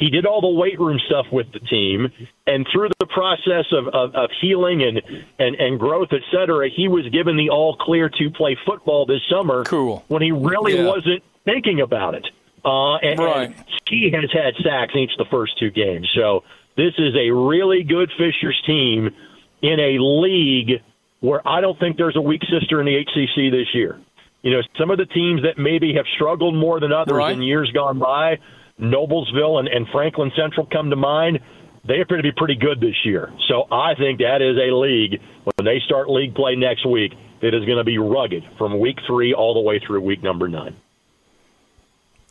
He 0.00 0.08
did 0.08 0.24
all 0.24 0.40
the 0.40 0.48
weight 0.48 0.80
room 0.80 0.98
stuff 1.06 1.26
with 1.30 1.52
the 1.52 1.60
team, 1.60 2.10
and 2.46 2.66
through 2.72 2.88
the 2.98 3.06
process 3.06 3.66
of, 3.70 3.86
of, 3.88 4.14
of 4.14 4.30
healing 4.40 4.82
and, 4.82 5.02
and, 5.38 5.54
and 5.56 5.78
growth, 5.78 6.08
et 6.12 6.22
cetera, 6.32 6.70
he 6.74 6.88
was 6.88 7.06
given 7.10 7.36
the 7.36 7.50
all 7.50 7.76
clear 7.76 8.08
to 8.08 8.30
play 8.30 8.56
football 8.64 9.04
this 9.04 9.20
summer. 9.30 9.62
Cool. 9.64 10.02
When 10.08 10.22
he 10.22 10.32
really 10.32 10.74
yeah. 10.74 10.86
wasn't 10.86 11.22
thinking 11.44 11.82
about 11.82 12.14
it. 12.14 12.26
Uh, 12.64 12.96
and, 12.96 13.18
right. 13.20 13.48
and 13.48 13.64
he 13.90 14.10
has 14.10 14.32
had 14.32 14.54
sacks 14.64 14.94
in 14.94 15.00
each 15.00 15.12
of 15.18 15.18
the 15.18 15.30
first 15.30 15.58
two 15.58 15.70
games. 15.70 16.10
So 16.14 16.44
this 16.76 16.94
is 16.96 17.14
a 17.14 17.30
really 17.30 17.82
good 17.82 18.10
Fishers 18.16 18.60
team 18.64 19.14
in 19.60 19.80
a 19.80 19.98
league 19.98 20.82
where 21.20 21.46
I 21.46 21.60
don't 21.60 21.78
think 21.78 21.98
there's 21.98 22.16
a 22.16 22.22
weak 22.22 22.42
sister 22.50 22.80
in 22.80 22.86
the 22.86 23.04
HCC 23.04 23.50
this 23.50 23.74
year. 23.74 24.00
You 24.40 24.52
know, 24.52 24.62
some 24.78 24.90
of 24.90 24.96
the 24.96 25.04
teams 25.04 25.42
that 25.42 25.58
maybe 25.58 25.94
have 25.94 26.06
struggled 26.14 26.54
more 26.54 26.80
than 26.80 26.90
others 26.90 27.12
right. 27.12 27.32
in 27.32 27.42
years 27.42 27.70
gone 27.72 27.98
by 27.98 28.38
Noblesville 28.80 29.58
and, 29.58 29.68
and 29.68 29.86
Franklin 29.88 30.32
Central 30.36 30.66
come 30.66 30.90
to 30.90 30.96
mind. 30.96 31.40
They 31.86 32.00
appear 32.00 32.18
to 32.18 32.22
be 32.22 32.32
pretty 32.32 32.56
good 32.56 32.80
this 32.80 32.96
year. 33.04 33.32
So 33.48 33.66
I 33.70 33.94
think 33.94 34.18
that 34.18 34.42
is 34.42 34.56
a 34.56 34.74
league, 34.74 35.20
when 35.44 35.64
they 35.64 35.80
start 35.84 36.10
league 36.10 36.34
play 36.34 36.54
next 36.56 36.86
week, 36.86 37.12
that 37.40 37.54
is 37.54 37.64
going 37.64 37.78
to 37.78 37.84
be 37.84 37.98
rugged 37.98 38.44
from 38.58 38.78
week 38.78 38.98
three 39.06 39.32
all 39.32 39.54
the 39.54 39.60
way 39.60 39.78
through 39.78 40.02
week 40.02 40.22
number 40.22 40.46
nine. 40.46 40.76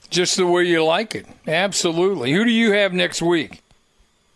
Just 0.10 0.38
the 0.38 0.46
way 0.46 0.64
you 0.64 0.84
like 0.84 1.16
it. 1.16 1.26
Absolutely. 1.48 2.32
Who 2.32 2.44
do 2.44 2.52
you 2.52 2.74
have 2.74 2.94
next 2.94 3.22
week? 3.22 3.62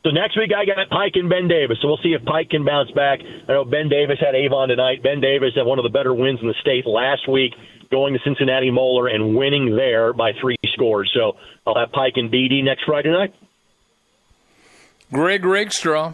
So 0.03 0.09
next 0.11 0.37
week 0.37 0.51
I 0.55 0.65
got 0.65 0.89
Pike 0.89 1.13
and 1.15 1.29
Ben 1.29 1.47
Davis. 1.47 1.77
So 1.81 1.87
we'll 1.87 1.97
see 1.97 2.13
if 2.13 2.25
Pike 2.25 2.49
can 2.49 2.65
bounce 2.65 2.91
back. 2.91 3.19
I 3.21 3.53
know 3.53 3.63
Ben 3.65 3.87
Davis 3.87 4.19
had 4.19 4.35
Avon 4.35 4.69
tonight. 4.69 5.01
Ben 5.01 5.21
Davis 5.21 5.53
had 5.55 5.65
one 5.65 5.79
of 5.79 5.83
the 5.83 5.89
better 5.89 6.13
wins 6.13 6.41
in 6.41 6.47
the 6.47 6.53
state 6.59 6.85
last 6.85 7.27
week, 7.27 7.53
going 7.89 8.13
to 8.13 8.19
Cincinnati 8.23 8.71
Moeller 8.71 9.07
and 9.07 9.35
winning 9.35 9.75
there 9.75 10.13
by 10.13 10.31
three 10.39 10.57
scores. 10.73 11.11
So 11.13 11.37
I'll 11.65 11.75
have 11.75 11.91
Pike 11.91 12.13
and 12.15 12.31
BD 12.31 12.63
next 12.63 12.83
Friday 12.83 13.11
night. 13.11 13.33
Greg 15.11 15.45
Rakestraw. 15.45 16.13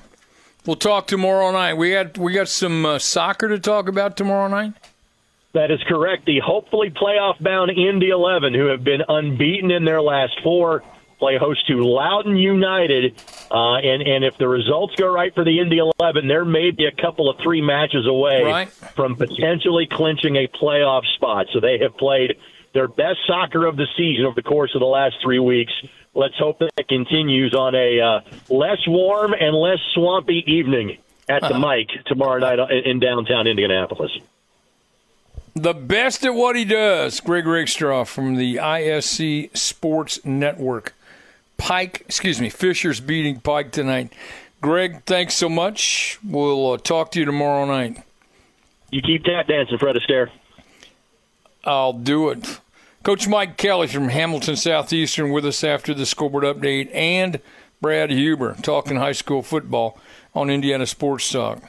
We'll 0.66 0.76
talk 0.76 1.08
tomorrow 1.08 1.52
night. 1.52 1.76
We 1.76 1.92
got 1.92 2.18
we 2.18 2.34
got 2.34 2.50
some 2.50 2.86
uh, 2.86 3.00
soccer 3.00 3.48
to 3.48 3.60
talk 3.60 3.88
about 3.88 4.18
tomorrow 4.18 4.50
night. 4.50 4.74
That 5.54 5.72
is 5.72 5.80
correct. 5.88 6.26
The 6.26 6.40
hopefully 6.46 6.92
playoff 6.92 7.42
bound 7.42 7.72
Indy 7.72 8.10
11, 8.10 8.54
who 8.54 8.68
have 8.68 8.84
been 8.84 9.02
unbeaten 9.08 9.72
in 9.72 9.84
their 9.84 10.02
last 10.02 10.34
four, 10.44 10.84
play 11.20 11.38
host 11.38 11.68
to 11.68 11.84
Loudoun 11.84 12.38
United. 12.38 13.22
Uh, 13.52 13.76
and, 13.76 14.02
and 14.02 14.24
if 14.24 14.38
the 14.38 14.48
results 14.48 14.96
go 14.96 15.14
right 15.14 15.34
for 15.36 15.44
the 15.44 15.60
Indy 15.60 15.80
11, 16.00 16.28
there 16.28 16.46
may 16.46 16.72
be 16.72 16.86
a 16.86 16.92
couple 16.92 17.30
of 17.30 17.38
three 17.44 17.62
matches 17.62 18.08
away 18.08 18.44
right. 18.44 18.70
from 18.70 19.16
potentially 19.16 19.88
clinching 19.92 20.38
a 20.38 20.48
playoff 20.48 21.04
spot. 21.16 21.48
So 21.54 21.60
they 21.60 21.80
have 21.80 21.98
played 21.98 22.38
their 22.74 22.88
best 22.88 23.20
soccer 23.28 23.66
of 23.66 23.76
the 23.76 23.88
season 23.98 24.26
over 24.26 24.36
the 24.36 24.48
course 24.48 24.72
of 24.74 24.80
the 24.80 24.86
last 24.86 25.16
three 25.22 25.40
weeks. 25.40 25.74
Let's 26.16 26.38
hope 26.38 26.60
that 26.60 26.88
continues 26.88 27.54
on 27.54 27.76
a 27.76 28.00
uh, 28.00 28.22
less 28.50 28.80
warm 28.88 29.34
and 29.34 29.56
less 29.56 29.80
swampy 29.94 30.44
evening 30.48 30.98
at 31.28 31.42
the 31.44 31.60
mic 31.60 31.90
tomorrow 32.06 32.40
night 32.40 32.60
in 32.86 33.00
downtown 33.00 33.46
Indianapolis. 33.46 34.12
The 35.56 35.74
best 35.74 36.26
at 36.26 36.34
what 36.34 36.56
he 36.56 36.66
does, 36.66 37.20
Greg 37.20 37.46
Rakestraw 37.46 38.06
from 38.06 38.36
the 38.36 38.56
ISC 38.56 39.56
Sports 39.56 40.24
Network. 40.24 40.94
Pike, 41.60 42.02
excuse 42.02 42.42
me, 42.42 42.50
Fisher's 42.50 43.00
beating 43.00 43.40
Pike 43.40 43.72
tonight. 43.72 44.12
Greg, 44.62 45.04
thanks 45.06 45.36
so 45.36 45.48
much. 45.48 46.18
We'll 46.24 46.72
uh, 46.74 46.78
talk 46.78 47.12
to 47.12 47.20
you 47.20 47.26
tomorrow 47.26 47.66
night. 47.66 48.04
You 48.90 49.02
keep 49.02 49.24
tap 49.24 49.48
dancing, 49.48 49.78
Fred 49.78 49.96
Astaire. 49.96 50.32
I'll 51.64 51.94
do 51.94 52.30
it. 52.30 52.60
Coach 53.04 53.28
Mike 53.28 53.58
Kelly 53.58 53.88
from 53.88 54.10
Hamilton 54.10 54.56
Southeastern 54.56 55.32
with 55.32 55.46
us 55.46 55.64
after 55.64 55.94
the 55.94 56.06
scoreboard 56.06 56.44
update, 56.44 56.90
and 56.94 57.40
Brad 57.82 58.10
Huber 58.10 58.56
talking 58.62 58.98
high 58.98 59.14
school 59.14 59.42
football 59.42 59.98
on 60.34 60.50
Indiana 60.50 60.86
Sports 60.86 61.32
Talk. 61.32 61.62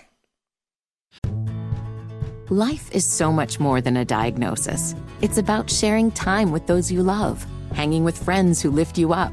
Life 2.48 2.90
is 2.92 3.04
so 3.04 3.30
much 3.30 3.60
more 3.60 3.80
than 3.80 3.96
a 3.96 4.04
diagnosis. 4.04 4.96
It's 5.22 5.38
about 5.38 5.70
sharing 5.70 6.10
time 6.10 6.50
with 6.50 6.66
those 6.66 6.90
you 6.90 7.02
love, 7.02 7.46
hanging 7.74 8.02
with 8.02 8.18
friends 8.18 8.60
who 8.60 8.70
lift 8.70 8.98
you 8.98 9.12
up, 9.12 9.32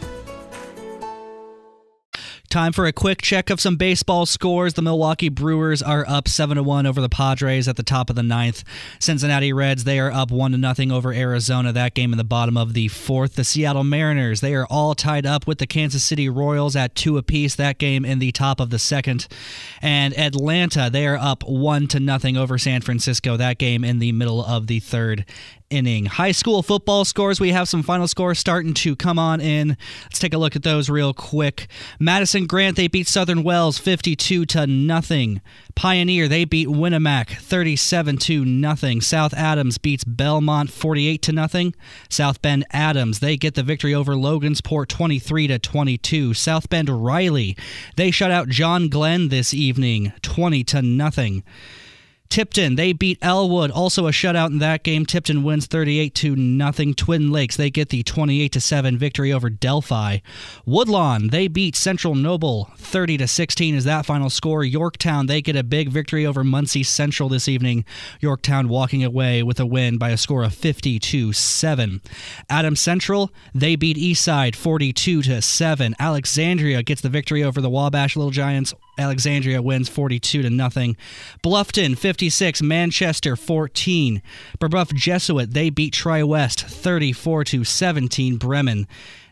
Time 2.51 2.73
for 2.73 2.85
a 2.85 2.91
quick 2.91 3.21
check 3.21 3.49
of 3.49 3.61
some 3.61 3.77
baseball 3.77 4.25
scores. 4.25 4.73
The 4.73 4.81
Milwaukee 4.81 5.29
Brewers 5.29 5.81
are 5.81 6.03
up 6.05 6.27
7 6.27 6.57
to 6.57 6.63
1 6.63 6.85
over 6.85 6.99
the 6.99 7.07
Padres 7.07 7.69
at 7.69 7.77
the 7.77 7.81
top 7.81 8.09
of 8.09 8.17
the 8.17 8.23
ninth. 8.23 8.65
Cincinnati 8.99 9.53
Reds, 9.53 9.85
they 9.85 10.01
are 10.01 10.11
up 10.11 10.31
1 10.31 10.51
to 10.51 10.57
nothing 10.57 10.91
over 10.91 11.13
Arizona. 11.13 11.71
That 11.71 11.93
game 11.93 12.11
in 12.11 12.17
the 12.17 12.25
bottom 12.25 12.57
of 12.57 12.73
the 12.73 12.89
fourth. 12.89 13.35
The 13.35 13.45
Seattle 13.45 13.85
Mariners, 13.85 14.41
they 14.41 14.53
are 14.53 14.67
all 14.69 14.95
tied 14.95 15.25
up 15.25 15.47
with 15.47 15.59
the 15.59 15.65
Kansas 15.65 16.03
City 16.03 16.27
Royals 16.27 16.75
at 16.75 16.93
2 16.93 17.17
apiece. 17.17 17.55
That 17.55 17.77
game 17.77 18.03
in 18.03 18.19
the 18.19 18.33
top 18.33 18.59
of 18.59 18.69
the 18.69 18.79
second. 18.79 19.29
And 19.81 20.13
Atlanta, 20.19 20.89
they 20.91 21.07
are 21.07 21.17
up 21.17 21.43
1 21.47 21.87
to 21.87 22.01
nothing 22.01 22.35
over 22.35 22.57
San 22.57 22.81
Francisco. 22.81 23.37
That 23.37 23.59
game 23.59 23.85
in 23.85 23.99
the 23.99 24.11
middle 24.11 24.43
of 24.43 24.67
the 24.67 24.81
third 24.81 25.23
inning. 25.71 26.05
High 26.05 26.31
school 26.31 26.61
football 26.61 27.05
scores. 27.05 27.39
We 27.39 27.51
have 27.51 27.69
some 27.69 27.83
final 27.83 28.07
scores 28.07 28.39
starting 28.39 28.73
to 28.75 28.95
come 28.95 29.17
on 29.17 29.41
in. 29.41 29.77
Let's 30.03 30.19
take 30.19 30.33
a 30.33 30.37
look 30.37 30.55
at 30.55 30.63
those 30.63 30.89
real 30.89 31.13
quick. 31.13 31.67
Madison 31.99 32.45
Grant 32.45 32.75
they 32.75 32.87
beat 32.87 33.07
Southern 33.07 33.43
Wells 33.43 33.77
52 33.77 34.45
to 34.45 34.67
nothing. 34.67 35.41
Pioneer 35.75 36.27
they 36.27 36.45
beat 36.45 36.67
Winamac 36.67 37.37
37 37.39 38.17
to 38.17 38.45
nothing. 38.45 39.01
South 39.01 39.33
Adams 39.33 39.77
beats 39.77 40.03
Belmont 40.03 40.69
48 40.71 41.21
to 41.21 41.31
nothing. 41.31 41.73
South 42.09 42.41
Bend 42.41 42.65
Adams 42.71 43.19
they 43.19 43.37
get 43.37 43.55
the 43.55 43.63
victory 43.63 43.93
over 43.93 44.13
Logansport 44.13 44.87
23 44.89 45.47
to 45.47 45.59
22. 45.59 46.33
South 46.33 46.69
Bend 46.69 46.89
Riley 46.89 47.57
they 47.95 48.11
shut 48.11 48.31
out 48.31 48.49
John 48.49 48.89
Glenn 48.89 49.29
this 49.29 49.53
evening 49.53 50.13
20 50.21 50.63
to 50.65 50.81
nothing. 50.81 51.43
Tipton, 52.31 52.75
they 52.75 52.93
beat 52.93 53.17
Elwood, 53.21 53.71
also 53.71 54.07
a 54.07 54.11
shutout 54.11 54.51
in 54.51 54.59
that 54.59 54.83
game. 54.83 55.05
Tipton 55.05 55.43
wins 55.43 55.65
38 55.65 56.15
to 56.15 56.33
nothing. 56.37 56.93
Twin 56.93 57.29
Lakes, 57.29 57.57
they 57.57 57.69
get 57.69 57.89
the 57.89 58.03
28 58.03 58.53
to 58.53 58.61
7 58.61 58.97
victory 58.97 59.33
over 59.33 59.49
Delphi. 59.49 60.19
Woodlawn, 60.65 61.27
they 61.27 61.49
beat 61.49 61.75
Central 61.75 62.15
Noble 62.15 62.71
30 62.77 63.17
to 63.17 63.27
16 63.27 63.75
is 63.75 63.83
that 63.83 64.05
final 64.05 64.29
score. 64.29 64.63
Yorktown, 64.63 65.25
they 65.25 65.41
get 65.41 65.57
a 65.57 65.63
big 65.63 65.89
victory 65.89 66.25
over 66.25 66.41
Muncie 66.41 66.83
Central 66.83 67.27
this 67.27 67.49
evening. 67.49 67.83
Yorktown 68.21 68.69
walking 68.69 69.03
away 69.03 69.43
with 69.43 69.59
a 69.59 69.65
win 69.65 69.97
by 69.97 70.11
a 70.11 70.17
score 70.17 70.43
of 70.43 70.53
50 70.53 70.99
to 70.99 71.33
7. 71.33 72.01
Adams 72.49 72.79
Central, 72.79 73.29
they 73.53 73.75
beat 73.75 73.97
Eastside 73.97 74.55
42 74.55 75.21
to 75.23 75.41
7. 75.41 75.95
Alexandria 75.99 76.81
gets 76.81 77.01
the 77.01 77.09
victory 77.09 77.43
over 77.43 77.59
the 77.59 77.69
Wabash 77.69 78.15
Little 78.15 78.31
Giants. 78.31 78.73
Alexandria 78.97 79.61
wins 79.61 79.89
42 79.89 80.43
to 80.43 80.49
nothing. 80.49 80.95
Bluffton 81.43 81.97
56, 82.21 82.61
Manchester 82.61 83.35
14. 83.35 84.21
Brebeuf 84.59 84.93
Jesuit 84.93 85.55
they 85.55 85.71
beat 85.71 85.91
Tri 85.91 86.21
West 86.21 86.61
34 86.61 87.45
to 87.45 87.63
17. 87.63 88.37
Bremen 88.37 88.87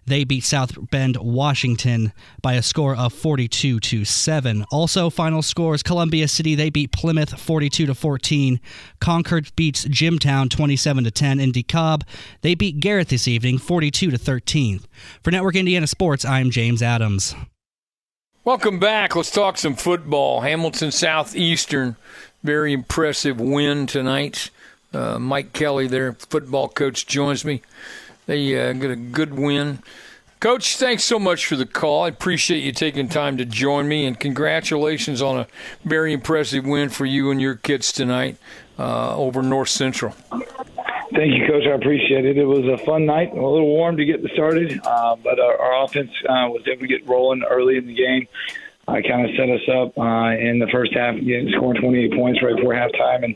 they 0.07 0.23
beat 0.23 0.43
South 0.43 0.75
Bend, 0.89 1.15
Washington 1.17 2.13
by 2.41 2.53
a 2.53 2.63
score 2.63 2.95
of 2.95 3.13
42 3.13 3.79
to 3.79 4.05
7. 4.05 4.65
Also, 4.71 5.11
final 5.11 5.43
scores 5.43 5.83
Columbia 5.83 6.27
City 6.27 6.55
they 6.55 6.71
beat 6.71 6.91
Plymouth 6.91 7.39
42 7.39 7.85
to 7.85 7.93
14. 7.93 8.59
Concord 8.99 9.51
beats 9.55 9.85
Jimtown 9.85 10.49
27 10.49 11.03
to 11.03 11.11
10 11.11 11.39
and 11.39 11.53
DeKalb 11.53 12.01
they 12.41 12.55
beat 12.55 12.79
Garrett 12.79 13.09
this 13.09 13.27
evening 13.27 13.59
42 13.59 14.09
to 14.09 14.17
13. 14.17 14.79
For 15.21 15.29
Network 15.29 15.55
Indiana 15.55 15.85
Sports, 15.85 16.25
I'm 16.25 16.49
James 16.49 16.81
Adams. 16.81 17.35
Welcome 18.45 18.79
back. 18.79 19.15
Let's 19.15 19.29
talk 19.29 19.59
some 19.59 19.75
football. 19.75 20.41
Hamilton 20.41 20.91
Southeastern, 20.91 21.97
very 22.43 22.73
impressive 22.73 23.39
win 23.39 23.87
tonight. 23.87 24.49
Uh, 24.93 25.19
Mike 25.19 25.53
Kelly, 25.53 25.87
their 25.87 26.13
football 26.13 26.67
coach, 26.67 27.05
joins 27.05 27.45
me. 27.45 27.61
They 28.25 28.59
uh, 28.59 28.73
got 28.73 28.91
a 28.91 28.95
good 28.95 29.37
win. 29.37 29.79
Coach, 30.39 30.77
thanks 30.77 31.03
so 31.03 31.19
much 31.19 31.45
for 31.45 31.57
the 31.57 31.65
call. 31.65 32.05
I 32.05 32.07
appreciate 32.07 32.63
you 32.63 32.71
taking 32.71 33.09
time 33.09 33.35
to 33.37 33.45
join 33.45 33.87
me, 33.89 34.05
and 34.05 34.17
congratulations 34.17 35.21
on 35.21 35.37
a 35.37 35.47
very 35.83 36.13
impressive 36.13 36.65
win 36.65 36.89
for 36.89 37.05
you 37.05 37.29
and 37.29 37.41
your 37.41 37.55
kids 37.55 37.91
tonight 37.91 38.37
uh, 38.77 39.17
over 39.17 39.41
North 39.41 39.67
Central. 39.67 40.15
Thank 40.31 41.33
you, 41.35 41.45
Coach. 41.45 41.63
I 41.65 41.75
appreciate 41.75 42.25
it. 42.25 42.37
It 42.37 42.45
was 42.45 42.65
a 42.65 42.77
fun 42.85 43.05
night, 43.05 43.31
a 43.31 43.35
little 43.35 43.67
warm 43.67 43.97
to 43.97 44.05
get 44.05 44.21
started, 44.33 44.79
uh, 44.85 45.17
but 45.17 45.39
our, 45.39 45.59
our 45.59 45.83
offense 45.83 46.11
uh, 46.23 46.47
was 46.47 46.61
able 46.67 46.81
to 46.81 46.87
get 46.87 47.05
rolling 47.05 47.43
early 47.43 47.75
in 47.75 47.87
the 47.87 47.95
game. 47.95 48.27
I 48.89 48.99
uh, 48.99 49.01
kind 49.07 49.29
of 49.29 49.35
set 49.37 49.49
us 49.49 49.61
up 49.69 49.97
uh, 49.97 50.33
in 50.35 50.57
the 50.57 50.67
first 50.71 50.93
half, 50.93 51.15
getting 51.15 51.51
scoring 51.55 51.79
28 51.79 52.13
points 52.13 52.41
right 52.41 52.55
before 52.55 52.73
halftime, 52.73 53.23
and 53.23 53.35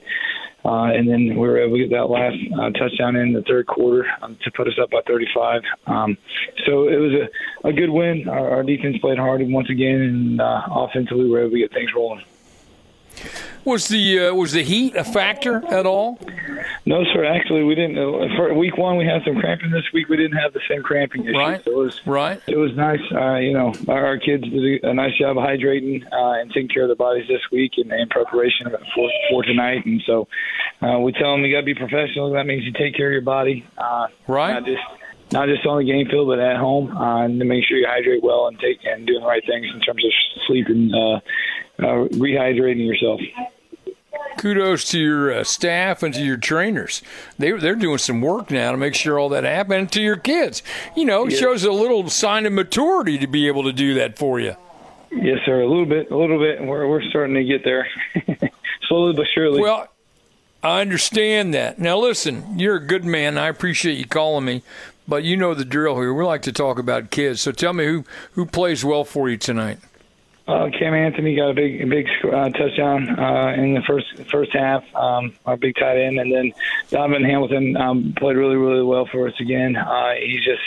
uh, 0.66 0.96
and 0.96 1.10
then 1.10 1.36
we 1.36 1.48
were 1.48 1.60
able 1.60 1.76
to 1.76 1.84
get 1.84 1.90
that 1.92 2.06
last 2.06 2.38
uh, 2.58 2.70
touchdown 2.72 3.18
in 3.18 3.34
the 3.34 3.42
third 3.42 3.68
quarter 3.68 4.06
um, 4.22 4.38
to 4.44 4.52
put 4.52 4.66
us 4.66 4.74
up 4.82 4.90
by 4.92 5.02
35. 5.06 5.62
Um, 5.88 6.18
so 6.66 6.88
it 6.88 6.96
was 6.96 7.12
a, 7.12 7.68
a 7.68 7.74
good 7.74 7.90
win. 7.90 8.30
Our, 8.30 8.50
our 8.50 8.64
defense 8.64 8.98
played 9.00 9.18
hard 9.18 9.42
once 9.42 9.70
again, 9.70 10.02
and 10.02 10.42
uh, 10.42 10.62
offensively 10.72 11.26
we 11.26 11.32
were 11.32 11.42
able 11.42 11.52
to 11.52 11.60
get 11.60 11.74
things 11.74 11.92
rolling. 11.94 12.24
Was 13.66 13.88
the 13.88 14.20
uh, 14.20 14.34
was 14.34 14.52
the 14.52 14.64
heat 14.64 14.96
a 14.96 15.04
factor 15.04 15.64
at 15.72 15.86
all? 15.86 16.20
No, 16.86 17.04
sir. 17.14 17.24
Actually, 17.24 17.64
we 17.64 17.76
didn't. 17.76 17.98
Uh, 17.98 18.28
for 18.36 18.54
week 18.54 18.78
one, 18.78 18.98
we 18.98 19.06
had 19.06 19.22
some 19.26 19.40
cramping. 19.40 19.72
This 19.72 19.86
week, 19.94 20.10
we 20.10 20.18
didn't 20.18 20.38
have 20.38 20.52
the 20.52 20.60
same 20.70 20.84
cramping 20.84 21.24
issue. 21.26 21.38
Right. 21.38 21.64
So 21.64 21.72
it 21.72 21.78
was 21.78 22.02
right. 22.06 22.42
It 22.48 22.58
was 22.58 22.76
nice. 22.76 23.00
Uh, 23.12 23.36
you 23.36 23.54
know, 23.54 23.74
our, 23.88 24.06
our 24.06 24.18
kids 24.18 24.44
did 24.44 24.84
a 24.84 24.94
nice 24.94 25.18
job 25.18 25.38
of 25.38 25.44
hydrating 25.44 26.04
uh, 26.12 26.42
and 26.42 26.52
taking 26.52 26.68
care 26.68 26.84
of 26.84 26.90
their 26.90 26.98
bodies 26.98 27.26
this 27.30 27.42
week 27.52 27.74
and 27.78 27.92
in 27.92 28.10
preparation 28.10 28.68
for 28.94 29.10
for 29.30 29.44
tonight. 29.44 29.86
And 29.86 30.02
so, 30.06 30.28
uh, 30.82 31.00
we 31.00 31.14
tell 31.14 31.32
them 31.32 31.46
you 31.46 31.54
got 31.54 31.62
to 31.62 31.66
be 31.66 31.76
professional. 31.76 32.34
That 32.34 32.46
means 32.46 32.66
you 32.66 32.74
take 32.74 32.96
care 32.96 33.08
of 33.08 33.14
your 33.14 33.22
body. 33.22 33.66
Uh, 33.78 34.08
right. 34.28 34.54
Not 34.54 34.66
just 34.66 34.84
not 35.34 35.48
just 35.50 35.66
on 35.66 35.80
the 35.80 35.84
game 35.84 36.08
field, 36.08 36.28
but 36.28 36.40
at 36.40 36.58
home, 36.58 36.96
uh, 36.96 37.26
and 37.26 37.40
to 37.40 37.46
make 37.46 37.66
sure 37.66 37.78
you 37.78 37.88
hydrate 37.90 38.24
well 38.24 38.48
and 38.48 38.58
take 38.60 38.80
and 38.86 39.06
doing 39.06 39.22
the 39.22 39.28
right 39.28 39.44
things 39.46 39.66
in 39.74 39.82
terms 39.82 40.04
of 40.06 40.12
sleep 40.48 40.68
and 40.68 40.94
uh, 40.96 41.16
uh, 41.80 42.08
rehydrating 42.16 42.88
yourself. 42.88 43.20
Kudos 44.38 44.90
to 44.92 45.00
your 45.00 45.32
uh, 45.34 45.44
staff 45.44 46.04
and 46.04 46.14
to 46.14 46.24
your 46.24 46.38
trainers. 46.38 47.02
They 47.38 47.52
they're 47.52 47.76
doing 47.76 47.98
some 48.00 48.22
work 48.22 48.50
now 48.52 48.72
to 48.72 48.78
make 48.78 48.96
sure 48.96 49.20
all 49.20 49.30
that 49.30 49.44
happens. 49.44 49.74
And 49.80 49.92
to 49.94 50.02
your 50.02 50.18
kids, 50.18 50.64
you 50.96 51.06
know, 51.06 51.26
it 51.28 51.34
Yeah. 51.34 51.40
shows 51.40 51.64
a 51.64 51.72
little 51.72 52.10
sign 52.10 52.46
of 52.46 52.54
maturity 52.54 53.18
to 53.20 53.28
be 53.28 53.48
able 53.48 53.64
to 53.64 53.72
do 53.74 53.94
that 53.96 54.18
for 54.18 54.40
you. 54.40 54.56
Yes, 55.12 55.40
sir. 55.46 55.62
A 55.62 55.68
little 55.68 55.86
bit, 55.86 56.10
a 56.12 56.18
little 56.18 56.40
bit. 56.40 56.60
and 56.60 56.68
We're 56.68 56.88
we're 56.88 57.04
starting 57.04 57.36
to 57.36 57.44
get 57.44 57.64
there, 57.64 57.88
slowly 58.88 59.14
but 59.14 59.28
surely. 59.34 59.62
Well, 59.62 59.88
I 60.64 60.82
understand 60.82 61.54
that. 61.54 61.78
Now, 61.78 61.98
listen, 62.00 62.58
you're 62.58 62.78
a 62.78 62.86
good 62.86 63.06
man. 63.06 63.38
I 63.38 63.48
appreciate 63.50 63.98
you 63.98 64.06
calling 64.06 64.46
me. 64.46 64.64
But 65.08 65.24
you 65.24 65.38
know 65.38 65.54
the 65.54 65.66
drill 65.66 65.96
here. 65.98 66.14
We 66.14 66.24
like 66.24 66.42
to 66.44 66.52
talk 66.52 66.80
about 66.80 67.12
kids. 67.12 67.42
So 67.42 67.52
tell 67.52 67.74
me 67.74 67.86
who 67.86 68.06
who 68.34 68.46
plays 68.46 68.84
well 68.84 69.04
for 69.04 69.30
you 69.30 69.38
tonight. 69.38 69.80
Uh, 70.46 70.70
Cam 70.78 70.94
Anthony 70.94 71.38
got 71.38 71.52
a 71.52 71.54
big 71.54 71.90
big 71.90 72.06
uh, 72.26 72.50
touchdown 72.50 73.18
uh, 73.18 73.54
in 73.56 73.76
the 73.76 73.82
first 73.88 74.08
first 74.30 74.52
half. 74.52 74.84
Um, 74.94 75.34
our 75.46 75.56
big 75.56 75.76
tight 75.76 75.98
end, 75.98 76.20
and 76.20 76.34
then 76.34 76.54
Donovan 76.90 77.24
Hamilton 77.24 77.78
um, 77.78 78.14
played 78.18 78.36
really 78.36 78.58
really 78.58 78.84
well 78.84 79.06
for 79.06 79.28
us 79.28 79.34
again. 79.40 79.78
Uh, 79.78 80.16
he's 80.16 80.44
just 80.44 80.62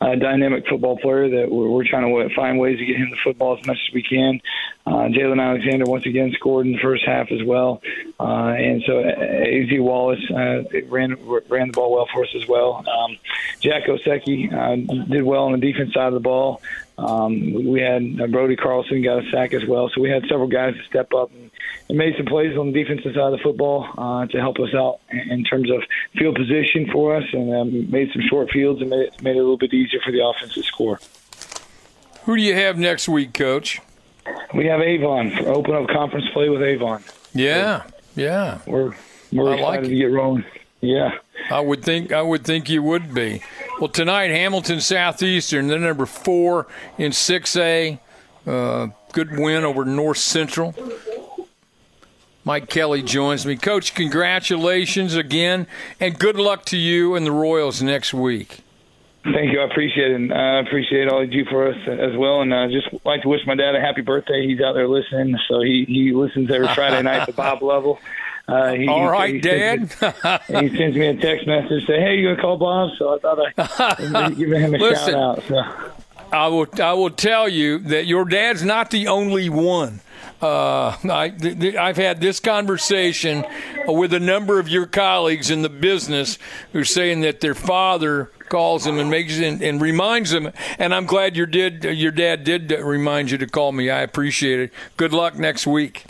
a 0.00 0.16
dynamic 0.16 0.66
football 0.68 0.98
player 0.98 1.28
that 1.28 1.50
we're, 1.50 1.68
we're 1.68 1.84
trying 1.84 2.04
to 2.04 2.34
find 2.34 2.58
ways 2.58 2.78
to 2.78 2.84
get 2.84 2.96
him 2.96 3.10
the 3.10 3.16
football 3.22 3.58
as 3.58 3.66
much 3.66 3.78
as 3.88 3.94
we 3.94 4.02
can. 4.02 4.40
Uh, 4.86 5.08
Jalen 5.08 5.42
Alexander 5.42 5.84
once 5.86 6.06
again 6.06 6.32
scored 6.32 6.66
in 6.66 6.72
the 6.72 6.78
first 6.78 7.04
half 7.04 7.32
as 7.32 7.42
well, 7.42 7.82
uh, 8.20 8.54
and 8.56 8.82
so 8.86 9.00
Az 9.00 9.68
Wallace 9.72 10.30
uh, 10.30 10.62
ran 10.88 11.16
ran 11.48 11.68
the 11.68 11.72
ball 11.72 11.92
well 11.92 12.06
for 12.12 12.22
us 12.22 12.34
as 12.36 12.46
well. 12.46 12.84
Um, 12.86 13.16
Jack 13.60 13.84
Oseki 13.84 14.52
uh, 14.52 15.06
did 15.06 15.22
well 15.22 15.44
on 15.44 15.52
the 15.52 15.58
defense 15.58 15.92
side 15.94 16.08
of 16.08 16.14
the 16.14 16.20
ball. 16.20 16.60
Um, 16.98 17.52
we 17.68 17.80
had 17.80 18.20
uh, 18.20 18.26
Brody 18.26 18.56
Carlson 18.56 19.02
got 19.02 19.24
a 19.24 19.30
sack 19.30 19.52
as 19.52 19.64
well, 19.66 19.90
so 19.94 20.00
we 20.00 20.08
had 20.08 20.22
several 20.28 20.48
guys 20.48 20.74
to 20.74 20.82
step 20.84 21.12
up 21.12 21.30
and, 21.32 21.50
and 21.88 21.98
made 21.98 22.14
some 22.16 22.26
plays 22.26 22.56
on 22.56 22.72
the 22.72 22.82
defensive 22.82 23.12
side 23.12 23.32
of 23.32 23.32
the 23.32 23.38
football 23.42 23.86
uh, 23.98 24.26
to 24.26 24.38
help 24.38 24.58
us 24.58 24.74
out 24.74 25.00
in 25.10 25.44
terms 25.44 25.70
of 25.70 25.82
field 26.16 26.36
position 26.36 26.88
for 26.90 27.16
us, 27.16 27.24
and 27.32 27.54
um, 27.54 27.90
made 27.90 28.10
some 28.12 28.22
short 28.28 28.50
fields 28.50 28.80
and 28.80 28.90
made 28.90 29.00
it, 29.00 29.22
made 29.22 29.36
it 29.36 29.40
a 29.40 29.42
little 29.42 29.58
bit 29.58 29.74
easier 29.74 30.00
for 30.04 30.10
the 30.10 30.24
offense 30.24 30.54
to 30.54 30.62
score. 30.62 30.98
Who 32.24 32.36
do 32.36 32.42
you 32.42 32.54
have 32.54 32.78
next 32.78 33.08
week, 33.08 33.34
Coach? 33.34 33.80
We 34.54 34.66
have 34.66 34.80
Avon 34.80 35.30
for 35.30 35.48
open 35.48 35.74
up 35.74 35.88
conference 35.88 36.26
play 36.32 36.48
with 36.48 36.62
Avon. 36.62 37.04
Yeah, 37.34 37.84
yeah. 38.16 38.60
We're 38.66 38.94
we're 39.32 39.50
I 39.50 39.54
excited 39.54 39.62
like 39.62 39.82
to 39.82 39.94
get 39.94 40.10
rolling. 40.10 40.44
Yeah. 40.80 41.18
I 41.50 41.60
would 41.60 41.84
think 41.84 42.12
I 42.12 42.22
would 42.22 42.44
think 42.44 42.68
you 42.68 42.82
would 42.82 43.14
be. 43.14 43.42
Well, 43.78 43.88
tonight 43.88 44.30
Hamilton 44.30 44.80
Southeastern, 44.80 45.68
they're 45.68 45.78
number 45.78 46.06
four 46.06 46.66
in 46.96 47.12
six 47.12 47.54
A. 47.56 48.00
Uh, 48.46 48.88
good 49.12 49.38
win 49.38 49.64
over 49.64 49.84
North 49.84 50.16
Central. 50.16 50.74
Mike 52.42 52.70
Kelly 52.70 53.02
joins 53.02 53.44
me. 53.44 53.56
Coach, 53.56 53.94
congratulations 53.94 55.14
again, 55.14 55.66
and 56.00 56.18
good 56.18 56.36
luck 56.36 56.64
to 56.66 56.78
you 56.78 57.16
and 57.16 57.26
the 57.26 57.32
Royals 57.32 57.82
next 57.82 58.14
week. 58.14 58.60
Thank 59.24 59.52
you. 59.52 59.60
I 59.60 59.64
appreciate 59.64 60.12
it. 60.12 60.14
And 60.14 60.32
I 60.32 60.60
appreciate 60.60 61.08
all 61.08 61.22
you 61.24 61.44
do 61.44 61.50
for 61.50 61.68
us 61.68 61.76
as 61.86 62.16
well. 62.16 62.42
And 62.42 62.54
I 62.54 62.68
just 62.68 62.86
like 63.04 63.22
to 63.22 63.28
wish 63.28 63.40
my 63.46 63.56
dad 63.56 63.74
a 63.74 63.80
happy 63.80 64.00
birthday. 64.00 64.46
He's 64.46 64.60
out 64.60 64.74
there 64.74 64.88
listening, 64.88 65.36
so 65.48 65.60
he 65.60 65.84
he 65.86 66.12
listens 66.12 66.50
every 66.50 66.68
Friday 66.68 67.02
night 67.02 67.26
to 67.26 67.32
Bob 67.32 67.62
Lovell. 67.62 67.98
Uh, 68.48 68.72
he, 68.74 68.86
All 68.86 69.08
right, 69.10 69.34
he 69.34 69.40
Dad. 69.40 69.90
Sends 69.90 70.22
me, 70.48 70.68
he 70.68 70.76
sends 70.76 70.96
me 70.96 71.06
a 71.08 71.16
text 71.16 71.46
message 71.46 71.84
saying, 71.86 72.00
"Hey, 72.00 72.16
you 72.16 72.28
gonna 72.30 72.40
call 72.40 72.56
Bob?" 72.56 72.90
So 72.96 73.14
I 73.14 73.18
thought 73.18 74.14
I'd 74.14 74.36
give 74.36 74.52
him 74.52 74.74
a 74.74 74.78
Listen, 74.78 75.14
shout 75.14 75.38
out. 75.38 75.42
So. 75.48 75.62
I 76.32 76.46
will. 76.48 76.66
I 76.80 76.92
will 76.92 77.10
tell 77.10 77.48
you 77.48 77.78
that 77.78 78.06
your 78.06 78.24
dad's 78.24 78.62
not 78.62 78.90
the 78.90 79.08
only 79.08 79.48
one. 79.48 80.00
Uh, 80.40 80.96
I, 81.10 81.30
th- 81.30 81.58
th- 81.58 81.74
I've 81.76 81.96
had 81.96 82.20
this 82.20 82.40
conversation 82.40 83.44
with 83.86 84.12
a 84.12 84.20
number 84.20 84.60
of 84.60 84.68
your 84.68 84.86
colleagues 84.86 85.50
in 85.50 85.62
the 85.62 85.68
business 85.70 86.38
who 86.72 86.80
are 86.80 86.84
saying 86.84 87.22
that 87.22 87.40
their 87.40 87.54
father 87.54 88.30
calls 88.48 88.84
them 88.84 88.98
and 88.98 89.10
makes 89.10 89.38
and, 89.40 89.62
and 89.62 89.80
reminds 89.80 90.30
them. 90.30 90.52
And 90.78 90.94
I'm 90.94 91.06
glad 91.06 91.36
your 91.36 91.46
did 91.46 91.84
your 91.84 92.12
dad 92.12 92.44
did 92.44 92.70
remind 92.70 93.30
you 93.30 93.38
to 93.38 93.46
call 93.46 93.72
me. 93.72 93.88
I 93.90 94.02
appreciate 94.02 94.60
it. 94.60 94.72
Good 94.96 95.12
luck 95.12 95.36
next 95.36 95.66
week. 95.66 96.04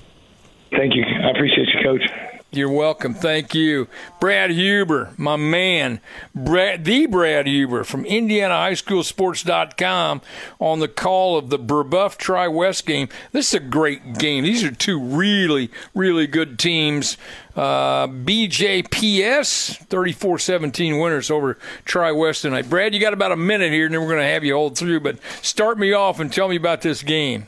Thank 0.72 0.94
you. 0.96 1.04
I 1.04 1.30
appreciate 1.30 1.65
Coach. 1.86 2.10
You're 2.50 2.68
welcome. 2.68 3.14
Thank 3.14 3.54
you. 3.54 3.86
Brad 4.18 4.50
Huber, 4.50 5.12
my 5.16 5.36
man. 5.36 6.00
Brad, 6.34 6.84
the 6.84 7.06
Brad 7.06 7.46
Huber 7.46 7.84
from 7.84 8.04
Indiana 8.04 8.54
High 8.54 8.74
School 8.74 9.02
IndianaHighSchoolSports.com 9.02 10.20
on 10.58 10.80
the 10.80 10.88
call 10.88 11.38
of 11.38 11.48
the 11.50 11.60
Brebeuf 11.60 12.16
Tri 12.16 12.48
West 12.48 12.86
game. 12.86 13.08
This 13.30 13.50
is 13.50 13.54
a 13.54 13.60
great 13.60 14.18
game. 14.18 14.42
These 14.42 14.64
are 14.64 14.72
two 14.72 15.00
really, 15.00 15.70
really 15.94 16.26
good 16.26 16.58
teams. 16.58 17.16
Uh, 17.54 18.08
BJPS 18.08 19.76
34 19.86 20.38
17 20.40 20.98
winners 20.98 21.30
over 21.30 21.56
Tri 21.84 22.10
West 22.10 22.42
tonight. 22.42 22.68
Brad, 22.68 22.94
you 22.94 23.00
got 23.00 23.12
about 23.12 23.30
a 23.30 23.36
minute 23.36 23.70
here, 23.70 23.84
and 23.84 23.94
then 23.94 24.00
we're 24.00 24.08
going 24.08 24.18
to 24.18 24.24
have 24.24 24.42
you 24.42 24.54
hold 24.54 24.76
through. 24.76 24.98
But 24.98 25.20
start 25.40 25.78
me 25.78 25.92
off 25.92 26.18
and 26.18 26.32
tell 26.32 26.48
me 26.48 26.56
about 26.56 26.80
this 26.80 27.04
game. 27.04 27.46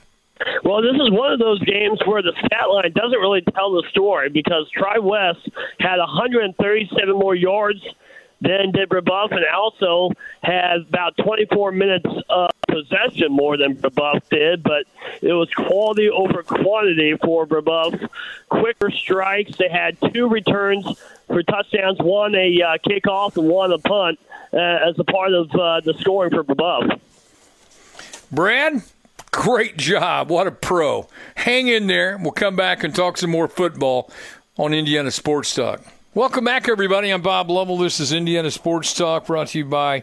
Well, 0.64 0.82
this 0.82 0.94
is 0.94 1.10
one 1.10 1.32
of 1.32 1.38
those 1.38 1.62
games 1.62 2.00
where 2.06 2.22
the 2.22 2.32
stat 2.44 2.68
line 2.70 2.92
doesn't 2.92 3.18
really 3.18 3.42
tell 3.42 3.72
the 3.72 3.82
story 3.90 4.28
because 4.28 4.68
Tri 4.70 4.98
West 4.98 5.48
had 5.80 5.98
137 5.98 7.14
more 7.14 7.34
yards 7.34 7.82
than 8.40 8.70
did 8.70 8.88
Brebeuf 8.88 9.32
and 9.32 9.44
also 9.52 10.12
had 10.42 10.82
about 10.88 11.16
24 11.16 11.72
minutes 11.72 12.06
of 12.28 12.50
possession 12.68 13.32
more 13.32 13.56
than 13.56 13.74
Brebeuf 13.74 14.28
did, 14.28 14.62
but 14.62 14.84
it 15.20 15.32
was 15.32 15.52
quality 15.54 16.08
over 16.08 16.42
quantity 16.42 17.16
for 17.16 17.46
Brebeuf. 17.46 18.08
Quicker 18.48 18.90
strikes. 18.90 19.56
They 19.56 19.68
had 19.68 19.96
two 20.12 20.28
returns 20.28 20.86
for 21.26 21.42
touchdowns, 21.42 21.98
one 21.98 22.34
a 22.34 22.62
uh, 22.62 22.78
kickoff 22.86 23.36
and 23.36 23.48
one 23.48 23.72
a 23.72 23.78
punt 23.78 24.20
uh, 24.52 24.56
as 24.56 24.98
a 24.98 25.04
part 25.04 25.32
of 25.32 25.50
uh, 25.54 25.80
the 25.80 25.94
scoring 25.94 26.30
for 26.30 26.44
Brebeuf. 26.44 27.00
Brad, 28.30 28.82
great 29.38 29.76
job. 29.76 30.30
What 30.30 30.48
a 30.48 30.50
pro. 30.50 31.06
Hang 31.36 31.68
in 31.68 31.86
there. 31.86 32.18
We'll 32.20 32.32
come 32.32 32.56
back 32.56 32.82
and 32.82 32.92
talk 32.92 33.16
some 33.16 33.30
more 33.30 33.46
football 33.46 34.10
on 34.58 34.74
Indiana 34.74 35.12
Sports 35.12 35.54
Talk. 35.54 35.80
Welcome 36.12 36.44
back, 36.44 36.68
everybody. 36.68 37.10
I'm 37.10 37.22
Bob 37.22 37.48
Lovell. 37.48 37.78
This 37.78 38.00
is 38.00 38.12
Indiana 38.12 38.50
Sports 38.50 38.92
Talk 38.92 39.28
brought 39.28 39.46
to 39.48 39.58
you 39.58 39.64
by 39.64 40.02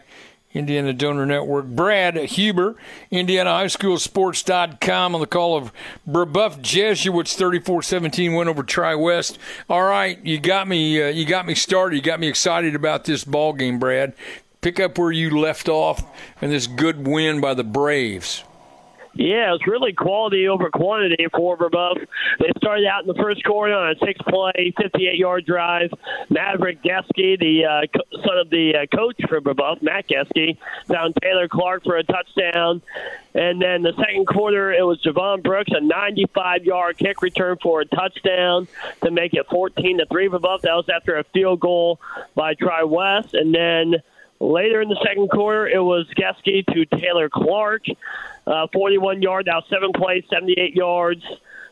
Indiana 0.54 0.94
Donor 0.94 1.26
Network. 1.26 1.66
Brad 1.66 2.16
Huber, 2.16 2.76
IndianaHighSchoolSports.com 3.12 5.14
on 5.14 5.20
the 5.20 5.26
call 5.26 5.58
of 5.58 5.70
Brebeuf 6.08 6.62
Jesuits 6.62 7.36
34-17 7.36 8.38
win 8.38 8.48
over 8.48 8.62
Tri-West. 8.62 9.38
All 9.68 9.82
right, 9.82 10.18
you 10.24 10.40
got 10.40 10.66
me. 10.66 11.02
Uh, 11.02 11.08
you 11.08 11.26
got 11.26 11.44
me 11.44 11.54
started. 11.54 11.96
You 11.96 12.02
got 12.02 12.20
me 12.20 12.28
excited 12.28 12.74
about 12.74 13.04
this 13.04 13.22
ball 13.22 13.52
game, 13.52 13.78
Brad. 13.78 14.14
Pick 14.62 14.80
up 14.80 14.96
where 14.96 15.12
you 15.12 15.38
left 15.38 15.68
off 15.68 16.02
and 16.40 16.50
this 16.50 16.66
good 16.66 17.06
win 17.06 17.42
by 17.42 17.52
the 17.52 17.64
Braves. 17.64 18.42
Yeah, 19.18 19.54
it's 19.54 19.66
really 19.66 19.94
quality 19.94 20.46
over 20.46 20.68
quantity 20.68 21.26
for 21.34 21.56
Brebeuf. 21.56 22.06
They 22.38 22.50
started 22.58 22.86
out 22.86 23.00
in 23.00 23.06
the 23.06 23.14
first 23.14 23.42
quarter 23.44 23.72
on 23.72 23.92
a 23.92 23.98
six-play, 24.04 24.74
58-yard 24.78 25.46
drive. 25.46 25.90
Maverick 26.28 26.82
Geske, 26.82 27.38
the 27.38 27.64
uh, 27.64 28.00
son 28.22 28.38
of 28.38 28.50
the 28.50 28.74
uh, 28.76 28.96
coach 28.96 29.16
for 29.26 29.40
Brebeuf, 29.40 29.80
Matt 29.80 30.08
Geske, 30.08 30.58
found 30.86 31.14
Taylor 31.22 31.48
Clark 31.48 31.84
for 31.84 31.96
a 31.96 32.04
touchdown. 32.04 32.82
And 33.34 33.60
then 33.60 33.82
the 33.82 33.94
second 33.96 34.26
quarter, 34.26 34.70
it 34.72 34.84
was 34.84 35.00
Javon 35.02 35.42
Brooks, 35.42 35.70
a 35.72 35.80
95-yard 35.80 36.98
kick 36.98 37.22
return 37.22 37.56
for 37.62 37.80
a 37.80 37.86
touchdown 37.86 38.68
to 39.02 39.10
make 39.10 39.32
it 39.32 39.46
14 39.50 39.98
to 39.98 40.06
three 40.06 40.28
Brebeuf. 40.28 40.60
That 40.60 40.74
was 40.74 40.90
after 40.94 41.16
a 41.16 41.24
field 41.24 41.60
goal 41.60 42.00
by 42.34 42.54
Tri 42.54 42.84
West, 42.84 43.32
and 43.32 43.54
then. 43.54 44.02
Later 44.38 44.82
in 44.82 44.90
the 44.90 45.02
second 45.02 45.30
quarter, 45.30 45.66
it 45.66 45.82
was 45.82 46.06
Geske 46.14 46.66
to 46.66 46.84
Taylor 47.00 47.30
Clark, 47.30 47.84
uh, 48.46 48.66
41 48.72 49.22
yard, 49.22 49.46
now 49.46 49.62
seven 49.70 49.92
plays, 49.92 50.24
78 50.30 50.74
yards, 50.74 51.22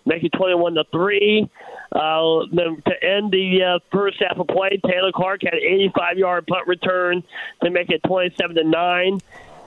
make 0.06 0.24
it 0.24 0.32
21 0.32 0.74
to 0.74 0.84
three. 0.92 1.48
Uh, 1.92 2.40
then 2.52 2.82
to 2.86 3.04
end 3.04 3.30
the 3.30 3.62
uh, 3.62 3.78
first 3.92 4.22
half 4.26 4.38
of 4.38 4.46
play, 4.48 4.80
Taylor 4.84 5.12
Clark 5.14 5.42
had 5.44 5.54
an 5.54 5.60
85 5.62 6.18
yard 6.18 6.46
punt 6.46 6.66
return 6.66 7.22
to 7.62 7.70
make 7.70 7.90
it 7.90 8.00
27 8.06 8.56
to 8.56 8.64
nine. 8.64 9.20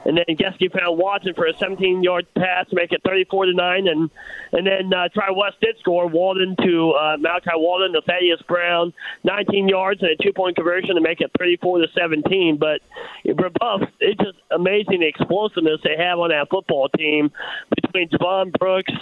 And 0.07 0.15
then 0.17 0.37
Geske 0.37 0.71
found 0.71 0.97
Watson 0.97 1.33
for 1.33 1.47
a 1.47 1.53
17-yard 1.53 2.27
pass 2.33 2.69
to 2.69 2.75
make 2.75 2.93
it 2.93 3.01
34 3.05 3.47
to 3.47 3.53
nine, 3.53 3.89
and 3.89 4.09
and 4.53 4.65
then 4.65 4.93
uh, 4.93 5.09
Tri 5.09 5.31
West 5.31 5.57
did 5.59 5.77
score 5.79 6.07
Walden 6.07 6.55
to 6.63 6.91
uh, 6.91 7.17
Malachi 7.19 7.51
Walden 7.55 7.91
to 7.91 8.01
Thaddeus 8.01 8.41
Brown, 8.47 8.93
19 9.25 9.67
yards 9.67 10.01
and 10.01 10.11
a 10.11 10.15
two-point 10.15 10.55
conversion 10.55 10.95
to 10.95 11.01
make 11.01 11.19
it 11.19 11.29
34 11.37 11.79
to 11.79 11.87
17. 11.93 12.57
But 12.57 12.79
Brebeuf, 13.25 13.85
it's 13.99 14.23
just 14.23 14.37
amazing 14.49 15.01
the 15.01 15.07
explosiveness 15.07 15.81
they 15.83 15.97
have 15.97 16.19
on 16.19 16.29
that 16.29 16.47
football 16.49 16.87
team 16.87 17.29
between 17.75 18.07
Javon 18.07 18.53
Brooks. 18.57 18.93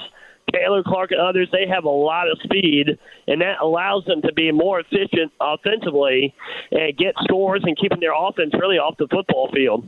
Taylor 0.52 0.84
Clark 0.84 1.12
and 1.12 1.20
others, 1.20 1.50
they 1.52 1.68
have 1.68 1.84
a 1.86 1.90
lot 1.90 2.32
of 2.32 2.40
speed, 2.42 2.98
and 3.28 3.42
that 3.42 3.60
allows 3.62 4.06
them 4.06 4.22
to 4.22 4.34
be 4.34 4.52
more 4.52 4.80
efficient 4.80 5.32
offensively 5.42 6.34
and 6.72 6.98
get 6.98 7.14
scores 7.24 7.62
and 7.64 7.78
keeping 7.78 8.00
their 8.00 8.14
offense 8.16 8.54
really 8.60 8.78
off 8.78 8.96
the 8.98 9.08
football 9.08 9.52
field. 9.54 9.88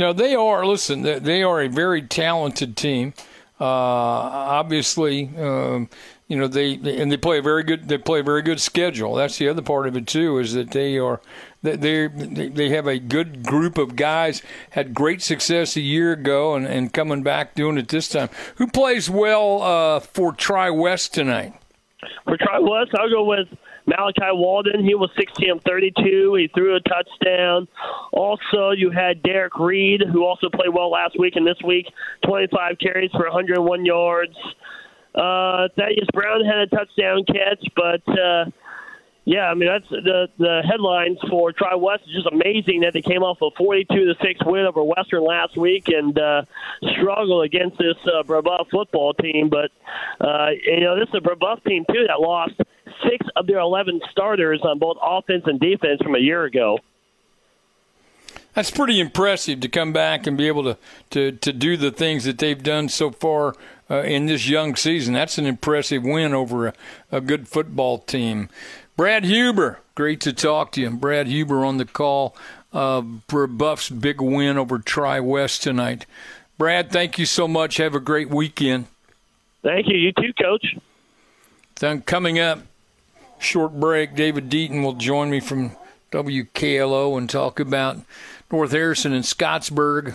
No, 0.00 0.14
they 0.14 0.34
are. 0.34 0.64
Listen, 0.64 1.02
they 1.02 1.42
are 1.42 1.60
a 1.60 1.68
very 1.68 2.00
talented 2.00 2.74
team. 2.74 3.12
Uh, 3.60 3.66
obviously, 3.66 5.28
um, 5.36 5.90
you 6.26 6.38
know 6.38 6.46
they 6.46 6.72
and 6.72 7.12
they 7.12 7.18
play 7.18 7.36
a 7.36 7.42
very 7.42 7.62
good. 7.64 7.86
They 7.86 7.98
play 7.98 8.20
a 8.20 8.22
very 8.22 8.40
good 8.40 8.62
schedule. 8.62 9.14
That's 9.14 9.36
the 9.36 9.46
other 9.48 9.60
part 9.60 9.86
of 9.86 9.98
it 9.98 10.06
too. 10.06 10.38
Is 10.38 10.54
that 10.54 10.70
they 10.70 10.96
are 10.96 11.20
they 11.60 12.06
they 12.06 12.70
have 12.70 12.86
a 12.86 12.98
good 12.98 13.42
group 13.42 13.76
of 13.76 13.94
guys. 13.94 14.40
Had 14.70 14.94
great 14.94 15.20
success 15.20 15.76
a 15.76 15.82
year 15.82 16.12
ago, 16.12 16.54
and, 16.54 16.64
and 16.64 16.90
coming 16.94 17.22
back 17.22 17.54
doing 17.54 17.76
it 17.76 17.88
this 17.88 18.08
time. 18.08 18.30
Who 18.56 18.68
plays 18.68 19.10
well 19.10 19.60
uh, 19.60 20.00
for 20.00 20.32
Tri 20.32 20.70
West 20.70 21.12
tonight? 21.12 21.52
For 22.24 22.38
Tri 22.38 22.58
West, 22.58 22.92
I'll 22.98 23.10
go 23.10 23.24
with 23.24 23.48
Malachi 23.90 24.30
Walden. 24.32 24.84
He 24.84 24.94
was 24.94 25.10
16 25.18 25.50
of 25.50 25.62
32. 25.62 26.34
He 26.34 26.48
threw 26.54 26.76
a 26.76 26.80
touchdown. 26.80 27.68
Also, 28.12 28.70
you 28.70 28.90
had 28.90 29.22
Derek 29.22 29.58
Reed, 29.58 30.02
who 30.12 30.24
also 30.24 30.48
played 30.48 30.72
well 30.72 30.90
last 30.90 31.18
week 31.18 31.36
and 31.36 31.46
this 31.46 31.58
week, 31.64 31.86
25 32.24 32.78
carries 32.78 33.10
for 33.12 33.24
101 33.24 33.84
yards. 33.84 34.36
Uh, 35.14 35.68
Thaddeus 35.76 36.06
Brown 36.12 36.44
had 36.44 36.58
a 36.58 36.66
touchdown 36.68 37.24
catch, 37.26 37.64
but 37.74 38.02
uh, 38.16 38.44
yeah, 39.24 39.50
I 39.50 39.54
mean 39.54 39.68
that's 39.68 39.88
the 39.90 40.28
the 40.38 40.62
headlines 40.68 41.18
for 41.28 41.52
Tri 41.52 41.74
West 41.74 42.02
is 42.06 42.14
just 42.14 42.28
amazing 42.32 42.80
that 42.80 42.92
they 42.94 43.02
came 43.02 43.22
off 43.22 43.38
a 43.42 43.50
42 43.56 43.94
to 43.94 44.14
six 44.22 44.40
win 44.44 44.66
over 44.66 44.82
Western 44.82 45.24
last 45.24 45.56
week 45.56 45.88
and 45.88 46.18
uh, 46.18 46.42
struggle 46.96 47.42
against 47.42 47.76
this 47.78 47.96
uh, 48.06 48.22
Brebeuf 48.22 48.70
football 48.70 49.12
team. 49.14 49.50
But 49.50 49.70
uh, 50.24 50.50
you 50.64 50.80
know 50.80 50.98
this 50.98 51.08
is 51.08 51.14
a 51.14 51.20
Brebeuf 51.20 51.62
team 51.64 51.84
too 51.92 52.06
that 52.08 52.20
lost 52.20 52.54
six 53.02 53.26
of 53.36 53.46
their 53.46 53.58
11 53.58 54.00
starters 54.10 54.60
on 54.62 54.78
both 54.78 54.96
offense 55.02 55.44
and 55.46 55.58
defense 55.60 56.00
from 56.02 56.14
a 56.14 56.18
year 56.18 56.44
ago. 56.44 56.78
That's 58.54 58.70
pretty 58.70 58.98
impressive 59.00 59.60
to 59.60 59.68
come 59.68 59.92
back 59.92 60.26
and 60.26 60.36
be 60.36 60.48
able 60.48 60.64
to, 60.64 60.76
to, 61.10 61.32
to 61.32 61.52
do 61.52 61.76
the 61.76 61.90
things 61.90 62.24
that 62.24 62.38
they've 62.38 62.62
done 62.62 62.88
so 62.88 63.10
far 63.10 63.54
uh, 63.88 64.02
in 64.02 64.26
this 64.26 64.48
young 64.48 64.76
season. 64.76 65.14
That's 65.14 65.38
an 65.38 65.46
impressive 65.46 66.02
win 66.02 66.34
over 66.34 66.68
a, 66.68 66.74
a 67.12 67.20
good 67.20 67.48
football 67.48 67.98
team. 67.98 68.48
Brad 68.96 69.24
Huber, 69.24 69.80
great 69.94 70.20
to 70.22 70.32
talk 70.32 70.72
to 70.72 70.80
you. 70.80 70.90
Brad 70.90 71.28
Huber 71.28 71.64
on 71.64 71.76
the 71.76 71.84
call. 71.84 72.36
Uh, 72.72 73.00
Buff's 73.00 73.88
big 73.88 74.20
win 74.20 74.58
over 74.58 74.78
Tri 74.78 75.20
West 75.20 75.62
tonight. 75.62 76.06
Brad, 76.58 76.90
thank 76.90 77.18
you 77.18 77.26
so 77.26 77.48
much. 77.48 77.78
Have 77.78 77.94
a 77.94 78.00
great 78.00 78.28
weekend. 78.28 78.86
Thank 79.62 79.88
you. 79.88 79.96
You 79.96 80.12
too, 80.12 80.32
Coach. 80.40 80.76
Then 81.76 82.02
coming 82.02 82.38
up, 82.38 82.60
short 83.40 83.78
break. 83.80 84.14
David 84.14 84.48
Deaton 84.48 84.82
will 84.82 84.92
join 84.92 85.30
me 85.30 85.40
from 85.40 85.72
WKLO 86.12 87.18
and 87.18 87.28
talk 87.28 87.58
about 87.58 87.98
North 88.52 88.72
Harrison 88.72 89.12
and 89.12 89.24
Scottsburg. 89.24 90.14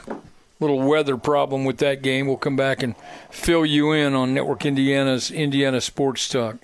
Little 0.60 0.82
weather 0.82 1.18
problem 1.18 1.66
with 1.66 1.78
that 1.80 2.02
game. 2.02 2.28
We'll 2.28 2.38
come 2.38 2.56
back 2.56 2.82
and 2.82 2.96
fill 3.30 3.66
you 3.66 3.92
in 3.92 4.14
on 4.14 4.34
Network 4.34 4.66
Indiana's 4.66 5.30
Indiana 5.30 5.82
Sports 5.82 6.30
Talk. 6.30 6.58